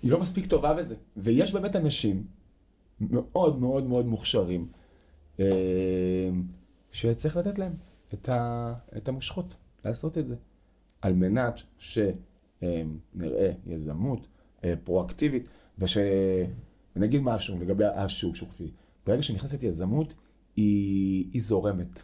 היא 0.03 0.11
לא 0.11 0.20
מספיק 0.20 0.47
טובה 0.47 0.74
בזה. 0.74 0.97
ויש 1.16 1.53
באמת 1.53 1.76
אנשים 1.76 2.26
מאוד 3.01 3.59
מאוד 3.61 3.86
מאוד 3.86 4.07
מוכשרים, 4.07 4.68
אה, 5.41 6.30
שצריך 6.93 7.36
לתת 7.36 7.59
להם 7.59 7.72
את, 8.14 8.28
ה, 8.28 8.74
את 8.97 9.09
המושכות 9.09 9.55
לעשות 9.84 10.18
את 10.18 10.26
זה, 10.26 10.36
על 11.03 11.14
מנת 11.14 11.55
שנראה 11.78 13.51
יזמות 13.66 14.26
אה, 14.64 14.74
פרואקטיבית, 14.84 15.47
וש... 15.78 15.99
אני 16.99 17.07
אגיד 17.07 17.22
משהו 17.22 17.59
לגבי 17.59 17.84
השוק, 17.84 18.36
שוק 18.36 18.49
חופשי. 18.49 18.70
ברגע 19.07 19.22
שנכנסת 19.22 19.62
יזמות, 19.62 20.14
היא, 20.57 21.26
היא 21.32 21.42
זורמת 21.42 22.03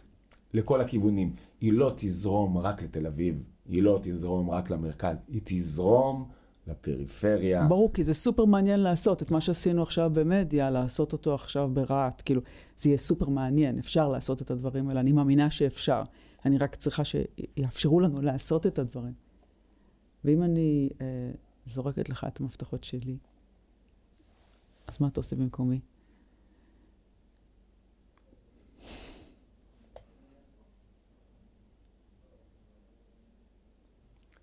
לכל 0.53 0.81
הכיוונים. 0.81 1.35
היא 1.61 1.73
לא 1.73 1.91
תזרום 1.95 2.57
רק 2.57 2.83
לתל 2.83 3.07
אביב, 3.07 3.43
היא 3.65 3.83
לא 3.83 3.99
תזרום 4.03 4.49
רק 4.49 4.69
למרכז, 4.69 5.17
היא 5.27 5.41
תזרום 5.43 6.29
לפריפריה. 6.67 7.65
ברור, 7.67 7.93
כי 7.93 8.03
זה 8.03 8.13
סופר 8.13 8.45
מעניין 8.45 8.79
לעשות 8.79 9.21
את 9.21 9.31
מה 9.31 9.41
שעשינו 9.41 9.83
עכשיו 9.83 10.11
במדיה, 10.13 10.69
לעשות 10.69 11.13
אותו 11.13 11.33
עכשיו 11.33 11.69
ברהט. 11.73 12.21
כאילו, 12.25 12.41
זה 12.77 12.89
יהיה 12.89 12.97
סופר 12.97 13.29
מעניין, 13.29 13.79
אפשר 13.79 14.09
לעשות 14.09 14.41
את 14.41 14.51
הדברים 14.51 14.89
האלה. 14.89 14.99
אני 14.99 15.11
מאמינה 15.11 15.49
שאפשר. 15.49 16.03
אני 16.45 16.57
רק 16.57 16.75
צריכה 16.75 17.03
שיאפשרו 17.03 17.99
לנו 17.99 18.21
לעשות 18.21 18.65
את 18.65 18.79
הדברים. 18.79 19.13
ואם 20.25 20.43
אני 20.43 20.89
אה, 21.01 21.05
זורקת 21.65 22.09
לך 22.09 22.25
את 22.27 22.39
המפתחות 22.39 22.83
שלי, 22.83 23.17
אז 24.87 25.01
מה 25.01 25.07
אתה 25.07 25.19
עושה 25.19 25.35
במקומי? 25.35 25.79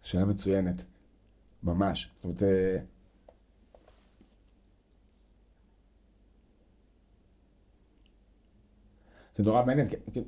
שאלה 0.02 0.24
מצוינת. 0.24 0.82
ממש. 1.62 2.10
זאת 2.16 2.24
אומרת, 2.24 2.42
אה, 2.42 2.78
זה 9.34 9.42
נורא 9.42 9.64
מעניין, 9.64 9.88
כי, 9.88 10.20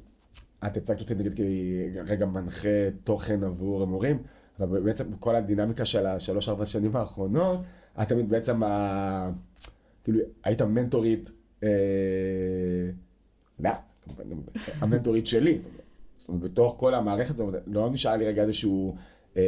את 0.66 0.76
הצגת 0.76 1.00
אותי 1.00 1.14
נגיד 1.14 1.34
כרגע 2.06 2.26
מנחה 2.26 2.90
תוכן 3.04 3.44
עבור 3.44 3.82
המורים, 3.82 4.22
אבל 4.60 4.80
בעצם 4.80 5.16
כל 5.16 5.36
הדינמיקה 5.36 5.84
של 5.84 6.06
השלוש-ארבע 6.06 6.66
שנים 6.66 6.96
האחרונות, 6.96 7.60
את 8.02 8.08
תמיד 8.08 8.28
בעצם, 8.28 8.62
ה... 8.62 9.30
כאילו, 10.04 10.20
היית 10.44 10.62
מנטורית, 10.62 11.30
אה... 11.62 11.68
לא, 13.60 13.70
המנטורית 14.80 15.26
שלי. 15.26 15.58
זאת 16.18 16.28
אומרת, 16.28 16.42
בתוך 16.42 16.76
כל 16.78 16.94
המערכת, 16.94 17.36
זאת 17.36 17.46
אומרת, 17.46 17.62
לא 17.66 17.90
נשאר 17.90 18.16
לי 18.16 18.26
רגע 18.26 18.42
איזשהו 18.42 18.96
אה... 19.36 19.42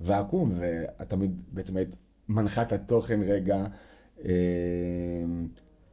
ואקום, 0.00 0.52
ואת 0.54 1.08
תמיד 1.08 1.42
בעצם 1.52 1.76
היית 1.76 1.96
מנחה 2.28 2.62
את 2.62 2.72
התוכן 2.72 3.20
רגע 3.22 3.64
אה... 4.24 4.30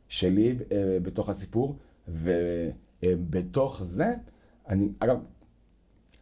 שלי 0.08 0.56
אה... 0.72 0.98
בתוך 1.02 1.30
הסיפור. 1.30 1.78
ובתוך 2.08 3.84
זה, 3.84 4.14
אני, 4.70 4.90
אגב, 5.00 5.18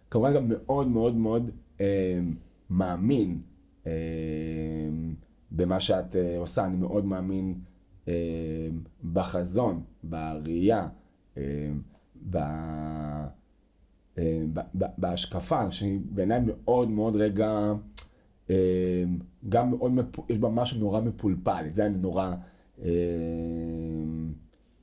כמובן 0.09 0.34
גם 0.34 0.45
מאוד 0.47 0.88
מאוד 0.88 1.15
מאוד 1.15 1.51
אה, 1.82 2.19
מאמין 2.69 3.41
אה, 3.88 3.91
במה 5.52 5.80
שאת 5.80 6.16
אה, 6.16 6.38
עושה, 6.38 6.66
אני 6.66 6.78
מאוד 6.78 7.06
מאמין 7.06 7.60
אה, 8.08 8.14
בחזון, 9.14 9.84
בראייה, 10.04 10.88
אה, 11.38 11.72
ב... 12.30 12.38
בהשקפה, 14.97 15.72
שהיא 15.72 15.99
בעיניי 16.06 16.39
מאוד 16.45 16.89
מאוד 16.89 17.16
רגע, 17.16 17.74
גם 19.49 19.70
מאוד, 19.70 19.91
יש 20.30 20.38
בה 20.38 20.49
משהו 20.49 20.80
נורא 20.80 21.02
מפולפל, 21.02 21.64
את 21.68 21.74
זה 21.74 21.86
אני 21.86 21.97
נורא 21.97 22.34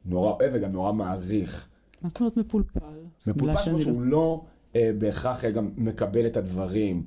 נורא 0.04 0.30
אוהב 0.30 0.50
וגם 0.54 0.72
נורא 0.72 0.92
מעריך. 0.92 1.68
מה 2.02 2.08
זאת 2.08 2.20
אומרת 2.20 2.36
מפולפל? 2.36 2.80
מפולפל 3.26 3.70
זאת 3.70 3.80
שהוא 3.80 4.02
לא 4.02 4.44
אה, 4.76 4.90
בהכרח 4.98 5.44
גם 5.44 5.70
מקבל 5.76 6.26
את 6.26 6.36
הדברים 6.36 7.06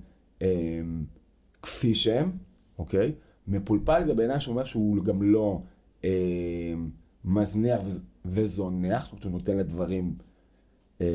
כפי 1.62 1.96
שהם, 1.96 2.32
אוקיי? 2.80 3.12
מפולפל 3.52 4.04
זה 4.04 4.14
בעיניי 4.14 4.40
שאומר 4.40 4.64
שהוא 4.64 5.04
גם 5.04 5.22
לא 5.22 5.62
אה, 6.04 6.74
מזניח 7.26 7.82
וזונח, 8.26 9.04
זאת 9.04 9.12
אומרת 9.12 9.24
הוא 9.24 9.32
נותן 9.32 9.58
לדברים 9.58 10.16
אה, 11.02 11.08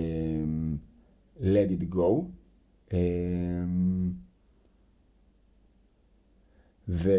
let 1.40 1.70
it 1.80 1.94
go. 1.94 2.22
אה, 2.92 2.98
ו, 6.88 7.10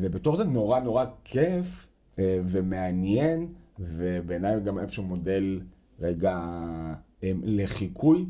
ובתור 0.00 0.36
זה 0.36 0.44
נורא 0.44 0.80
נורא 0.80 1.04
כיף 1.24 1.86
אה, 2.18 2.40
ומעניין. 2.48 3.48
ובעיניי 3.78 4.60
גם 4.60 4.78
איזשהו 4.78 5.02
מודל 5.02 5.60
רגע 6.00 6.38
אמ, 7.22 7.40
לחיקוי. 7.44 8.26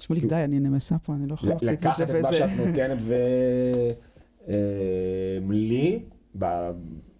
שמוליק, 0.00 0.24
די, 0.24 0.34
אני 0.34 0.60
נמסה 0.60 0.98
פה, 0.98 1.14
אני 1.14 1.26
לא 1.26 1.34
יכולה 1.34 1.52
להחזיק 1.52 1.72
את 1.72 1.96
זה. 1.96 2.04
לקחת 2.04 2.10
את 2.10 2.22
מה 2.22 2.32
שאת 2.32 2.50
נותנת 2.66 2.98
ולי 5.46 6.02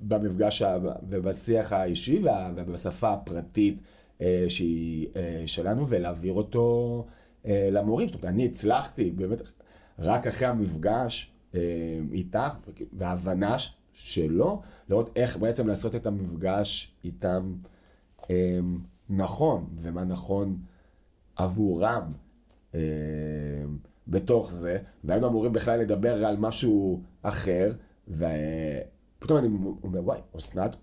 במפגש 0.00 0.62
ובשיח 1.08 1.72
האישי 1.72 2.22
ובשפה 2.56 3.12
הפרטית 3.12 3.80
אה, 4.20 4.44
שהיא 4.48 5.06
אה, 5.16 5.42
שלנו, 5.46 5.88
ולהעביר 5.88 6.32
אותו 6.32 7.06
אה, 7.46 7.68
למורים. 7.72 8.08
זאת 8.08 8.14
אומרת, 8.14 8.34
אני 8.34 8.44
הצלחתי, 8.44 9.10
באמת, 9.10 9.42
רק 9.98 10.26
אחרי 10.26 10.48
המפגש 10.48 11.32
איתך, 12.12 12.56
וההבנה 12.92 13.56
שלו, 13.92 14.62
לראות 14.88 15.10
איך 15.16 15.36
בעצם 15.36 15.68
לעשות 15.68 15.94
את 15.96 16.06
המפגש 16.06 16.92
איתם 17.04 17.52
אה, 18.30 18.58
נכון, 19.10 19.66
ומה 19.76 20.04
נכון 20.04 20.58
עבורם 21.36 22.02
אה, 22.02 22.29
בתוך 24.08 24.50
זה, 24.52 24.78
והיינו 25.04 25.28
אמורים 25.28 25.52
בכלל 25.52 25.80
לדבר 25.80 26.26
על 26.26 26.36
משהו 26.36 27.00
אחר, 27.22 27.70
ופתאום 28.08 29.38
אני 29.38 29.48
אומר, 29.82 30.04
וואי, 30.04 30.18
אסנת 30.38 30.76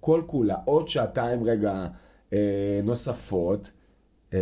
כל 0.00 0.22
כולה 0.26 0.56
עוד 0.64 0.88
שעתיים 0.88 1.44
רגע 1.44 1.86
אה, 2.32 2.80
נוספות, 2.84 3.70
אה, 4.34 4.38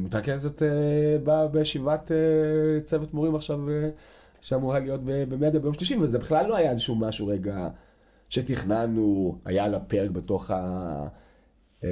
מתרכזת 0.00 0.62
אה, 0.62 1.48
בישיבת 1.48 2.12
אה, 2.12 2.80
צוות 2.80 3.14
מורים 3.14 3.34
עכשיו. 3.34 3.70
אה, 3.70 3.88
שאמורה 4.40 4.78
להיות 4.78 5.00
במדיה 5.04 5.60
ביום 5.60 5.74
שלישי, 5.74 5.96
וזה 5.96 6.18
בכלל 6.18 6.46
לא 6.46 6.56
היה 6.56 6.70
איזשהו 6.70 6.94
משהו 6.94 7.26
רגע 7.26 7.68
שתכננו, 8.28 9.38
היה 9.44 9.64
על 9.64 9.74
הפרק 9.74 10.10
בתוך, 10.10 10.50
ה... 10.50 11.08
אה, 11.84 11.88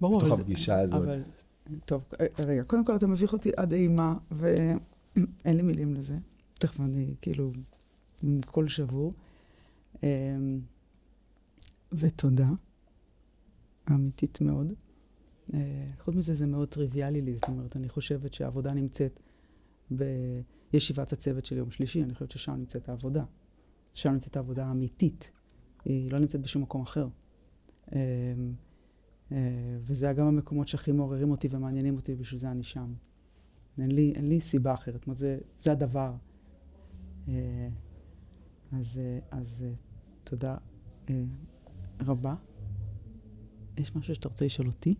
ברור, 0.00 0.18
בתוך 0.20 0.40
הפגישה 0.40 0.80
הזאת. 0.80 1.02
אבל, 1.02 1.22
טוב, 1.84 2.04
רגע, 2.38 2.64
קודם 2.64 2.84
כל 2.84 2.96
אתה 2.96 3.06
מביך 3.06 3.32
אותי 3.32 3.50
עד 3.56 3.72
אימה, 3.72 4.16
ואין 4.30 4.78
לי 5.44 5.62
מילים 5.62 5.94
לזה. 5.94 6.18
תכף 6.54 6.80
אני 6.80 7.14
כאילו 7.20 7.52
עם 8.22 8.40
קול 8.46 8.68
שבור. 8.68 9.12
אמ, 10.02 10.60
ותודה, 11.92 12.48
אמיתית 13.90 14.40
מאוד. 14.40 14.72
אה, 15.54 15.86
חוץ 16.04 16.14
מזה, 16.14 16.34
זה 16.34 16.46
מאוד 16.46 16.68
טריוויאלי 16.68 17.22
לי, 17.22 17.34
זאת 17.34 17.48
אומרת, 17.48 17.76
אני 17.76 17.88
חושבת 17.88 18.34
שהעבודה 18.34 18.72
נמצאת 18.72 19.20
ב... 19.96 20.04
ישיבת 20.72 21.12
הצוות 21.12 21.44
של 21.44 21.56
יום 21.56 21.70
שלישי, 21.70 22.02
אני 22.02 22.14
חושבת 22.14 22.30
ששם 22.30 22.52
נמצאת 22.52 22.88
העבודה. 22.88 23.24
שם 23.92 24.12
נמצאת 24.12 24.36
העבודה 24.36 24.66
האמיתית. 24.66 25.30
היא 25.84 26.12
לא 26.12 26.18
נמצאת 26.18 26.40
בשום 26.40 26.62
מקום 26.62 26.82
אחר. 26.82 27.08
אה, 29.32 29.38
וזה 29.80 30.12
גם 30.12 30.26
המקומות 30.26 30.68
שהכי 30.68 30.92
מעוררים 30.92 31.30
אותי 31.30 31.48
ומעניינים 31.50 31.96
אותי, 31.96 32.14
בשביל 32.14 32.40
זה 32.40 32.50
אני 32.50 32.62
שם. 32.62 32.86
אין 33.78 33.90
לי, 33.90 34.12
אין 34.16 34.28
לי 34.28 34.40
סיבה 34.40 34.74
אחרת, 34.74 34.94
זאת 34.94 35.06
אומרת, 35.06 35.18
זה, 35.18 35.38
זה 35.56 35.72
הדבר. 35.72 36.14
אה, 37.28 37.68
אז, 38.72 38.98
אה, 38.98 39.18
אז 39.30 39.64
תודה 40.24 40.56
רבה. 42.00 42.34
יש 43.76 43.96
משהו 43.96 44.14
שאתה 44.14 44.28
רוצה 44.28 44.44
לשאול 44.44 44.66
אותי? 44.68 44.94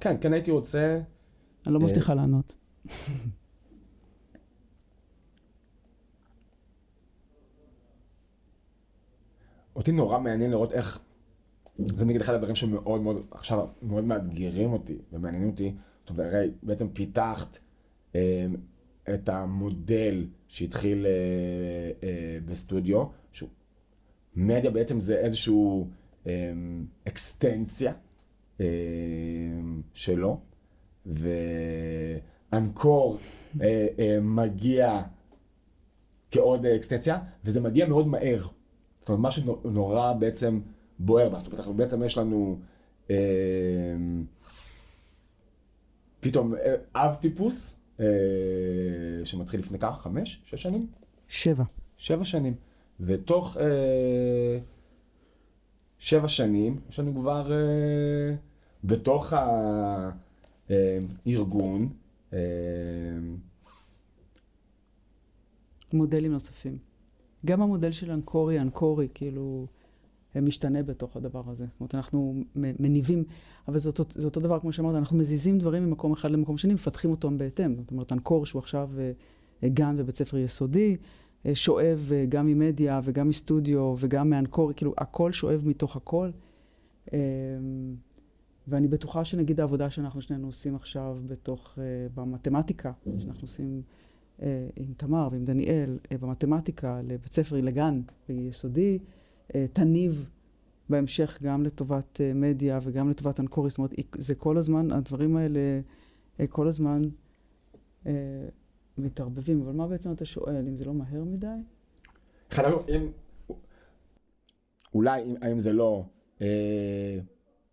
כן, 0.00 0.16
כן 0.20 0.32
הייתי 0.32 0.50
רוצה... 0.50 1.00
אני 1.66 1.74
לא 1.74 1.80
מבטיחה 1.80 2.14
לענות. 2.14 2.54
אותי 9.82 9.92
נורא 9.92 10.18
מעניין 10.18 10.50
לראות 10.50 10.72
איך, 10.72 11.00
זה 11.78 12.04
נגיד 12.04 12.20
אחד 12.20 12.34
הדברים 12.34 12.54
שמאוד 12.54 13.00
מאוד, 13.00 13.26
עכשיו 13.30 13.66
מאוד 13.82 14.04
מאתגרים 14.04 14.72
אותי 14.72 14.98
ומעניינים 15.12 15.48
אותי, 15.50 15.74
זאת 16.00 16.10
אומרת, 16.10 16.34
הרי 16.34 16.50
בעצם 16.62 16.88
פיתחת 16.88 17.58
אה, 18.14 18.46
את 19.14 19.28
המודל 19.28 20.26
שהתחיל 20.48 21.06
אה, 21.06 21.10
אה, 22.08 22.38
בסטודיו, 22.46 23.04
שהוא, 23.32 23.48
מדיה 24.36 24.70
בעצם 24.70 25.00
זה 25.00 25.16
איזשהו 25.16 25.88
אה, 26.26 26.52
אקסטנציה 27.08 27.92
אה, 28.60 28.66
שלו, 29.94 30.40
ואנקור 32.52 33.18
אה, 33.60 33.86
אה, 33.98 34.18
מגיע 34.20 35.02
כעוד 36.30 36.66
אקסטנציה, 36.66 37.18
וזה 37.44 37.60
מגיע 37.60 37.88
מאוד 37.88 38.06
מהר. 38.06 38.46
זאת 39.02 39.08
אומרת, 39.08 39.20
משהו 39.20 39.60
נורא 39.64 40.12
בעצם 40.12 40.60
בוער 40.98 41.28
בה. 41.28 41.38
זאת 41.38 41.52
אומרת, 41.52 41.66
בעצם 41.76 42.02
יש 42.02 42.18
לנו 42.18 42.58
פתאום 46.20 46.54
אב 46.94 47.14
טיפוס, 47.20 47.80
שמתחיל 49.24 49.60
לפני 49.60 49.78
ככה, 49.78 49.98
חמש, 50.02 50.42
שש 50.44 50.62
שנים? 50.62 50.86
שבע. 51.28 51.64
שבע 51.96 52.24
שנים. 52.24 52.54
ותוך 53.00 53.56
אה, 53.56 54.58
שבע 55.98 56.28
שנים, 56.28 56.80
יש 56.88 56.98
לנו 56.98 57.14
כבר 57.14 57.52
אה, 57.52 58.34
בתוך 58.84 59.32
הארגון. 60.70 61.88
אה, 62.32 62.38
מודלים 65.92 66.32
נוספים. 66.32 66.91
גם 67.46 67.62
המודל 67.62 67.92
של 67.92 68.10
אנקורי, 68.10 68.60
אנקורי, 68.60 69.08
כאילו, 69.14 69.66
משתנה 70.42 70.82
בתוך 70.82 71.16
הדבר 71.16 71.42
הזה. 71.46 71.64
זאת 71.64 71.80
אומרת, 71.80 71.94
אנחנו 71.94 72.42
מניבים, 72.54 73.24
אבל 73.68 73.78
זה 73.78 73.88
אותו, 73.88 74.04
זה 74.14 74.26
אותו 74.26 74.40
דבר, 74.40 74.60
כמו 74.60 74.72
שאמרת, 74.72 74.94
אנחנו 74.94 75.18
מזיזים 75.18 75.58
דברים 75.58 75.86
ממקום 75.86 76.12
אחד 76.12 76.30
למקום 76.30 76.58
שני, 76.58 76.74
מפתחים 76.74 77.10
אותם 77.10 77.38
בהתאם. 77.38 77.76
זאת 77.78 77.90
אומרת, 77.90 78.12
אנקור, 78.12 78.46
שהוא 78.46 78.60
עכשיו 78.60 78.90
אה, 79.62 79.68
גן 79.68 79.96
בבית 79.96 80.16
ספר 80.16 80.38
יסודי, 80.38 80.96
אה, 81.46 81.54
שואב 81.54 82.12
גם 82.28 82.46
ממדיה 82.46 83.00
וגם 83.04 83.28
מסטודיו 83.28 83.94
וגם 83.98 84.30
מאנקורי, 84.30 84.74
כאילו, 84.74 84.94
הכל 84.98 85.32
שואב 85.32 85.62
מתוך 85.64 85.96
הכל. 85.96 86.30
ואני 88.68 88.88
בטוחה 88.88 89.24
שנגיד 89.24 89.60
העבודה 89.60 89.90
שאנחנו 89.90 90.22
שנינו 90.22 90.46
עושים 90.46 90.74
עכשיו 90.74 91.18
בתוך, 91.26 91.78
אה, 91.78 92.06
במתמטיקה, 92.14 92.92
שאנחנו 93.18 93.42
עושים 93.42 93.76
אה, 93.76 93.80
עם 94.76 94.94
תמר 94.96 95.28
ועם 95.32 95.44
דניאל, 95.44 95.98
אה, 96.12 96.18
במתמטיקה, 96.18 97.00
לבית 97.04 97.32
ספר, 97.32 97.60
לגן 97.60 98.00
ביסודי, 98.28 98.98
תניב 99.72 100.28
בהמשך 100.88 101.38
גם 101.42 101.62
לטובת 101.62 102.20
מדיה 102.34 102.80
וגם 102.82 103.10
לטובת 103.10 103.40
אנקורי. 103.40 103.70
זאת 103.70 103.78
אומרת, 103.78 103.94
זה 104.18 104.34
כל 104.34 104.56
הזמן, 104.56 104.90
הדברים 104.90 105.36
האלה 105.36 105.80
כל 106.48 106.68
הזמן 106.68 107.02
מתערבבים. 108.98 109.62
אבל 109.62 109.72
מה 109.72 109.88
בעצם 109.88 110.12
אתה 110.12 110.24
שואל, 110.24 110.64
אם 110.68 110.76
זה 110.76 110.84
לא 110.84 110.94
מהר 110.94 111.24
מדי? 111.24 111.46
אם... 112.88 113.08
אולי, 114.94 115.34
האם 115.42 115.58
זה 115.58 115.72
לא 115.72 116.04
אה, 116.42 117.18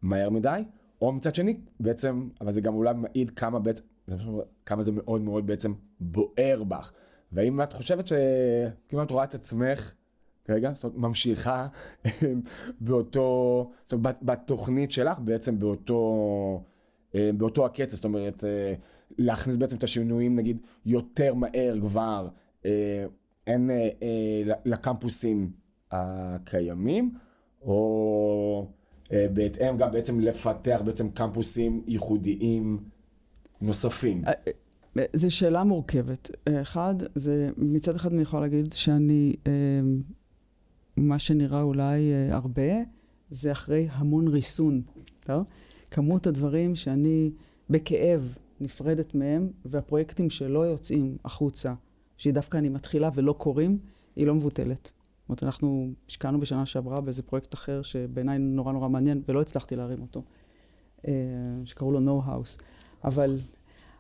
מהר 0.01 0.30
מדי, 0.30 0.64
או 1.01 1.12
מצד 1.12 1.36
שני, 1.36 1.60
בעצם, 1.80 2.30
אבל 2.41 2.51
זה 2.51 2.62
גם 2.62 2.74
אולי 2.74 2.93
מעיד 2.93 3.30
כמה 3.30 3.60
בעצם, 3.60 3.84
כמה 4.66 4.82
זה 4.82 4.91
מאוד 4.91 5.22
מאוד 5.22 5.47
בעצם 5.47 5.74
בוער 5.99 6.64
בך. 6.68 6.91
והאם 7.32 7.62
את 7.62 7.74
חושבת 7.74 8.07
ש... 8.07 8.14
כאילו 8.88 9.03
רואה 9.10 9.24
את 9.24 9.34
עצמך, 9.34 9.93
רגע, 10.49 10.74
זאת 10.74 10.84
אומרת, 10.84 10.97
ממשיכה 10.97 11.68
באותו, 12.82 13.72
זאת 13.84 13.93
אומרת, 13.93 14.18
בתוכנית 14.22 14.91
שלך, 14.91 15.20
בעצם 15.20 15.60
באותו, 15.60 16.64
אה, 17.16 17.30
באותו 17.38 17.66
הקצב, 17.66 17.95
זאת 17.95 18.05
אומרת, 18.05 18.43
אה, 18.43 18.74
להכניס 19.18 19.55
בעצם 19.55 19.78
את 19.78 19.84
השינויים, 19.84 20.36
נגיד, 20.36 20.57
יותר 20.86 21.34
מהר 21.34 21.76
כבר, 21.82 22.28
אה, 22.66 23.05
אין 23.47 23.72
לקמפוסים 24.66 25.51
הקיימים, 25.91 27.14
או... 27.62 28.68
אה, 29.12 29.28
בהתאם 29.34 29.78
גם 29.78 29.91
בעצם 29.91 30.20
לפתח 30.20 30.82
בעצם 30.86 31.10
קמפוסים 31.10 31.84
ייחודיים 31.88 32.80
נוספים. 33.62 34.26
אה, 34.26 34.32
אה, 34.97 35.03
זו 35.14 35.32
שאלה 35.32 35.64
מורכבת. 35.64 36.32
אחד, 36.62 36.95
זה 37.16 37.49
מצד 37.57 37.95
אחד 37.95 38.14
אני 38.14 38.22
יכולה 38.22 38.41
להגיד 38.41 38.72
שאני, 38.74 39.36
מה 40.97 41.20
שנראה 41.20 41.62
אולי 41.62 42.14
הרבה, 42.32 42.72
זה 43.32 43.51
אחרי 43.51 43.88
המון 43.91 44.28
ריסון, 44.28 44.82
טוב? 45.20 45.47
כמות 45.91 46.28
הדברים 46.28 46.76
שאני 46.76 47.32
בכאב 47.70 48.34
נפרדת 48.60 49.16
מהם, 49.16 49.49
והפרויקטים 49.66 50.30
שלא 50.30 50.60
יוצאים 50.60 51.18
החוצה, 51.26 51.74
שדווקא 52.18 52.57
אני 52.57 52.70
מתחילה 52.70 53.10
ולא 53.14 53.34
קורים, 53.38 53.78
היא 54.16 54.28
לא 54.28 54.36
מבוטלת. 54.36 54.91
אומרת, 55.30 55.43
אנחנו 55.43 55.91
השקענו 56.07 56.39
בשנה 56.39 56.66
שעברה 56.66 57.01
באיזה 57.01 57.24
פרויקט 57.24 57.53
אחר 57.53 57.82
שבעיניי 57.82 58.38
נורא 58.38 58.74
נורא 58.74 58.89
מעניין, 58.89 59.22
ולא 59.28 59.41
הצלחתי 59.41 59.76
להרים 59.76 60.01
אותו, 60.01 60.22
אה, 61.07 61.14
שקראו 61.66 61.91
לו 61.91 61.99
No 61.99 62.28
House. 62.28 62.64
אבל, 63.04 63.38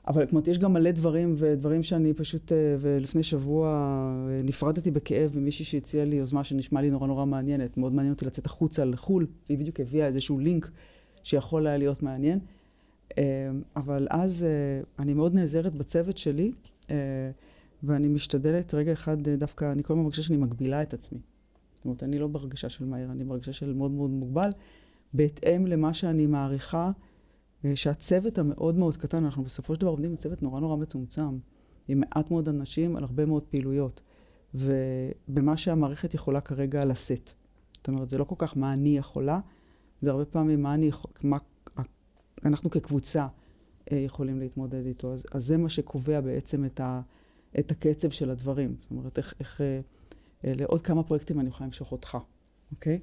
אבל 0.07 0.25
אומרת, 0.31 0.47
יש 0.47 0.59
גם 0.59 0.73
מלא 0.73 0.91
דברים, 0.91 1.35
ודברים 1.37 1.83
שאני 1.83 2.13
פשוט, 2.13 2.51
אה, 2.51 2.57
ולפני 2.79 3.23
שבוע 3.23 3.67
אה, 3.67 4.41
נפרדתי 4.43 4.91
בכאב 4.91 5.31
ממישהי 5.37 5.65
שהציעה 5.65 6.05
לי 6.05 6.15
יוזמה 6.15 6.43
שנשמע 6.43 6.81
לי 6.81 6.89
נורא 6.89 7.07
נורא 7.07 7.25
מעניינת. 7.25 7.77
מאוד 7.77 7.93
מעניין 7.93 8.13
אותי 8.13 8.25
לצאת 8.25 8.45
החוצה 8.45 8.85
לחו"ל, 8.85 9.27
והיא 9.49 9.57
בדיוק 9.57 9.79
הביאה 9.79 10.07
איזשהו 10.07 10.39
לינק 10.39 10.69
שיכול 11.23 11.67
היה 11.67 11.77
להיות 11.77 12.03
מעניין. 12.03 12.39
אבל 13.75 14.07
אז 14.09 14.45
אני 14.99 15.13
מאוד 15.13 15.35
נעזרת 15.35 15.75
בצוות 15.75 16.17
שלי. 16.17 16.51
ואני 17.83 18.07
משתדלת 18.07 18.73
רגע 18.73 18.93
אחד 18.93 19.27
אה, 19.27 19.35
דווקא, 19.35 19.71
אני 19.71 19.83
כל 19.83 19.93
הזמן 19.93 20.03
מרגישה 20.03 20.21
שאני 20.21 20.37
מגבילה 20.37 20.81
את 20.81 20.93
עצמי. 20.93 21.19
זאת 21.75 21.85
אומרת, 21.85 22.03
אני 22.03 22.19
לא 22.19 22.27
בהרגשה 22.27 22.69
של 22.69 22.85
מהר, 22.85 23.11
אני 23.11 23.23
בהרגשה 23.23 23.53
של 23.53 23.73
מאוד 23.73 23.91
מאוד 23.91 24.09
מוגבל, 24.09 24.49
בהתאם 25.13 25.67
למה 25.67 25.93
שאני 25.93 26.25
מעריכה, 26.25 26.85
אה, 26.85 26.91
שהצוות 27.75 28.37
המאוד 28.37 28.75
מאוד 28.75 28.97
קטן, 28.97 29.25
אנחנו 29.25 29.43
בסופו 29.43 29.75
של 29.75 29.81
דבר 29.81 29.89
עובדים 29.89 30.13
בצוות 30.13 30.41
נורא 30.43 30.59
נורא 30.59 30.75
מצומצם, 30.75 31.37
עם 31.87 31.99
מעט 31.99 32.31
מאוד 32.31 32.49
אנשים 32.49 32.95
על 32.95 33.03
הרבה 33.03 33.25
מאוד 33.25 33.43
פעילויות, 33.43 34.01
ובמה 34.53 35.57
שהמערכת 35.57 36.13
יכולה 36.13 36.41
כרגע 36.41 36.85
לשאת. 36.85 37.31
זאת 37.77 37.87
אומרת, 37.87 38.09
זה 38.09 38.17
לא 38.17 38.23
כל 38.23 38.35
כך 38.37 38.57
מה 38.57 38.73
אני 38.73 38.97
יכולה, 38.97 39.39
זה 40.01 40.09
הרבה 40.09 40.25
פעמים 40.25 40.63
מה 40.63 40.73
אני 40.73 40.89
מה 41.23 41.37
אנחנו 42.45 42.69
כקבוצה 42.69 43.27
אה, 43.91 43.97
יכולים 43.97 44.39
להתמודד 44.39 44.85
איתו. 44.85 45.13
אז, 45.13 45.25
אז 45.31 45.45
זה 45.45 45.57
מה 45.57 45.69
שקובע 45.69 46.21
בעצם 46.21 46.65
את 46.65 46.79
ה... 46.79 47.01
את 47.59 47.71
הקצב 47.71 48.09
של 48.09 48.29
הדברים. 48.29 48.75
זאת 48.81 48.91
אומרת, 48.91 49.17
איך, 49.17 49.33
איך 49.39 49.61
אה, 49.61 49.79
אה, 50.45 50.53
לעוד 50.55 50.81
כמה 50.81 51.03
פרויקטים 51.03 51.39
אני 51.39 51.49
יכולה 51.49 51.67
למשוך 51.67 51.91
אותך, 51.91 52.17
אוקיי? 52.71 52.99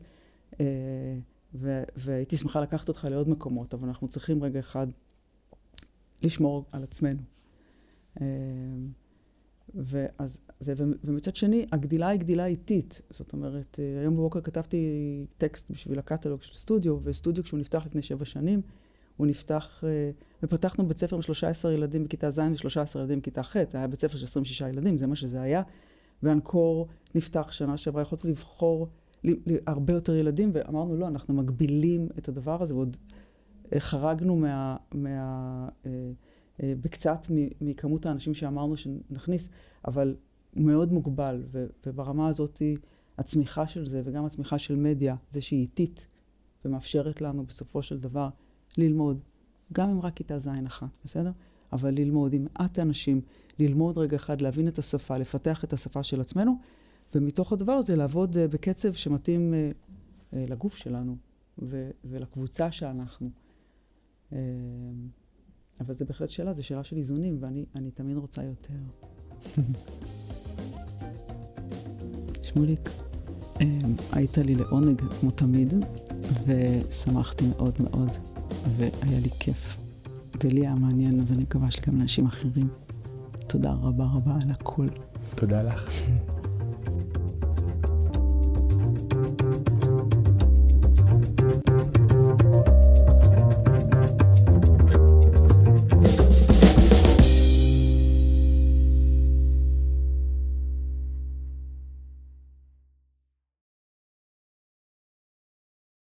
והייתי 1.97 2.37
שמחה 2.37 2.61
לקחת 2.61 2.89
אותך 2.89 3.07
לעוד 3.11 3.29
מקומות, 3.29 3.75
אבל 3.75 3.89
אנחנו 3.89 4.09
צריכים 4.09 4.45
רגע 4.45 4.61
אחד 4.61 4.87
לשמור 6.23 6.65
על 6.73 6.83
עצמנו. 6.83 7.23
אה, 8.21 8.27
ואז, 9.75 10.41
זה, 10.61 10.75
ומצד 11.05 11.37
שני, 11.37 11.67
הגדילה 11.73 12.09
היא 12.09 12.21
גדילה 12.21 12.47
איטית. 12.47 13.01
זאת 13.11 13.33
אומרת, 13.33 13.81
אה, 13.83 14.01
היום 14.01 14.15
בבוקר 14.15 14.41
כתבתי 14.41 15.27
טקסט 15.39 15.71
בשביל 15.71 15.99
הקטלוג 15.99 16.43
של 16.43 16.55
סטודיו, 16.55 16.99
וסטודיו 17.03 17.45
כשהוא 17.45 17.61
נפתח 17.61 17.87
לפני 17.87 18.03
שבע 18.03 18.25
שנים, 18.25 18.61
הוא 19.17 19.27
נפתח, 19.27 19.85
אה, 19.85 20.11
ופתחנו 20.43 20.89
בית 20.89 20.99
ספר 20.99 21.17
עם 21.17 21.23
13 21.23 21.73
ילדים 21.75 22.05
בכיתה 22.05 22.31
ז' 22.31 22.39
ו-13 22.39 22.99
ילדים 22.99 23.19
בכיתה 23.21 23.43
ח', 23.43 23.57
היה 23.73 23.87
בית 23.87 24.01
ספר 24.01 24.17
של 24.17 24.25
26 24.25 24.61
ילדים, 24.61 24.99
זה 24.99 25.07
מה 25.07 25.17
שזה 25.17 25.41
היה. 25.41 25.63
ואנקור 26.23 26.89
נפתח 27.15 27.53
שנה 27.53 27.77
שעברה, 27.77 28.03
יכולתי 28.03 28.29
לבחור 28.29 28.89
הרבה 29.67 29.93
יותר 29.93 30.17
ילדים, 30.17 30.51
ואמרנו, 30.53 30.97
לא, 30.97 31.09
אנחנו 31.09 31.35
מגבילים 31.35 32.09
את 32.19 32.29
הדבר 32.29 32.63
הזה, 32.63 32.75
ועוד 32.75 32.97
אה, 33.73 33.81
חרגנו 33.81 34.37
מה... 34.37 34.77
מה 34.95 35.69
אה, 35.87 36.73
בקצת 36.81 37.27
מכמות 37.61 38.07
האנשים 38.07 38.35
שאמרנו 38.35 38.77
שנכניס, 38.77 39.51
אבל 39.87 40.17
מאוד 40.57 40.93
מוגבל, 40.93 41.43
ו, 41.53 41.67
וברמה 41.87 42.29
הזאת 42.29 42.63
הצמיחה 43.19 43.67
של 43.67 43.89
זה, 43.89 44.03
וגם 44.05 44.25
הצמיחה 44.25 44.59
של 44.59 44.77
מדיה, 44.77 45.17
זה 45.31 45.41
שהיא 45.41 45.61
איטית, 45.61 46.07
ומאפשרת 46.65 47.21
לנו 47.21 47.45
בסופו 47.45 47.83
של 47.83 47.99
דבר 47.99 48.29
ללמוד, 48.79 49.21
גם 49.73 49.91
אם 49.91 50.01
רק 50.01 50.15
כיתה 50.15 50.39
ז' 50.39 50.49
אחת, 50.67 50.89
בסדר? 51.05 51.31
אבל 51.73 51.95
ללמוד 51.95 52.33
עם 52.33 52.47
מעט 52.53 52.79
אנשים, 52.79 53.21
ללמוד 53.59 53.99
רגע 53.99 54.17
אחד, 54.17 54.41
להבין 54.41 54.69
את 54.69 54.79
השפה, 54.79 55.19
לפתח 55.19 55.65
את 55.65 55.73
השפה 55.73 56.03
של 56.03 56.21
עצמנו, 56.21 56.59
ומתוך 57.15 57.53
הדבר 57.53 57.73
הזה 57.73 57.97
לעבוד 57.97 58.37
uh, 58.37 58.39
בקצב 58.53 58.93
שמתאים 58.93 59.55
uh, 59.55 59.75
uh, 60.33 60.37
לגוף 60.51 60.77
שלנו 60.77 61.17
ו- 61.63 61.91
ולקבוצה 62.05 62.73
שאנחנו. 62.73 63.31
אבל 65.81 65.95
זו 65.95 66.07
בהחלט 66.07 66.31
שאלה, 66.31 66.53
זו 66.53 66.65
שאלה 66.65 66.85
של 66.85 66.97
איזונים, 66.97 67.39
ואני 67.41 67.91
תמיד 67.95 68.17
רוצה 68.17 68.43
יותר. 68.45 68.75
שמוליק, 72.47 72.91
היית 74.13 74.39
לי 74.39 74.55
לעונג 74.55 75.01
כמו 75.01 75.31
תמיד, 75.31 75.75
ושמחתי 76.47 77.45
מאוד 77.57 77.75
מאוד. 77.81 78.11
והיה 78.77 79.21
לי 79.21 79.31
כיף. 79.41 79.77
ולי 80.45 80.61
היה 80.61 80.75
מעניין, 80.75 81.21
אז 81.21 81.33
אני 81.33 81.43
מקווה 81.43 81.71
שגם 81.71 81.99
לאנשים 81.99 82.27
אחרים. 82.27 82.69
תודה 83.47 83.73
רבה 83.73 84.05
רבה 84.05 84.35
על 84.43 84.51
הכל. 84.51 84.87
תודה 85.35 85.63
לך. 85.63 85.91